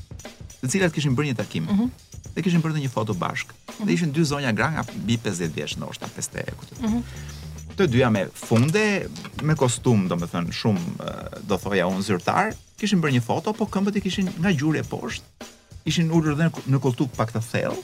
të 0.61 0.71
cilat 0.75 0.93
kishin 0.95 1.15
bërë 1.17 1.33
një 1.33 1.39
takim. 1.43 1.69
Mm 1.71 1.91
Dhe 2.31 2.43
kishin 2.45 2.61
bërë 2.63 2.79
një 2.85 2.89
foto 2.93 3.15
bashk. 3.19 3.49
Dhe 3.67 3.81
mhm. 3.81 3.91
ishin 3.95 4.11
dy 4.15 4.23
zonja 4.29 4.53
gra 4.55 4.69
nga 4.71 4.83
mbi 5.03 5.17
50 5.19 5.49
vjeç, 5.57 5.73
ndoshta 5.81 6.07
50 6.17 6.39
e 6.45 6.53
Mm 6.53 6.91
-hmm. 6.91 7.03
Të 7.77 7.87
dyja 7.93 8.11
me 8.11 8.23
funde, 8.35 8.87
me 9.43 9.55
kostum, 9.57 10.07
do 10.09 10.15
më 10.15 10.27
thënë, 10.33 10.53
shumë, 10.61 10.83
eh, 11.09 11.39
do 11.49 11.57
thoja 11.63 11.87
unë 11.89 12.05
zyrtar, 12.07 12.53
kishin 12.81 13.01
bërë 13.03 13.15
një 13.17 13.23
foto, 13.29 13.53
po 13.53 13.65
këmbët 13.67 13.97
i 13.97 14.01
kishin 14.01 14.27
nga 14.43 14.51
gjurë 14.53 14.83
poshtë, 14.93 15.27
ishin 15.85 16.13
ulur 16.13 16.35
dhe 16.37 16.47
në 16.71 16.79
koltuk 16.81 17.11
pak 17.17 17.33
të 17.33 17.41
thellë, 17.51 17.83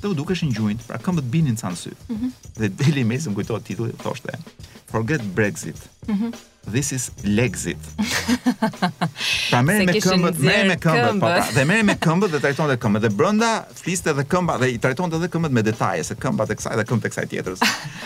dhe 0.00 0.06
u 0.08 0.14
dukeshin 0.14 0.52
gjujnë, 0.56 0.80
pra 0.88 0.98
këmbët 0.98 1.30
binin 1.32 1.56
të 1.56 1.70
në 1.70 1.76
sy. 1.82 1.92
Mm 2.08 2.16
-hmm. 2.16 2.30
Dhe 2.58 2.68
Deli 2.68 3.04
Mail, 3.04 3.20
se 3.20 3.30
më 3.30 3.60
titulli, 3.62 3.92
thoshte, 4.02 4.32
forget 4.92 5.22
Brexit. 5.34 5.78
Mm 6.08 6.34
this 6.70 6.90
is 6.92 7.10
legzit. 7.24 7.76
Ta 9.52 9.62
merr 9.62 9.84
me 9.86 9.96
këmbët, 10.02 10.38
merr 10.42 10.66
me 10.70 10.76
këmbët, 10.80 11.22
po 11.22 11.32
Dhe 11.54 11.64
merr 11.68 11.86
me 11.88 11.94
këmbët 12.06 12.34
dhe 12.34 12.40
trajton 12.42 12.68
edhe 12.70 12.78
këmbët. 12.82 13.06
Dhe 13.06 13.10
brenda 13.18 13.50
fliste 13.80 14.12
edhe 14.14 14.26
këmba 14.28 14.58
dhe 14.62 14.70
i 14.74 14.78
trajton 14.82 15.14
edhe 15.18 15.30
këmbët 15.32 15.54
me 15.58 15.62
detaje 15.66 16.04
se 16.08 16.16
këmbat 16.20 16.52
e 16.54 16.58
kësaj 16.58 16.78
dhe 16.80 16.86
këmbët 16.90 17.08
e 17.10 17.14
kësaj 17.14 17.26
tjetrës. 17.32 17.64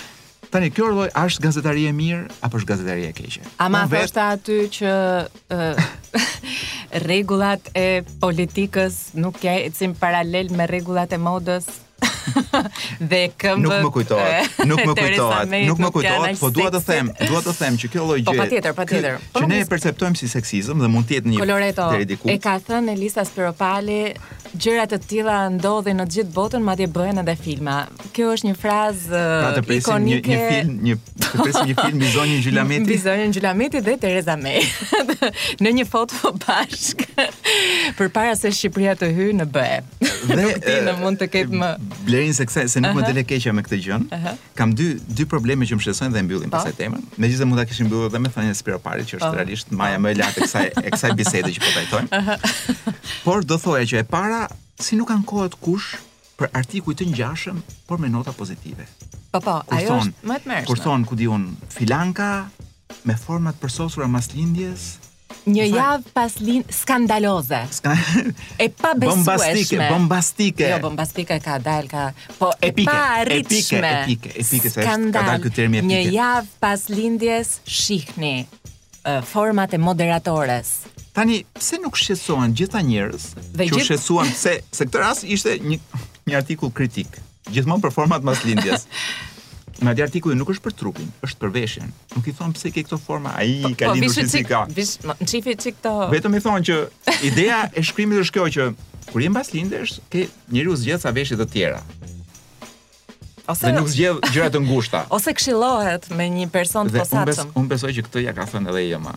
Tani 0.50 0.72
kjo 0.74 0.88
rloj 0.90 1.10
është 1.14 1.44
gazetari 1.44 1.84
e 1.86 1.92
mirë 1.94 2.24
apo 2.46 2.58
është 2.58 2.70
gazetari 2.72 3.04
e 3.06 3.12
keqe? 3.14 3.44
ma 3.70 3.84
vet... 3.86 4.16
aty 4.18 4.56
që 4.78 4.94
uh, 5.24 5.84
rregullat 7.06 7.70
e 7.78 8.02
politikës 8.22 9.12
nuk 9.22 9.38
ecin 9.46 9.94
paralel 9.94 10.50
me 10.58 10.66
rregullat 10.66 11.14
e 11.14 11.20
modës 11.22 11.70
dhe 13.10 13.22
këmbë 13.42 13.64
nuk 13.64 13.76
më 13.86 13.90
kujtohet 13.94 14.56
nuk 14.70 14.82
më 14.86 14.94
kujtohet 14.98 15.54
nuk 15.70 15.82
më 15.84 15.90
kujtohet 15.96 16.40
po 16.42 16.50
dua 16.56 16.70
të 16.74 16.82
them 16.88 17.12
dua 17.30 17.42
të 17.46 17.54
them 17.60 17.78
që 17.82 17.90
kjo 17.94 18.06
lloj 18.08 18.18
gjeje 18.20 18.30
po 18.30 18.42
patjetër 18.42 18.76
patjetër 18.80 19.18
po, 19.20 19.42
që 19.42 19.50
ne 19.52 19.60
e 19.64 19.68
perceptojmë 19.72 20.20
si 20.22 20.30
seksizëm 20.34 20.82
dhe 20.84 20.90
mund 20.94 21.08
të 21.10 21.18
jetë 21.20 21.34
një 21.34 21.48
deri 21.78 22.10
diku 22.14 22.30
e 22.30 22.36
ka 22.46 22.56
thënë 22.68 22.94
Elisa 22.98 23.26
Speropali 23.28 24.02
gjëra 24.58 24.84
të 24.90 24.98
tilla 25.06 25.36
ndodhin 25.54 26.00
në 26.00 26.06
të 26.08 26.16
gjithë 26.18 26.32
botën 26.34 26.64
madje 26.64 26.86
bëhen 26.90 27.20
edhe 27.22 27.34
filma. 27.38 27.76
Kjo 28.16 28.32
është 28.34 28.48
një 28.48 28.54
frazë 28.58 29.22
pra, 29.28 29.76
ikonike. 29.76 30.34
Një, 30.34 30.40
një 30.40 30.48
film, 30.48 30.72
një 30.86 30.96
pjesë 31.44 31.64
një 31.70 31.76
film 31.78 32.02
i 32.06 32.10
zonjës 32.10 32.42
Gjylameti. 32.48 32.86
Një 32.88 33.00
zonjë 33.04 33.28
Gjylameti 33.36 33.82
dhe 33.86 33.94
Tereza 34.02 34.36
May. 34.40 34.64
në 35.62 35.74
një 35.80 35.86
foto 35.88 36.32
bashkë 36.42 37.28
përpara 38.00 38.34
se 38.38 38.52
Shqipëria 38.54 38.96
të 38.98 39.10
hyjë 39.16 39.36
në 39.42 39.48
BE. 39.54 39.68
Dhe 40.30 40.48
ti 40.66 40.76
nuk 40.86 40.98
mund 41.04 41.20
të 41.22 41.30
ketë 41.34 41.60
më 41.60 41.70
Blerin 42.08 42.34
se 42.36 42.46
kësaj 42.48 42.66
se 42.74 42.82
nuk 42.82 42.90
uh 42.90 42.96
-huh. 42.96 43.06
më 43.06 43.12
dele 43.12 43.26
keqja 43.26 43.52
me 43.54 43.62
këtë 43.62 43.78
gjë. 43.84 43.96
Uh 44.08 44.26
-huh. 44.26 44.36
Kam 44.54 44.74
dy 44.76 44.96
dy 45.18 45.24
probleme 45.26 45.64
që 45.66 45.74
më 45.74 45.80
shqetësojnë 45.80 46.14
dhe 46.14 46.22
mbyllin 46.22 46.50
po. 46.50 46.56
pasaj 46.58 46.72
temën. 46.80 47.02
Megjithëse 47.16 47.44
mund 47.46 47.60
ta 47.60 47.64
kishim 47.64 47.86
mbyllur 47.86 48.06
edhe 48.10 48.18
me 48.18 48.28
thënien 48.28 48.54
Spiropari 48.54 49.02
që 49.04 49.16
është 49.18 49.30
po. 49.30 49.34
realisht 49.36 49.70
maja 49.70 49.98
më 49.98 50.08
e 50.10 50.14
lartë 50.20 50.40
e 50.40 50.42
kësaj 50.42 50.66
e 50.84 50.88
kësaj 50.90 51.10
bisede 51.16 51.50
që 51.54 51.60
po 51.60 51.68
trajtojmë. 51.74 52.98
Por 53.24 53.44
do 53.44 53.58
thoja 53.58 53.84
që 53.90 53.96
e 54.00 54.04
para 54.04 54.39
si 54.84 54.96
nuk 54.98 55.10
kanë 55.12 55.26
kohë 55.28 55.58
kush 55.62 55.90
për 56.40 56.50
artikuj 56.56 56.94
të 56.96 57.10
ngjashëm, 57.12 57.58
por 57.86 58.00
me 58.00 58.08
nota 58.08 58.32
pozitive. 58.32 58.86
Po 59.30 59.40
po, 59.44 59.58
ajo 59.76 59.98
është 60.00 60.26
më 60.26 60.38
e 60.38 60.40
mërshtme. 60.40 60.60
Kur 60.66 60.80
thon 60.80 61.02
ku 61.06 61.14
diun 61.18 61.44
Filanka 61.70 62.28
me 63.06 63.14
format 63.16 63.56
përsosura 63.60 64.08
mas 64.10 64.32
lindjes, 64.36 64.96
Një 65.46 65.64
javë 65.72 66.10
pas 66.12 66.34
lind 66.44 66.66
skandaloze. 66.74 67.56
Ska... 67.72 67.94
E 68.60 68.66
pa 68.76 68.90
besueshme. 68.98 69.08
Bombastike, 69.08 69.86
bombastike. 69.88 70.66
Jo, 70.68 70.76
bombastike 70.82 71.38
ka 71.40 71.54
dal 71.62 71.88
ka, 71.88 72.10
po 72.36 72.50
epike, 72.60 72.84
e 72.84 72.84
pa 72.84 73.22
epike, 73.22 73.40
epike, 73.40 74.34
epike, 74.36 74.74
epike 74.74 74.84
ka 74.84 74.98
dal 75.30 75.40
ky 75.40 75.48
termi 75.54 75.80
epike. 75.80 76.02
Një 76.10 76.14
javë 76.18 76.54
pas 76.60 76.84
lindjes 76.92 77.54
shihni 77.78 78.34
format 79.32 79.72
e 79.72 79.80
moderatores 79.80 80.74
Tani, 81.14 81.40
pse 81.58 81.78
nuk 81.82 81.96
shqetësohen 81.98 82.52
gjitha 82.54 82.80
njerëz? 82.86 83.24
Dhe 83.58 83.66
që 83.66 83.72
gjith... 83.74 83.86
shqetësohen 83.88 84.30
pse 84.36 84.52
se 84.76 84.86
këtë 84.86 85.00
rast 85.02 85.24
ishte 85.26 85.56
një 85.58 85.78
një 86.30 86.36
artikull 86.38 86.70
kritik, 86.70 87.16
gjithmonë 87.50 87.82
për 87.82 87.94
format 87.96 88.22
maslindjes. 88.28 88.84
Në 89.80 89.90
atë 89.94 90.04
artikull 90.06 90.36
nuk 90.38 90.52
është 90.54 90.64
për 90.68 90.76
trupin, 90.78 91.08
është 91.26 91.40
për 91.42 91.52
veshjen. 91.56 91.90
Nuk 92.14 92.30
i 92.30 92.34
thon 92.38 92.54
pse 92.54 92.70
ke 92.70 92.84
këtë 92.86 93.00
forma, 93.02 93.34
ai 93.42 93.58
po, 93.64 93.72
ka 93.80 93.90
po, 93.90 93.96
lindur 93.98 94.30
si 94.30 94.44
ka. 94.46 94.62
çik 95.64 95.82
to. 95.82 95.96
Vetëm 96.14 96.38
i 96.38 96.44
thon 96.46 96.68
që 96.70 96.78
ideja 97.30 97.64
e 97.74 97.82
shkrimit 97.90 98.22
është 98.22 98.38
kjo 98.38 98.48
që 98.58 98.70
kur 99.10 99.24
je 99.24 99.32
mbaslindesh, 99.34 99.98
ke 100.14 100.28
njeriu 100.54 100.78
zgjat 100.78 101.02
sa 101.08 101.14
veshje 101.16 101.40
të 101.40 101.48
tjera. 101.50 101.82
Ose 103.48 103.66
dhe 103.68 103.72
nuk 103.76 103.88
zgjedh 103.90 104.18
gjëra 104.34 104.50
të 104.54 104.60
ngushta. 104.64 105.02
Ose 105.16 105.32
këshillohet 105.36 106.08
me 106.16 106.26
një 106.32 106.48
person 106.52 106.90
të 106.90 107.00
posaçëm. 107.00 107.52
Unë 107.52 107.62
un 107.62 107.68
besoj 107.70 107.92
që 107.96 108.04
këtë 108.08 108.24
ja 108.26 108.34
ka 108.36 108.46
thënë 108.50 108.72
edhe 108.72 108.84
Jema. 108.88 109.14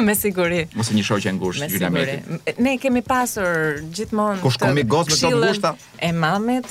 me 0.06 0.14
siguri. 0.18 0.60
e 0.68 0.94
një 0.98 1.04
shoqë 1.10 1.34
ngushtë 1.38 1.70
gjithë 1.74 1.90
me. 1.96 2.04
Siguri. 2.08 2.56
Ne 2.66 2.76
kemi 2.82 3.02
pasur 3.06 3.80
gjithmonë 3.94 4.40
Kush 4.44 4.60
komi 4.62 4.84
gos 4.84 5.10
me 5.10 5.18
këto 5.18 5.42
ngushta? 5.42 5.74
E 5.98 6.12
mamit 6.12 6.70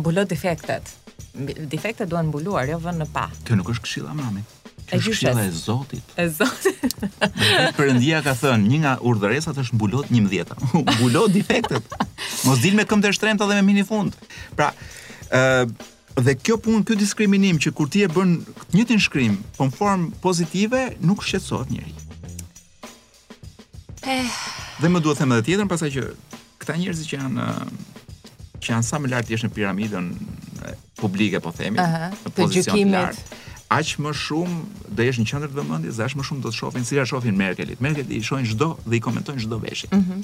mbulo 0.00 0.24
defektet. 0.24 0.94
Defektet 1.70 2.08
duan 2.10 2.26
mbuluar, 2.30 2.68
jo 2.70 2.78
vënë 2.82 3.04
në 3.04 3.10
pa. 3.14 3.28
Kjo 3.46 3.56
nuk 3.58 3.70
është 3.74 3.84
këshilla 3.88 4.14
mamit. 4.18 4.56
Kjo 4.90 4.98
është 4.98 5.14
këshilla 5.14 5.44
e 5.46 5.52
Zotit. 5.54 6.16
E 6.18 6.24
Zotit. 6.34 6.98
Perëndia 7.76 8.18
ka 8.26 8.32
thënë, 8.38 8.66
një 8.66 8.80
nga 8.82 8.94
urdhëresat 9.06 9.60
është 9.62 9.78
mbulot 9.78 10.10
11. 10.10 10.50
mbulo 10.96 11.28
defektet. 11.30 11.86
Mos 12.48 12.58
dil 12.64 12.74
me 12.78 12.82
këmbë 12.88 13.08
të 13.08 13.14
shtremta 13.16 13.46
dhe 13.46 13.60
me 13.60 13.66
minifund. 13.70 14.18
Pra, 14.58 14.72
ë 15.30 15.46
uh, 15.70 15.99
dhe 16.18 16.34
kjo 16.34 16.56
punë, 16.62 16.82
kjo 16.88 16.96
diskriminim 16.98 17.58
që 17.62 17.72
kur 17.76 17.88
ti 17.90 18.02
e 18.04 18.08
bën 18.10 18.32
një 18.74 18.98
shkrim 19.00 19.36
konform 19.56 19.56
po 19.56 19.62
në 19.62 19.76
formë 19.76 20.08
pozitive, 20.24 20.80
nuk 21.00 21.22
shqetsot 21.24 21.70
njëri 21.70 21.94
eh. 24.10 24.30
dhe 24.82 24.88
më 24.90 25.00
duhet 25.04 25.20
them 25.20 25.34
dhe 25.36 25.42
tjetër 25.46 25.64
në 25.64 25.70
pasaj 25.70 25.90
që 25.94 26.06
këta 26.60 26.76
njërzi 26.80 27.06
që 27.10 27.16
janë 27.20 27.48
që 28.60 28.72
janë 28.74 28.84
sa 28.86 28.98
më 29.00 29.10
lartë 29.14 29.34
jeshtë 29.34 29.50
në 29.50 29.54
piramidën 29.56 30.08
eh, 30.66 30.74
publike, 31.00 31.40
po 31.40 31.54
themi 31.56 31.78
uh 31.78 31.86
-huh. 31.86 32.16
në 32.26 32.34
pozicion 32.34 32.78
të 32.78 32.90
lartë 32.96 33.46
Aq 33.70 34.02
më 34.02 34.10
shumë 34.18 34.56
do 34.98 35.02
jesh 35.06 35.18
në 35.22 35.26
qendër 35.30 35.48
të 35.50 35.54
vëmendjes, 35.60 35.98
aq 36.02 36.14
më 36.18 36.22
shumë 36.26 36.40
do 36.42 36.50
të 36.50 36.56
shohin 36.56 36.84
si 36.84 36.96
ja 36.96 37.04
shohin 37.06 37.36
Merkelit. 37.38 37.80
Merkelit 37.80 38.10
i 38.10 38.18
shohin 38.22 38.42
çdo 38.46 38.74
dhe 38.86 38.96
i 38.96 39.00
komentojnë 39.00 39.42
çdo 39.44 39.58
veshje. 39.62 39.88
Mhm. 39.92 40.02
Mm 40.12 40.22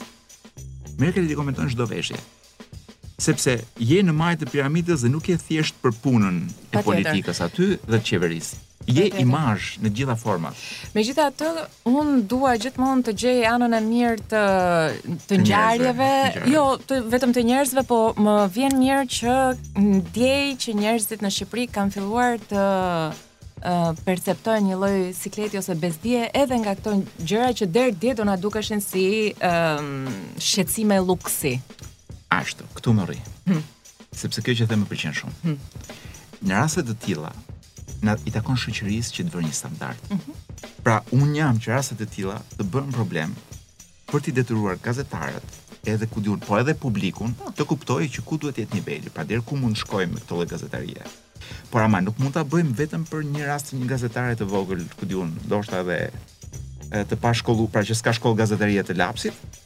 Merkelit 0.99 1.30
i 1.30 1.34
komentojnë 1.39 1.70
çdo 1.72 1.87
veshje 1.87 2.18
sepse 3.19 3.61
je 3.81 4.03
në 4.05 4.12
majtë 4.12 4.45
të 4.45 4.51
piramidës 4.57 5.03
dhe 5.05 5.11
nuk 5.12 5.29
je 5.31 5.39
thjesht 5.41 5.77
për 5.83 5.95
punën 6.05 6.43
e 6.77 6.83
politikës 6.85 7.41
aty 7.47 7.77
dhe 7.89 8.01
qeverisë. 8.09 8.62
Je 8.87 9.09
imazh 9.19 9.81
në 9.83 9.91
gjitha 9.91 10.14
gjitha 10.23 10.51
Megjithatë, 10.95 11.47
un 11.91 12.21
dua 12.31 12.53
gjithmonë 12.61 13.03
të 13.09 13.14
gjej 13.19 13.41
anën 13.51 13.73
e 13.75 13.81
mirë 13.83 14.21
të 14.31 14.43
të 15.27 15.39
ngjarjeve, 15.43 16.11
jo 16.53 16.62
të, 16.87 17.01
vetëm 17.11 17.33
të 17.35 17.47
njerëzve, 17.51 17.83
po 17.89 17.99
më 18.14 18.37
vjen 18.55 18.79
mirë 18.85 19.05
që 19.17 19.37
ndjej 19.89 20.57
që 20.62 20.77
njerëzit 20.85 21.25
në 21.25 21.33
Shqipëri 21.35 21.67
kanë 21.75 21.97
filluar 21.97 22.39
të 22.39 22.69
uh, 23.11 23.91
perceptojnë 24.07 24.69
një 24.71 24.79
lloj 24.79 24.95
sikleti 25.19 25.59
ose 25.59 25.75
bezdje, 25.75 26.29
edhe 26.45 26.61
nga 26.62 26.77
këto 26.79 26.95
gjëra 27.27 27.51
që 27.59 27.67
deri 27.67 27.93
dje 28.05 28.14
do 28.23 28.29
na 28.29 28.37
dukeshin 28.39 28.81
si 28.85 29.09
um, 29.43 30.07
shqetësime 30.39 31.03
luksi. 31.03 31.57
Ashtu, 32.31 32.64
këtu 32.74 32.91
më 32.97 33.07
rri. 33.09 33.18
Hmm. 33.51 33.62
Sepse 34.16 34.43
kjo 34.43 34.55
që 34.61 34.66
them 34.70 34.83
më 34.85 34.89
pëlqen 34.93 35.14
shumë. 35.16 35.35
Hmm. 35.45 35.83
Në 36.43 36.55
raste 36.59 36.83
të 36.89 36.95
tilla, 37.05 37.31
na 38.03 38.16
i 38.29 38.33
takon 38.35 38.59
shoqërisë 38.59 39.14
që 39.16 39.27
të 39.27 39.35
vërë 39.35 39.47
një 39.51 39.55
standard. 39.55 40.09
Hmm. 40.11 40.41
Pra 40.83 40.99
un 41.14 41.35
jam 41.37 41.61
që 41.62 41.74
raste 41.77 41.97
të 42.01 42.09
tilla 42.16 42.41
të 42.57 42.66
bën 42.72 42.91
problem 42.97 43.37
për 44.11 44.24
të 44.24 44.35
detyruar 44.41 44.79
gazetarët 44.85 45.62
edhe 45.87 46.09
ku 46.11 46.18
diun, 46.20 46.41
po 46.43 46.57
edhe 46.59 46.74
publikun 46.74 47.35
ah. 47.47 47.53
të 47.55 47.66
kuptojë 47.70 48.09
që 48.16 48.24
ku 48.27 48.39
duhet 48.43 48.57
të 48.59 48.64
jetë 48.64 48.74
niveli, 48.81 49.12
pra 49.14 49.22
deri 49.24 49.45
ku 49.47 49.59
mund 49.59 49.79
shkojmë 49.79 50.16
me 50.16 50.22
këtë 50.22 50.35
lloj 50.35 50.49
gazetarie. 50.51 51.05
Por 51.70 51.85
ama 51.85 52.01
nuk 52.03 52.18
mund 52.18 52.35
ta 52.35 52.43
bëjmë 52.43 52.74
vetëm 52.81 53.05
për 53.07 53.22
një 53.37 53.47
rast 53.47 53.70
një 53.79 53.87
gazetare 53.93 54.35
të 54.39 54.49
vogël, 54.51 54.83
ku 54.99 55.07
diun, 55.07 55.31
ndoshta 55.47 55.85
edhe 55.85 56.11
të 57.07 57.18
pashkollu, 57.22 57.68
pra 57.70 57.85
që 57.87 57.95
s'ka 58.01 58.14
shkollë 58.18 58.41
gazetarie 58.43 58.83
të 58.87 58.97
lapsit, 58.99 59.59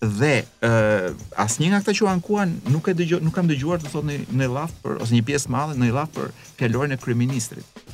dhe 0.00 0.44
ë 0.62 0.68
uh, 0.68 1.06
asnjë 1.42 1.72
nga 1.72 1.78
këta 1.82 1.94
që 1.98 2.06
ankuan 2.12 2.52
nuk 2.70 2.86
e 2.86 2.94
dëgjoj 2.94 3.18
nuk 3.24 3.34
kam 3.34 3.48
dëgjuar 3.50 3.80
të 3.82 3.90
thotë 3.90 4.16
në 4.38 4.46
llaf 4.52 4.74
për 4.84 5.00
ose 5.02 5.14
një 5.14 5.24
pjesë 5.26 5.50
madhe 5.50 5.74
në 5.80 5.88
llaf 5.94 6.12
për 6.14 6.28
kalorin 6.60 6.94
e 6.94 6.98
kryeministrit 6.98 7.84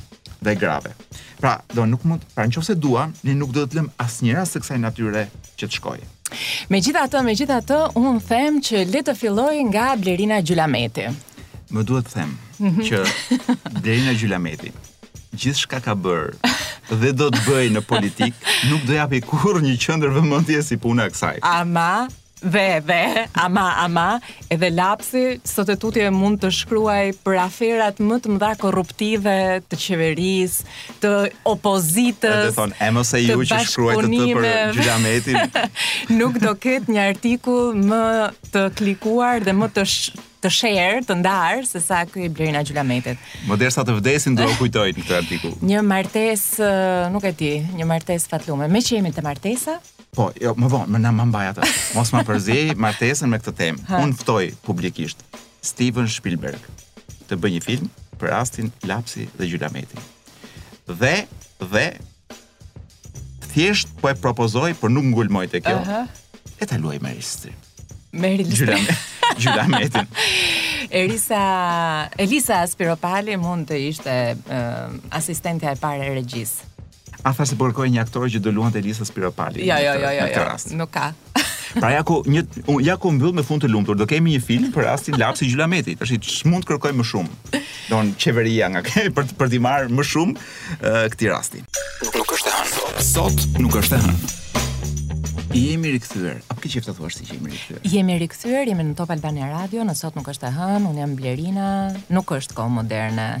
dhe 0.45 0.53
grave. 0.59 0.91
Pra, 1.39 1.55
do 1.73 1.85
nuk 1.89 2.03
mund, 2.05 2.21
pra 2.35 2.45
nëse 2.47 2.77
dua, 2.77 3.07
ne 3.25 3.33
nuk 3.39 3.55
do 3.55 3.65
të 3.65 3.79
lëm 3.79 3.89
asnjë 4.01 4.37
rast 4.37 4.53
të 4.55 4.61
kësaj 4.63 4.79
natyre 4.83 5.25
që 5.57 5.65
të 5.65 5.79
shkojë. 5.79 6.11
Megjithatë, 6.73 7.23
megjithatë, 7.25 7.79
un 7.97 8.21
them 8.21 8.61
që 8.65 8.85
le 8.91 9.01
të 9.05 9.15
filloj 9.17 9.55
nga 9.71 9.93
Blerina 10.01 10.37
Gjylameti. 10.45 11.09
Më 11.73 11.83
duhet 11.85 12.05
të 12.11 12.19
them 12.19 12.37
mhm. 12.59 12.83
që 12.85 13.01
Blerina 13.81 14.13
Gjylameti 14.21 14.73
gjithçka 15.35 15.81
ka 15.83 15.91
bër 15.99 16.29
dhe 16.93 17.13
do 17.17 17.29
të 17.33 17.39
bëj 17.47 17.65
në 17.75 17.81
politik, 17.87 18.37
nuk 18.69 18.85
do 18.87 18.97
japi 18.97 19.21
kur 19.25 19.61
një 19.65 19.75
qëndër 19.85 20.13
vëmëndje 20.19 20.61
si 20.69 20.77
puna 20.85 21.09
kësaj. 21.11 21.39
Ama, 21.45 22.07
dhe 22.41 22.81
dhe 22.85 23.27
ama 23.33 23.71
ama 23.83 24.19
edhe 24.49 24.69
lapsi 24.69 25.39
sot 25.43 25.69
e 25.71 25.75
tutje 25.79 26.09
mund 26.11 26.41
të 26.43 26.49
shkruaj 26.53 27.05
për 27.23 27.37
aferat 27.39 27.99
më 28.03 28.17
të 28.25 28.33
mëdha 28.35 28.49
korruptive 28.59 29.35
të 29.69 29.79
qeverisë, 29.85 30.67
të 30.99 31.11
opozitës. 31.53 32.49
Edhe 32.49 32.57
thon 32.59 32.75
emos 32.83 33.13
e 33.17 33.23
ju 33.23 33.39
që 33.39 33.61
shkruaj 33.71 33.95
të 34.03 34.11
të 34.11 34.29
për 34.35 34.53
Gjulia 34.81 35.65
Nuk 36.19 36.39
do 36.43 36.53
ket 36.59 36.91
një 36.91 37.07
artikull 37.15 37.71
më 37.87 38.01
të 38.51 38.65
klikuar 38.81 39.43
dhe 39.47 39.55
më 39.55 39.71
të 39.79 39.85
sh 39.89 40.23
të 40.45 40.49
share, 40.53 40.99
të 41.01 41.15
ndarë, 41.23 41.63
se 41.65 41.79
sa 41.81 42.03
kjo 42.05 42.19
i 42.21 42.27
blerina 42.29 42.59
gjulametet. 42.61 43.17
Më 43.49 43.55
dersa 43.57 43.81
të 43.81 43.95
vdesin, 43.97 44.35
do 44.37 44.45
kujtojnë 44.59 44.99
këtë 45.01 45.15
artikull. 45.23 45.55
Një 45.65 45.81
martes, 45.81 46.43
nuk 47.09 47.25
e 47.25 47.31
ti, 47.39 47.49
një 47.73 47.87
martes 47.89 48.27
fatlume. 48.29 48.67
Me 48.69 48.81
që 48.85 48.99
jemi 48.99 49.09
të 49.15 49.23
martesa, 49.25 49.79
Po, 50.15 50.29
jo, 50.41 50.53
më 50.55 50.69
vonë, 50.71 50.91
më 50.95 50.99
në 51.03 51.11
më 51.17 51.23
mbaj 51.29 51.47
atë. 51.51 51.67
Mos 51.97 52.11
më 52.15 52.21
përzi, 52.29 52.57
më 52.79 52.91
me 53.33 53.39
këtë 53.41 53.53
temë. 53.59 53.85
Unë 53.99 54.17
ftoj 54.21 54.45
publikisht 54.65 55.21
Steven 55.65 56.07
Spielberg 56.09 56.63
të 57.29 57.35
bëjë 57.41 57.57
një 57.57 57.63
film 57.65 57.89
për 58.21 58.31
rastin 58.31 58.71
Lapsi 58.87 59.27
dhe 59.35 59.49
Gjylameti. 59.49 59.99
Dhe 60.87 61.15
dhe 61.73 61.85
thjesht 63.51 63.91
po 63.99 64.07
e 64.11 64.15
propozoj, 64.15 64.71
por 64.79 64.91
nuk 64.91 65.09
ngulmoj 65.11 65.45
te 65.51 65.61
kjo. 65.65 65.79
Uh 65.81 65.87
-huh. 65.87 66.07
E 66.61 66.65
ta 66.65 66.77
luaj 66.77 66.99
me 67.03 67.11
Elisa. 67.11 67.49
Me 68.11 68.31
Elisa. 68.35 68.77
Gjylameti. 69.41 70.03
Elisa, 70.89 71.43
Elisa 72.17 72.57
Spiropali 72.71 73.35
mund 73.37 73.67
të 73.67 73.75
ishte 73.89 74.15
uh, 74.37 74.95
asistenta 75.19 75.71
e 75.71 75.75
parë 75.85 76.03
e 76.07 76.13
regjisë. 76.21 76.74
A 77.27 77.31
thash 77.33 77.49
se 77.49 77.55
po 77.57 77.65
një 77.65 78.01
aktor 78.03 78.27
që 78.29 78.37
do 78.37 78.51
luante 78.53 78.77
Elisa 78.77 79.05
Spiropali. 79.05 79.63
Jo, 79.65 79.75
jo, 79.81 79.93
jo, 79.97 80.09
jo. 80.13 80.75
Nuk 80.77 80.91
ka. 80.93 81.07
Pra 81.81 81.89
ja 81.91 82.03
ku 82.05 82.19
një 82.29 82.43
ja 82.85 82.93
ku 83.01 83.09
mbyll 83.11 83.33
me 83.33 83.41
fund 83.43 83.63
të 83.65 83.71
lumtur. 83.73 83.97
Do 83.97 84.05
kemi 84.07 84.35
një 84.35 84.43
film 84.45 84.69
për 84.71 84.85
rastin 84.91 85.17
Lapsi 85.17 85.47
Gjylameti. 85.49 85.95
Tash 85.97 86.13
i 86.13 86.19
çmund 86.21 86.61
të 86.67 86.75
kërkoj 86.75 86.91
më 86.95 87.05
shumë. 87.09 87.61
Don 87.89 88.13
qeveria 88.21 88.69
nga 88.75 88.83
kë 88.85 89.07
për 89.17 89.33
për 89.41 89.49
të 89.55 89.61
marr 89.65 89.89
më 89.89 90.05
shumë 90.05 90.37
uh, 90.37 91.07
këtë 91.15 91.31
rastin. 91.33 91.65
Nuk 92.13 92.29
është 92.37 92.53
e 92.53 92.55
hënë. 92.59 93.07
Sot 93.09 93.57
nuk 93.57 93.79
është 93.81 93.97
e 93.97 94.05
hënë. 94.05 95.51
I 95.57 95.65
jemi 95.71 95.95
rikthyer. 95.97 96.37
apë 96.45 96.59
po 96.59 96.61
këtë 96.61 96.75
që 96.77 96.85
të 96.91 96.95
thua 96.99 97.09
është 97.09 97.23
si 97.23 97.29
që 97.31 97.39
jemi 97.39 97.55
rikthyer? 97.55 97.81
jemi 97.95 98.21
rikthyer, 98.21 98.63
jemi 98.69 98.85
në 98.91 98.95
Top 99.01 99.15
Albania 99.17 99.49
Radio, 99.55 99.81
në 99.87 99.97
sot 99.97 100.15
nuk 100.19 100.29
është 100.31 100.51
e 100.51 100.55
hënë, 100.61 100.81
unë 100.93 101.01
jam 101.03 101.13
Blerina, 101.17 101.67
nuk 102.13 102.37
është 102.37 102.57
ko 102.59 102.69
moderne. 102.77 103.31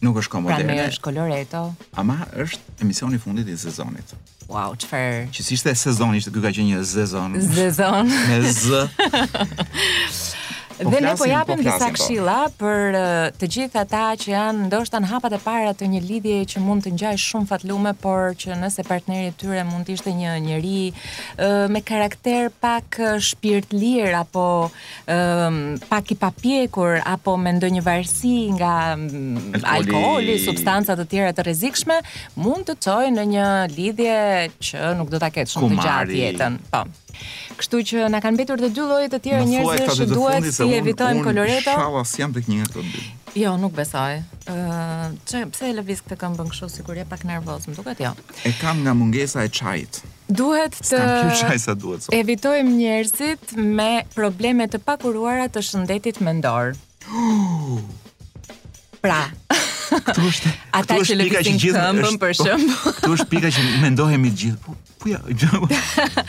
Nuk 0.00 0.16
është 0.18 0.32
komoderne. 0.32 0.64
Pra 0.64 0.74
ne 0.82 0.86
është 0.88 1.02
Coloreto. 1.04 1.60
Ama 2.00 2.16
është 2.40 2.80
emisioni 2.84 3.18
i 3.20 3.20
fundit 3.20 3.48
i 3.52 3.56
sezonit. 3.60 4.14
Wow, 4.48 4.72
çfarë? 4.80 5.28
Që 5.34 5.44
si 5.44 5.54
ishte 5.58 5.74
sezoni, 5.78 6.22
ishte 6.22 6.32
ky 6.34 6.40
ka 6.46 6.52
qenë 6.56 6.72
një 6.72 6.80
sezon. 6.88 7.36
Sezon. 7.52 8.08
Me 8.08 8.40
z. 8.48 10.26
Po 10.82 10.88
dhe 10.90 11.00
ne 11.04 11.12
po 11.16 11.24
japim 11.28 11.56
po 11.60 11.64
disa 11.64 11.84
po. 11.88 11.92
këshilla 11.96 12.38
për 12.56 12.96
të 13.36 13.48
gjithë 13.54 13.80
ata 13.84 14.04
që 14.20 14.30
janë 14.32 14.68
ndoshta 14.70 15.00
në 15.02 15.08
hapat 15.12 15.34
e 15.36 15.40
para 15.44 15.74
të 15.76 15.88
një 15.92 16.00
lidhjeje 16.06 16.46
që 16.54 16.62
mund 16.64 16.84
të 16.86 16.92
ngjajë 16.96 17.20
shumë 17.24 17.48
fatlume, 17.50 17.92
por 18.00 18.30
që 18.40 18.56
nëse 18.62 18.84
partneri 18.88 19.28
i 19.30 19.34
tyre 19.42 19.64
mund 19.68 19.86
të 19.90 19.96
ishte 19.98 20.14
një 20.16 20.38
njeri 20.46 20.92
me 21.74 21.82
karakter 21.84 22.48
pak 22.64 23.00
shpirt 23.26 23.74
lir 23.76 24.14
apo 24.22 24.46
pak 25.90 26.10
i 26.10 26.16
papjekur 26.22 27.00
apo 27.12 27.36
me 27.44 27.52
ndonjë 27.58 27.84
varësi 27.90 28.34
nga 28.56 28.74
alkooli, 29.76 30.38
substanca 30.46 30.96
të 30.96 31.08
tjera 31.12 31.36
të 31.36 31.44
rrezikshme, 31.46 32.00
mund 32.40 32.68
të 32.72 32.78
çojë 32.86 33.12
në 33.18 33.28
një 33.36 33.48
lidhje 33.76 34.18
që 34.70 34.96
nuk 34.96 35.12
do 35.12 35.20
ta 35.20 35.28
ketë 35.34 35.58
shumë 35.58 35.76
të 35.76 35.84
gjatë 35.84 36.20
jetën. 36.24 36.58
Po. 36.72 36.86
Kështu 37.60 37.78
që 37.90 38.06
na 38.12 38.20
kanë 38.24 38.38
mbetur 38.38 38.60
të 38.62 38.68
dy 38.72 38.84
llojet 38.88 39.12
të 39.12 39.18
tjera 39.24 39.40
njerëzish 39.44 39.98
që 40.00 40.04
duhet 40.08 40.46
si 40.56 40.68
evitojmë 40.78 41.24
koloreto. 41.26 41.74
Inshallah 41.74 42.12
jam 42.22 42.32
tek 42.36 42.46
një 42.48 42.68
të 42.72 42.84
dy. 42.88 43.02
Jo, 43.42 43.50
nuk 43.60 43.74
besoj. 43.76 44.14
Ëh, 44.50 44.52
uh, 44.52 45.50
pse 45.52 45.66
e 45.68 45.74
lëviz 45.76 46.00
këtë 46.06 46.16
këmbën 46.22 46.48
kështu 46.54 46.70
sikur 46.72 46.96
je 46.98 47.04
pak 47.10 47.26
nervoz, 47.28 47.68
më 47.68 47.76
duket 47.76 48.00
jo. 48.02 48.14
E 48.48 48.54
kam 48.62 48.80
nga 48.86 48.94
mungesa 48.96 49.44
e 49.44 49.52
çajit. 49.60 50.00
Duhet 50.40 50.78
të 50.80 51.04
duhet. 51.84 52.08
Evitojmë 52.16 52.74
njerëzit 52.80 53.52
me 53.60 53.90
probleme 54.16 54.66
të 54.72 54.80
pakuruara 54.88 55.50
të 55.52 55.66
shëndetit 55.68 56.24
mendor. 56.24 56.72
Oh! 57.12 57.76
Pra, 59.04 59.22
Ktu 59.90 60.22
është. 60.30 60.50
Ata 60.80 60.96
që 61.02 61.16
lëkëtin 61.18 61.56
këmbën 61.64 62.18
për 62.22 62.34
po, 62.38 62.44
shembull. 62.46 62.94
Ktu 63.00 63.10
është 63.16 63.28
pika 63.32 63.50
që 63.56 63.64
mendohemi 63.82 64.30
të 64.30 64.40
gjithë. 64.42 64.62
Po, 64.62 64.74
po 65.00 65.10
ja, 65.10 66.02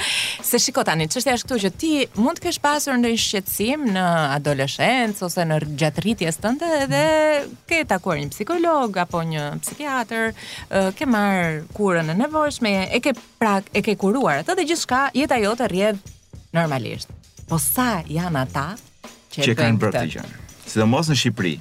Se 0.49 0.59
shikoj 0.64 0.86
tani, 0.88 1.07
çështja 1.12 1.36
është 1.38 1.47
këtu 1.47 1.57
që 1.66 1.72
ti 1.82 1.91
mund 2.22 2.39
të 2.39 2.45
kesh 2.47 2.59
pasur 2.64 2.97
ndonjë 3.01 3.20
shqetësim 3.26 3.86
në 3.93 4.05
adoleshencë 4.38 5.26
ose 5.28 5.45
në 5.49 5.59
gjatë 5.82 6.03
rritjes 6.07 6.39
tënde 6.43 6.70
dhe 6.91 7.03
ke 7.70 7.82
takuar 7.91 8.20
një 8.22 8.32
psikolog 8.34 8.99
apo 9.03 9.24
një 9.32 9.45
psikiatër, 9.64 10.32
ke 10.97 11.09
marr 11.09 11.62
kurën 11.78 12.14
e 12.14 12.18
nevojshme, 12.24 12.76
e 12.95 13.01
ke 13.03 13.14
prak, 13.39 13.68
e 13.76 13.84
ke 13.86 13.97
kuruar 13.99 14.43
atë 14.45 14.57
dhe 14.62 14.70
gjithçka 14.72 15.09
jeta 15.20 15.39
jote 15.43 15.68
rrjedh 15.68 15.99
normalisht. 16.55 17.12
Po 17.51 17.59
sa 17.59 18.01
janë 18.07 18.45
ata 18.45 18.70
që, 19.36 19.43
që 19.49 19.57
kanë 19.59 19.84
bërë 19.84 19.97
këtë 19.97 20.14
gjë? 20.16 20.26
Sidomos 20.72 21.09
në 21.12 21.18
Shqipëri, 21.20 21.57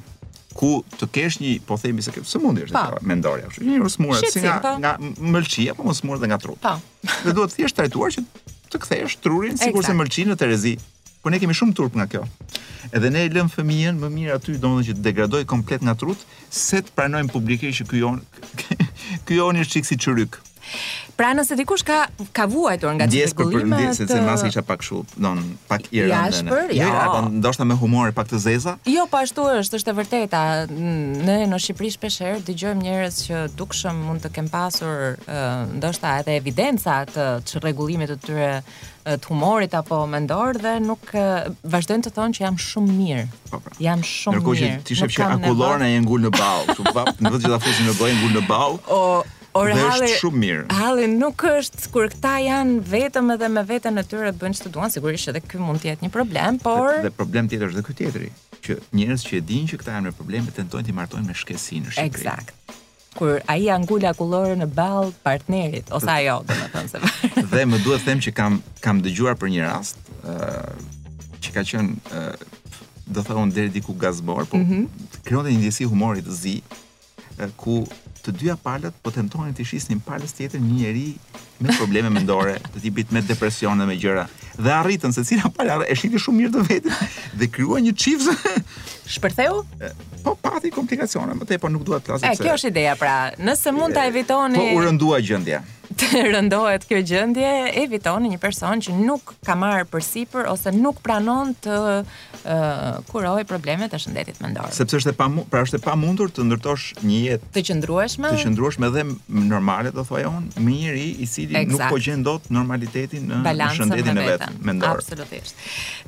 ku 0.61 0.71
të 1.01 1.07
kesh 1.17 1.39
një, 1.41 1.55
po 1.67 1.79
themi 1.81 2.05
se 2.05 2.13
kështu 2.13 2.41
mundi 2.45 2.67
është 2.67 2.77
ajo 2.77 2.99
mendoria, 3.11 3.49
kështu 3.51 3.65
një 3.65 3.79
rusmur 3.81 4.19
si 4.29 4.43
nga 4.45 4.59
pa. 4.61 4.75
Po. 4.75 4.79
nga 4.83 4.93
mëlçi 5.37 5.65
apo 5.73 5.87
mosmur 5.89 6.21
dhe 6.21 6.29
nga 6.31 6.39
tru. 6.43 6.57
Po. 6.61 6.75
Dhe 7.25 7.33
duhet 7.37 7.55
thjesht 7.57 7.79
trajtuar 7.79 8.13
që 8.17 8.25
të 8.75 8.81
kthesh 8.85 9.17
trurin 9.25 9.57
sikur 9.61 9.87
se 9.87 9.95
mëlçi 9.97 10.27
në 10.29 10.37
Terezi. 10.41 10.75
Po 11.25 11.29
ne 11.33 11.41
kemi 11.41 11.57
shumë 11.57 11.75
turp 11.77 11.97
nga 12.01 12.07
kjo. 12.13 12.23
Edhe 12.97 13.09
ne 13.13 13.25
lëm 13.33 13.49
fëmijën 13.53 13.97
më 14.03 14.09
mirë 14.17 14.37
aty 14.37 14.55
domodin 14.61 14.87
që 14.91 14.99
të 14.99 15.03
degradoj 15.09 15.43
komplet 15.49 15.85
nga 15.85 15.93
trut, 16.03 16.21
se 16.65 16.81
të 16.85 16.93
pranojmë 16.97 17.33
publikisht 17.33 17.83
që 17.83 17.89
ky 17.91 18.05
jon 18.05 18.21
ky 19.29 19.41
joni 19.41 19.65
është 19.65 19.79
çiksi 19.79 19.99
çryk. 20.05 20.39
Pra 21.17 21.35
nëse 21.37 21.55
dikush 21.59 21.83
ka 21.85 22.07
ka 22.37 22.47
vuajtur 22.49 22.95
nga 22.97 23.05
çdo 23.09 23.13
gjëllimë, 23.13 23.73
ndjes 23.73 24.05
për 24.09 24.21
ndjes 24.25 24.43
se 24.43 24.49
isha 24.51 24.63
pak 24.65 24.81
kështu, 24.83 25.01
don 25.21 25.41
pak 25.69 25.89
i 25.93 26.05
rëndë. 26.05 26.13
Jashpër, 26.17 26.73
jo. 26.75 26.85
Ja, 26.85 27.07
apo 27.07 27.19
ndoshta 27.35 27.67
me 27.69 27.77
humor 27.81 28.13
pak 28.17 28.31
të 28.31 28.41
zeza? 28.45 28.77
Jo, 28.89 29.05
po 29.13 29.21
ashtu 29.25 29.45
është, 29.61 29.81
është 29.81 29.93
e 29.93 29.97
vërteta. 30.01 30.43
Mm, 30.69 31.25
ne 31.29 31.37
në 31.51 31.61
Shqipëri 31.65 31.91
shpesh 31.97 32.21
herë 32.25 32.41
dëgjojmë 32.49 32.87
njerëz 32.87 33.19
që 33.27 33.43
dukshëm 33.59 34.01
mund 34.09 34.25
të 34.25 34.33
kem 34.39 34.49
pasur 34.53 35.19
ndoshta 35.83 36.15
edhe 36.23 36.39
evidenca 36.41 36.97
të 37.13 37.27
çrregullimit 37.51 38.15
të 38.15 38.19
tyre 38.25 38.51
të 39.11 39.31
humorit 39.33 39.75
apo 39.81 40.01
mendor 40.09 40.59
dhe 40.61 40.77
nuk 40.85 41.13
vazhdojnë 41.73 42.09
të 42.09 42.13
thonë 42.17 42.37
që 42.39 42.45
jam 42.47 42.59
shumë 42.69 42.97
mirë. 42.97 43.25
Po, 43.53 43.61
pra. 43.65 43.77
Jam 43.89 44.05
shumë 44.05 44.41
mirë. 44.41 44.43
Ndërkohë 44.45 44.79
që 44.79 44.89
ti 44.89 44.97
shef 45.01 45.15
që 45.19 45.29
akullorna 45.41 45.89
e 45.93 46.01
ngul 46.05 46.27
në 46.29 46.33
ball, 46.41 46.69
po, 46.73 46.89
thotë, 47.01 47.17
në 47.21 47.35
vetë 47.37 47.45
gjithë 47.47 47.57
afusin 47.61 47.91
në 47.93 47.99
ball, 48.01 48.25
në 48.39 48.47
ball. 48.53 48.81
O 48.97 49.03
Orë 49.59 49.75
dhe 49.75 49.85
është 49.91 50.09
shumë 50.21 50.41
mirë. 50.45 50.65
Halli 50.79 51.07
nuk 51.11 51.43
është 51.51 51.89
kur 51.91 52.07
këta 52.13 52.37
janë 52.45 52.77
vetëm 52.91 53.33
edhe 53.35 53.49
me 53.51 53.63
veten 53.67 53.99
e 53.99 54.05
tyre 54.07 54.31
bëjnë 54.39 54.59
çfarë 54.61 54.75
duan, 54.77 54.93
sigurisht 54.95 55.31
edhe 55.33 55.41
këtu 55.43 55.63
mund 55.65 55.83
të 55.83 55.89
jetë 55.91 56.07
një 56.07 56.11
problem, 56.15 56.59
por 56.63 56.93
dhe, 56.93 57.09
dhe 57.09 57.13
problem 57.17 57.49
tjetër 57.51 57.73
është 57.73 57.79
edhe 57.81 57.87
ky 57.89 57.97
tjetri, 58.01 58.29
që 58.67 58.77
njerëz 59.01 59.25
që 59.27 59.33
e 59.39 59.41
dinë 59.51 59.73
që 59.73 59.79
këta 59.81 59.95
janë 59.97 60.07
me 60.07 60.13
probleme 60.21 60.53
tentojnë 60.55 60.87
t'i 60.87 60.95
martojnë 61.01 61.27
me 61.27 61.35
shkësi 61.41 61.81
në 61.83 61.95
Shqipëri. 61.97 62.29
Eksakt. 62.29 62.77
Kur 63.19 63.41
ai 63.51 63.59
ia 63.65 63.75
ngula 63.83 64.13
kullorën 64.15 64.63
në 64.63 64.69
ball 64.77 65.11
partnerit 65.27 65.91
ose 65.99 66.07
ajo, 66.15 66.37
domethënë 66.47 66.93
se. 66.93 67.01
dhe 67.51 67.65
më 67.67 67.81
duhet 67.83 68.05
të 68.05 68.07
them 68.13 68.23
që 68.29 68.35
kam 68.39 68.61
kam 68.85 69.01
dëgjuar 69.03 69.35
për 69.43 69.51
një 69.57 69.65
rast 69.67 69.99
ë 70.23 70.31
uh, 70.31 70.77
që 71.43 71.57
ka 71.57 71.65
qenë 71.73 71.97
ë 71.97 72.23
uh, 72.23 72.63
do 73.11 73.27
thonë 73.27 73.57
deri 73.57 73.75
diku 73.75 73.97
gazbor, 73.99 74.45
po 74.47 74.61
mm 74.63 74.67
-hmm. 74.67 75.09
krijonte 75.27 75.51
një 75.51 75.59
ndjesi 75.59 75.89
humori 75.91 76.23
të 76.23 76.33
zi 76.43 76.55
ku 77.59 77.83
Të 78.25 78.33
dyja 78.41 78.57
palët 78.65 78.99
po 79.07 79.13
tentonin 79.17 79.55
të 79.61 79.67
shisnin 79.73 80.01
palës 80.11 80.35
tjetër 80.41 80.61
një 80.67 80.75
njerëj 80.79 81.13
me 81.61 81.73
probleme 81.77 82.11
mendore, 82.13 82.59
të 82.75 82.83
tipit 82.87 83.13
me 83.15 83.23
depresion 83.25 83.79
dhe 83.81 83.87
me 83.89 83.97
gjëra. 84.01 84.27
Dhe 84.61 84.73
arritën 84.81 85.13
se 85.15 85.25
cila 85.25 85.49
pala 85.57 85.81
e 85.89 85.95
shihte 85.97 86.21
shumë 86.21 86.41
mirë 86.41 86.53
të 86.57 86.65
vetën 86.69 87.19
dhe 87.41 87.51
krijuan 87.55 87.85
një 87.87 87.95
çift. 87.97 88.47
Shpërtheu? 89.17 89.63
Po 90.25 90.35
pati 90.45 90.71
komplikacione, 90.71 91.35
më 91.39 91.49
tepër 91.55 91.73
nuk 91.75 91.87
dua 91.89 91.99
të 92.01 92.15
flas. 92.17 92.27
E 92.29 92.37
kjo 92.41 92.55
është 92.59 92.73
ideja 92.75 92.95
pra, 93.01 93.15
nëse 93.41 93.73
mund 93.75 93.97
ta 93.97 94.05
evitoni 94.09 94.61
Po 94.61 94.69
u 94.79 94.83
rëndua 94.85 95.21
gjendja 95.25 95.63
të 96.01 96.21
rëndohet 96.31 96.85
kjo 96.87 97.01
gjendje, 97.05 97.49
evitoni 97.83 98.29
një 98.31 98.39
person 98.41 98.79
që 98.81 98.93
nuk 98.95 99.33
ka 99.45 99.57
marrë 99.59 99.89
përsipër 99.91 100.47
ose 100.49 100.71
nuk 100.73 101.01
pranon 101.05 101.51
të 101.65 101.73
uh, 101.75 103.01
kurojë 103.11 103.43
problemet 103.51 103.91
e 103.91 103.99
shëndetit 104.01 104.39
mendor. 104.41 104.71
Sepse 104.73 105.01
është 105.01 105.11
e 105.13 105.17
pa 105.19 105.27
pra 105.51 105.65
është 105.67 105.81
e 105.81 105.83
pamundur 105.83 106.31
të 106.33 106.47
ndërtosh 106.47 106.85
një 107.03 107.19
jetë 107.25 107.51
të 107.59 107.65
qëndrueshme, 107.73 108.31
të 108.33 108.45
qëndrueshme 108.47 108.93
dhe 108.95 109.05
normale, 109.51 109.91
do 109.93 110.07
thojë 110.07 110.31
unë, 110.31 110.55
me 110.63 110.79
njëri 110.79 111.09
i 111.27 111.29
cili 111.29 111.50
exact. 111.59 111.81
nuk 111.81 111.89
po 111.91 111.97
gjen 112.03 112.23
dot 112.25 112.43
normalitetin 112.55 113.29
në 113.33 113.55
shëndetin 113.77 114.19
e 114.23 114.27
vet 114.27 114.45
mendor. 114.65 115.01
Absolutisht. 115.01 115.59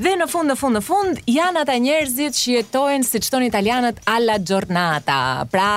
Dhe 0.02 0.14
në 0.20 0.26
fund 0.30 0.52
në 0.52 0.56
fund 0.60 0.78
në 0.78 0.82
fund 0.86 1.20
janë 1.30 1.62
ata 1.64 1.76
njerëzit 1.86 2.36
që 2.38 2.54
jetojnë 2.58 3.06
siç 3.08 3.30
thon 3.32 3.46
italianët 3.46 4.00
alla 4.10 4.36
giornata. 4.38 5.18
Pra, 5.52 5.70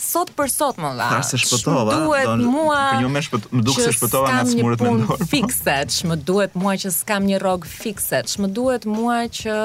sot 0.00 0.32
për 0.38 0.50
sot 0.52 0.80
më 0.82 0.92
dha. 0.98 1.08
Pra, 1.12 1.22
se 1.26 1.40
shpëtova? 1.42 1.98
Duhet 2.04 2.28
don, 2.32 2.44
mua. 2.50 2.82
Një 2.98 3.02
jo 3.06 3.12
mes 3.16 3.28
shpët, 3.28 3.48
më 3.56 3.64
duk 3.68 3.80
se 3.80 3.88
shpëtova 3.98 4.32
nga 4.34 4.44
smuret 4.50 4.84
mendor. 4.86 5.08
Po. 5.10 5.30
Fikse, 5.32 5.78
më 6.10 6.20
duhet 6.30 6.54
mua 6.60 6.76
që 6.80 6.92
s'kam 6.98 7.26
një 7.30 7.40
rrog 7.42 7.66
fikse, 7.70 8.24
më 8.40 8.52
duhet 8.56 8.86
mua 8.90 9.24
që 9.40 9.56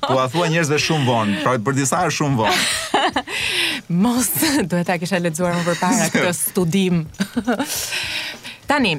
Po 0.06 0.16
ja 0.16 0.24
thua 0.32 0.48
njerëzve 0.54 0.80
shumë 0.86 1.06
vonë, 1.10 1.36
pra 1.44 1.54
për 1.68 1.76
disa 1.76 2.00
është 2.08 2.18
shumë 2.22 2.40
vonë. 2.40 3.20
Mos 4.06 4.32
duhet 4.70 4.88
ta 4.88 4.96
kisha 5.02 5.20
lexuar 5.20 5.52
më 5.58 5.66
përpara 5.68 6.08
këtë 6.14 6.32
studim. 6.40 7.02
Tani, 8.66 8.96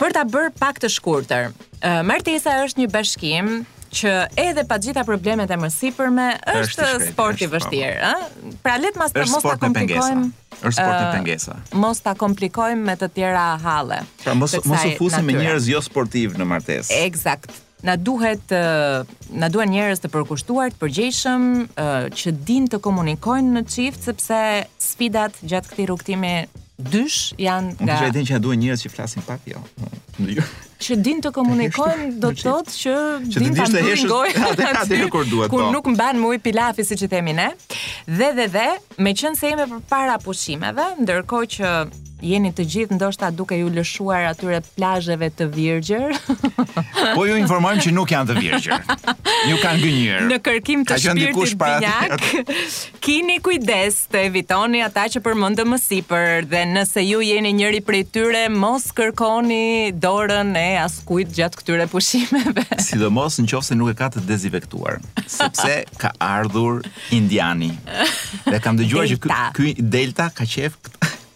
për 0.00 0.18
ta 0.18 0.26
bërë 0.26 0.52
pak 0.58 0.82
të 0.82 0.90
shkurtër, 0.98 1.52
eh, 1.86 2.02
martesa 2.04 2.58
është 2.66 2.82
një 2.82 2.90
bashkim 2.94 3.52
që 3.96 4.12
edhe 4.42 4.64
pa 4.68 4.76
gjitha 4.82 5.04
problemet 5.06 5.50
e 5.54 5.58
mësipërme 5.60 6.26
është 6.54 6.74
shkret, 6.76 7.04
sport 7.12 7.42
i 7.42 7.48
vështirë, 7.52 7.94
po. 8.00 8.10
ëh. 8.10 8.56
Pra 8.66 8.76
le 8.80 8.90
të 8.92 9.00
mos 9.02 9.14
ta 9.16 9.24
mos 9.32 9.46
ta 9.46 9.56
komplikojmë. 9.62 10.26
Është 10.56 10.72
sport 10.82 11.04
i 11.06 11.08
pengesa. 11.16 11.54
Mos 11.82 11.98
ta 12.04 12.14
komplikojmë 12.18 12.86
me 12.90 12.94
të 13.00 13.08
tjera 13.16 13.42
halle. 13.64 13.98
Pra 14.22 14.32
mos 14.34 14.54
mos 14.64 14.86
u 14.88 14.94
fusim 14.98 15.26
me 15.28 15.34
njerëz 15.38 15.68
jo 15.72 15.82
sportiv 15.84 16.36
në 16.40 16.46
martesë. 16.52 16.92
Eksakt. 17.10 17.52
Na 17.84 17.94
duhet 18.00 18.50
na 19.36 19.48
duan 19.52 19.68
njerëz 19.74 20.00
të 20.02 20.08
përkushtuar, 20.14 20.72
të 20.74 20.80
përgjegjshëm, 20.80 21.44
që 22.22 22.32
dinë 22.48 22.72
të 22.72 22.80
komunikojnë 22.88 23.52
në 23.58 23.64
çift 23.70 24.08
sepse 24.08 24.38
sfidat 24.80 25.36
gjatë 25.44 25.74
këtij 25.74 25.86
rrugtimi 25.90 26.34
dysh 26.80 27.34
janë 27.40 27.76
nga 27.82 28.00
Ju 28.00 28.08
e 28.10 28.16
që 28.26 28.38
na 28.40 28.44
duan 28.48 28.62
njerëz 28.64 28.86
që 28.86 28.92
flasin 28.96 29.22
pak, 29.28 29.44
jo. 29.50 29.60
që 30.84 30.94
din 31.04 31.20
të 31.24 31.30
komunikojnë 31.34 32.08
do 32.20 32.30
të 32.36 32.46
thotë 32.46 32.74
që 32.76 32.94
din 33.40 33.54
ta 33.56 33.66
ndihmojnë 33.70 34.66
atë 34.82 35.00
herë 35.00 35.10
kur 35.14 35.28
duhet. 35.30 35.50
Kur 35.52 35.64
po. 35.66 35.70
nuk 35.74 35.88
mban 35.94 36.20
më 36.20 36.36
pilafi 36.44 36.84
siç 36.88 37.06
i 37.06 37.12
themi 37.12 37.34
ne. 37.38 37.48
Dhe 38.20 38.30
dhe 38.38 38.46
dhe, 38.56 38.66
meqense 39.08 39.44
se 39.44 39.52
jemi 39.52 39.68
përpara 39.72 40.18
pushimeve, 40.26 40.90
ndërkohë 41.04 41.50
që 41.56 41.72
jeni 42.24 42.50
të 42.54 42.64
gjithë 42.72 42.96
ndoshta 42.96 43.28
duke 43.34 43.58
ju 43.58 43.68
lëshuar 43.74 44.24
atyre 44.30 44.60
plazheve 44.76 45.28
të 45.36 45.46
virgjër. 45.52 46.14
po 47.16 47.26
ju 47.28 47.36
informojmë 47.42 47.82
që 47.84 47.92
nuk 47.92 48.12
janë 48.14 48.30
të 48.30 48.36
virgjër. 48.38 48.86
Ju 49.50 49.58
kanë 49.60 49.82
gënjer. 49.82 50.22
Në 50.30 50.38
kërkim 50.46 50.84
të 50.88 50.98
shpirtit 51.02 51.56
binjak. 51.60 52.54
Kini 53.06 53.36
kujdes 53.44 54.00
të 54.12 54.22
evitoni 54.30 54.80
ata 54.86 55.04
që 55.12 55.22
përmendëm 55.26 55.74
më 55.76 55.80
sipër 55.82 56.48
dhe 56.50 56.62
nëse 56.72 57.04
ju 57.04 57.20
jeni 57.24 57.52
njëri 57.60 57.82
prej 57.86 58.04
tyre, 58.14 58.46
mos 58.52 58.88
kërkoni 58.96 59.92
dorën 60.02 60.54
e 60.56 60.66
askujt 60.86 61.34
gjatë 61.36 61.60
këtyre 61.62 61.88
pushimeve. 61.92 62.64
Sidomos 62.86 63.36
nëse 63.44 63.76
nuk 63.76 63.92
e 63.92 63.96
ka 64.00 64.08
të 64.16 64.24
dezinfektuar, 64.26 65.02
sepse 65.28 65.82
ka 66.00 66.14
ardhur 66.24 66.80
indiani. 67.14 67.74
Dhe 68.48 68.62
kam 68.64 68.80
dëgjuar 68.80 69.12
që 69.12 69.20
ky 69.56 69.74
Delta 69.76 70.30
ka 70.32 70.46
qef 70.48 70.80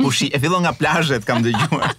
Pushi 0.02 0.28
e 0.32 0.40
fillon 0.40 0.62
nga 0.64 0.72
plazhet 0.74 1.24
kam 1.28 1.42
dëgjuar. 1.44 1.94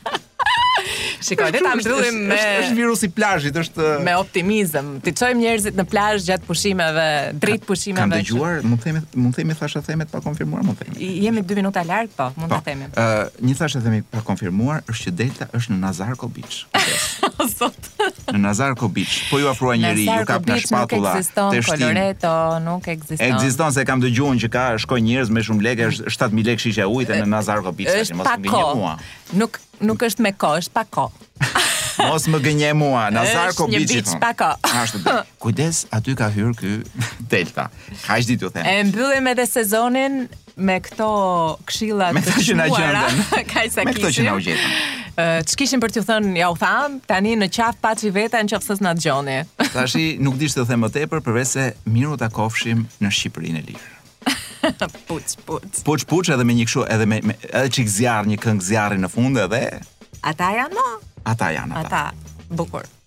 Shikoj 1.21 1.51
vetëm 1.53 1.67
ta 1.67 1.73
mbyllim 1.77 2.15
me 2.31 2.37
është, 2.37 2.61
është 2.63 2.75
virusi 2.79 3.07
i 3.07 3.11
plazhit, 3.13 3.57
është 3.61 3.89
me 4.07 4.15
optimizëm. 4.17 4.87
Ti 5.05 5.11
çojmë 5.19 5.41
njerëzit 5.43 5.77
në 5.77 5.85
plazh 5.91 6.23
gjatë 6.25 6.47
pushimeve, 6.49 7.03
drejt 7.43 7.67
pushimeve. 7.69 8.01
Kam 8.07 8.15
dëgjuar, 8.15 8.63
mund 8.65 8.81
të 8.81 8.87
themi, 8.89 9.03
mund 9.21 9.37
të 9.37 9.43
themi 9.43 9.57
thashë 9.59 9.83
themet 9.85 10.09
pa 10.09 10.23
konfirmuar, 10.25 10.65
mund 10.65 10.81
të 10.81 10.87
themi. 10.87 11.11
Jemi 11.27 11.43
2 11.45 11.59
minuta 11.61 11.85
larg, 11.85 12.09
po, 12.17 12.31
mund 12.41 12.49
të 12.49 12.57
po, 12.57 12.65
themi. 12.71 12.89
Ëh, 12.97 13.37
një 13.45 13.57
thashë 13.61 13.83
themi 13.85 14.01
pa 14.09 14.25
konfirmuar, 14.31 14.81
është 14.89 15.11
që 15.11 15.15
Delta 15.21 15.51
është 15.59 15.75
në 15.77 15.81
Nazarko 15.85 16.31
Beach. 16.39 16.63
Sot 17.55 17.87
në 18.33 18.39
Nazar 18.39 18.75
Kobiç, 18.77 19.11
po 19.29 19.39
ju 19.39 19.47
afrua 19.51 19.75
njëri, 19.77 20.05
ju 20.05 20.25
kap 20.27 20.45
nga 20.47 20.57
shpatula, 20.61 21.15
të 21.21 21.61
shtim. 21.61 21.87
nuk 21.95 22.03
eksiston, 22.03 22.67
nuk 22.67 22.87
eksiston. 22.87 23.25
Eksiston, 23.27 23.73
se 23.75 23.85
kam 23.87 24.01
të 24.03 24.11
që 24.43 24.49
ka 24.51 24.65
shkoj 24.81 25.01
njerëz 25.07 25.29
me 25.35 25.41
shumë 25.43 25.63
leke, 25.67 25.87
7.000 26.07 26.47
lekë 26.51 26.59
shisha 26.63 26.87
ujë 26.87 27.21
në 27.25 27.27
Nazar 27.27 27.61
Kobiç. 27.65 27.87
është 27.89 28.23
pa 28.23 28.35
ko, 28.47 28.95
nuk, 29.33 29.59
nuk 29.79 29.99
është 30.07 30.21
me 30.23 30.31
ko, 30.33 30.55
është 30.61 30.71
pa 30.73 30.83
ko. 30.87 31.11
Mos 32.01 32.25
më 32.31 32.39
gënje 32.45 32.71
mua, 32.75 33.09
Nazar 33.13 33.51
Kobiç. 33.57 33.83
Është 33.83 33.99
një 33.99 34.03
biçë 34.03 34.21
pa 34.21 34.33
ko. 34.39 34.51
Kujdes, 35.41 35.85
aty 35.91 36.15
ka 36.15 36.29
hyrë 36.33 36.55
ky 36.55 36.77
delta. 37.29 37.67
Kaç 38.07 38.29
ditë 38.29 38.47
u 38.47 38.53
them. 38.53 38.63
E 38.65 38.83
mbyllim 38.89 39.27
edhe 39.33 39.45
sezonin 39.49 40.23
me 40.59 40.77
këto 40.83 41.05
këshilla 41.67 42.11
të 42.15 42.23
këto 42.23 42.41
që 42.45 42.57
na 42.57 42.65
gjendën. 42.71 43.31
Kaj 43.53 43.71
sa 43.73 43.85
kishin. 43.87 43.87
Me 43.87 43.93
këto 43.97 44.11
që 44.17 44.25
na 44.27 44.35
u 44.37 44.41
gjetën. 44.43 44.75
Ç'kishin 45.11 45.59
kishim 45.59 45.83
për 45.83 45.93
t'ju 45.95 46.03
thënë, 46.07 46.33
ja 46.39 46.49
u 46.51 46.57
tham, 46.59 46.97
tani 47.09 47.35
në 47.39 47.49
qaf 47.53 47.79
paçi 47.83 48.11
veta 48.15 48.41
në 48.45 48.53
qofse 48.53 48.77
s'na 48.79 48.93
dëgjoni. 48.97 49.39
Tashi, 49.77 50.05
nuk 50.23 50.37
dishtë 50.41 50.61
të 50.65 50.69
them 50.71 50.83
më 50.85 50.91
tepër 50.97 51.23
përveç 51.25 51.51
se 51.53 51.67
miru 51.91 52.17
ta 52.21 52.31
kofshim 52.33 52.85
në 53.03 53.11
Shqipërinë 53.17 53.61
e 53.61 53.65
lirë. 53.71 53.89
puç, 55.09 55.35
puç. 55.47 55.81
Puç, 55.87 56.07
puç 56.11 56.33
edhe 56.35 56.45
me 56.47 56.53
një 56.57 56.67
këshu 56.69 56.85
edhe 56.95 57.07
me, 57.09 57.21
me 57.31 57.37
edhe 57.49 57.67
çik 57.77 57.89
zjarr 57.91 58.29
një 58.29 58.39
këngë 58.43 58.67
zjarri 58.69 59.01
në 59.01 59.09
fund 59.13 59.41
edhe. 59.45 59.63
Ata 60.21 60.51
janë. 60.59 60.89
Ata 61.35 61.51
janë 61.57 61.83
ata. 61.85 62.07
Ata 62.13 62.49
bukur. 62.61 63.00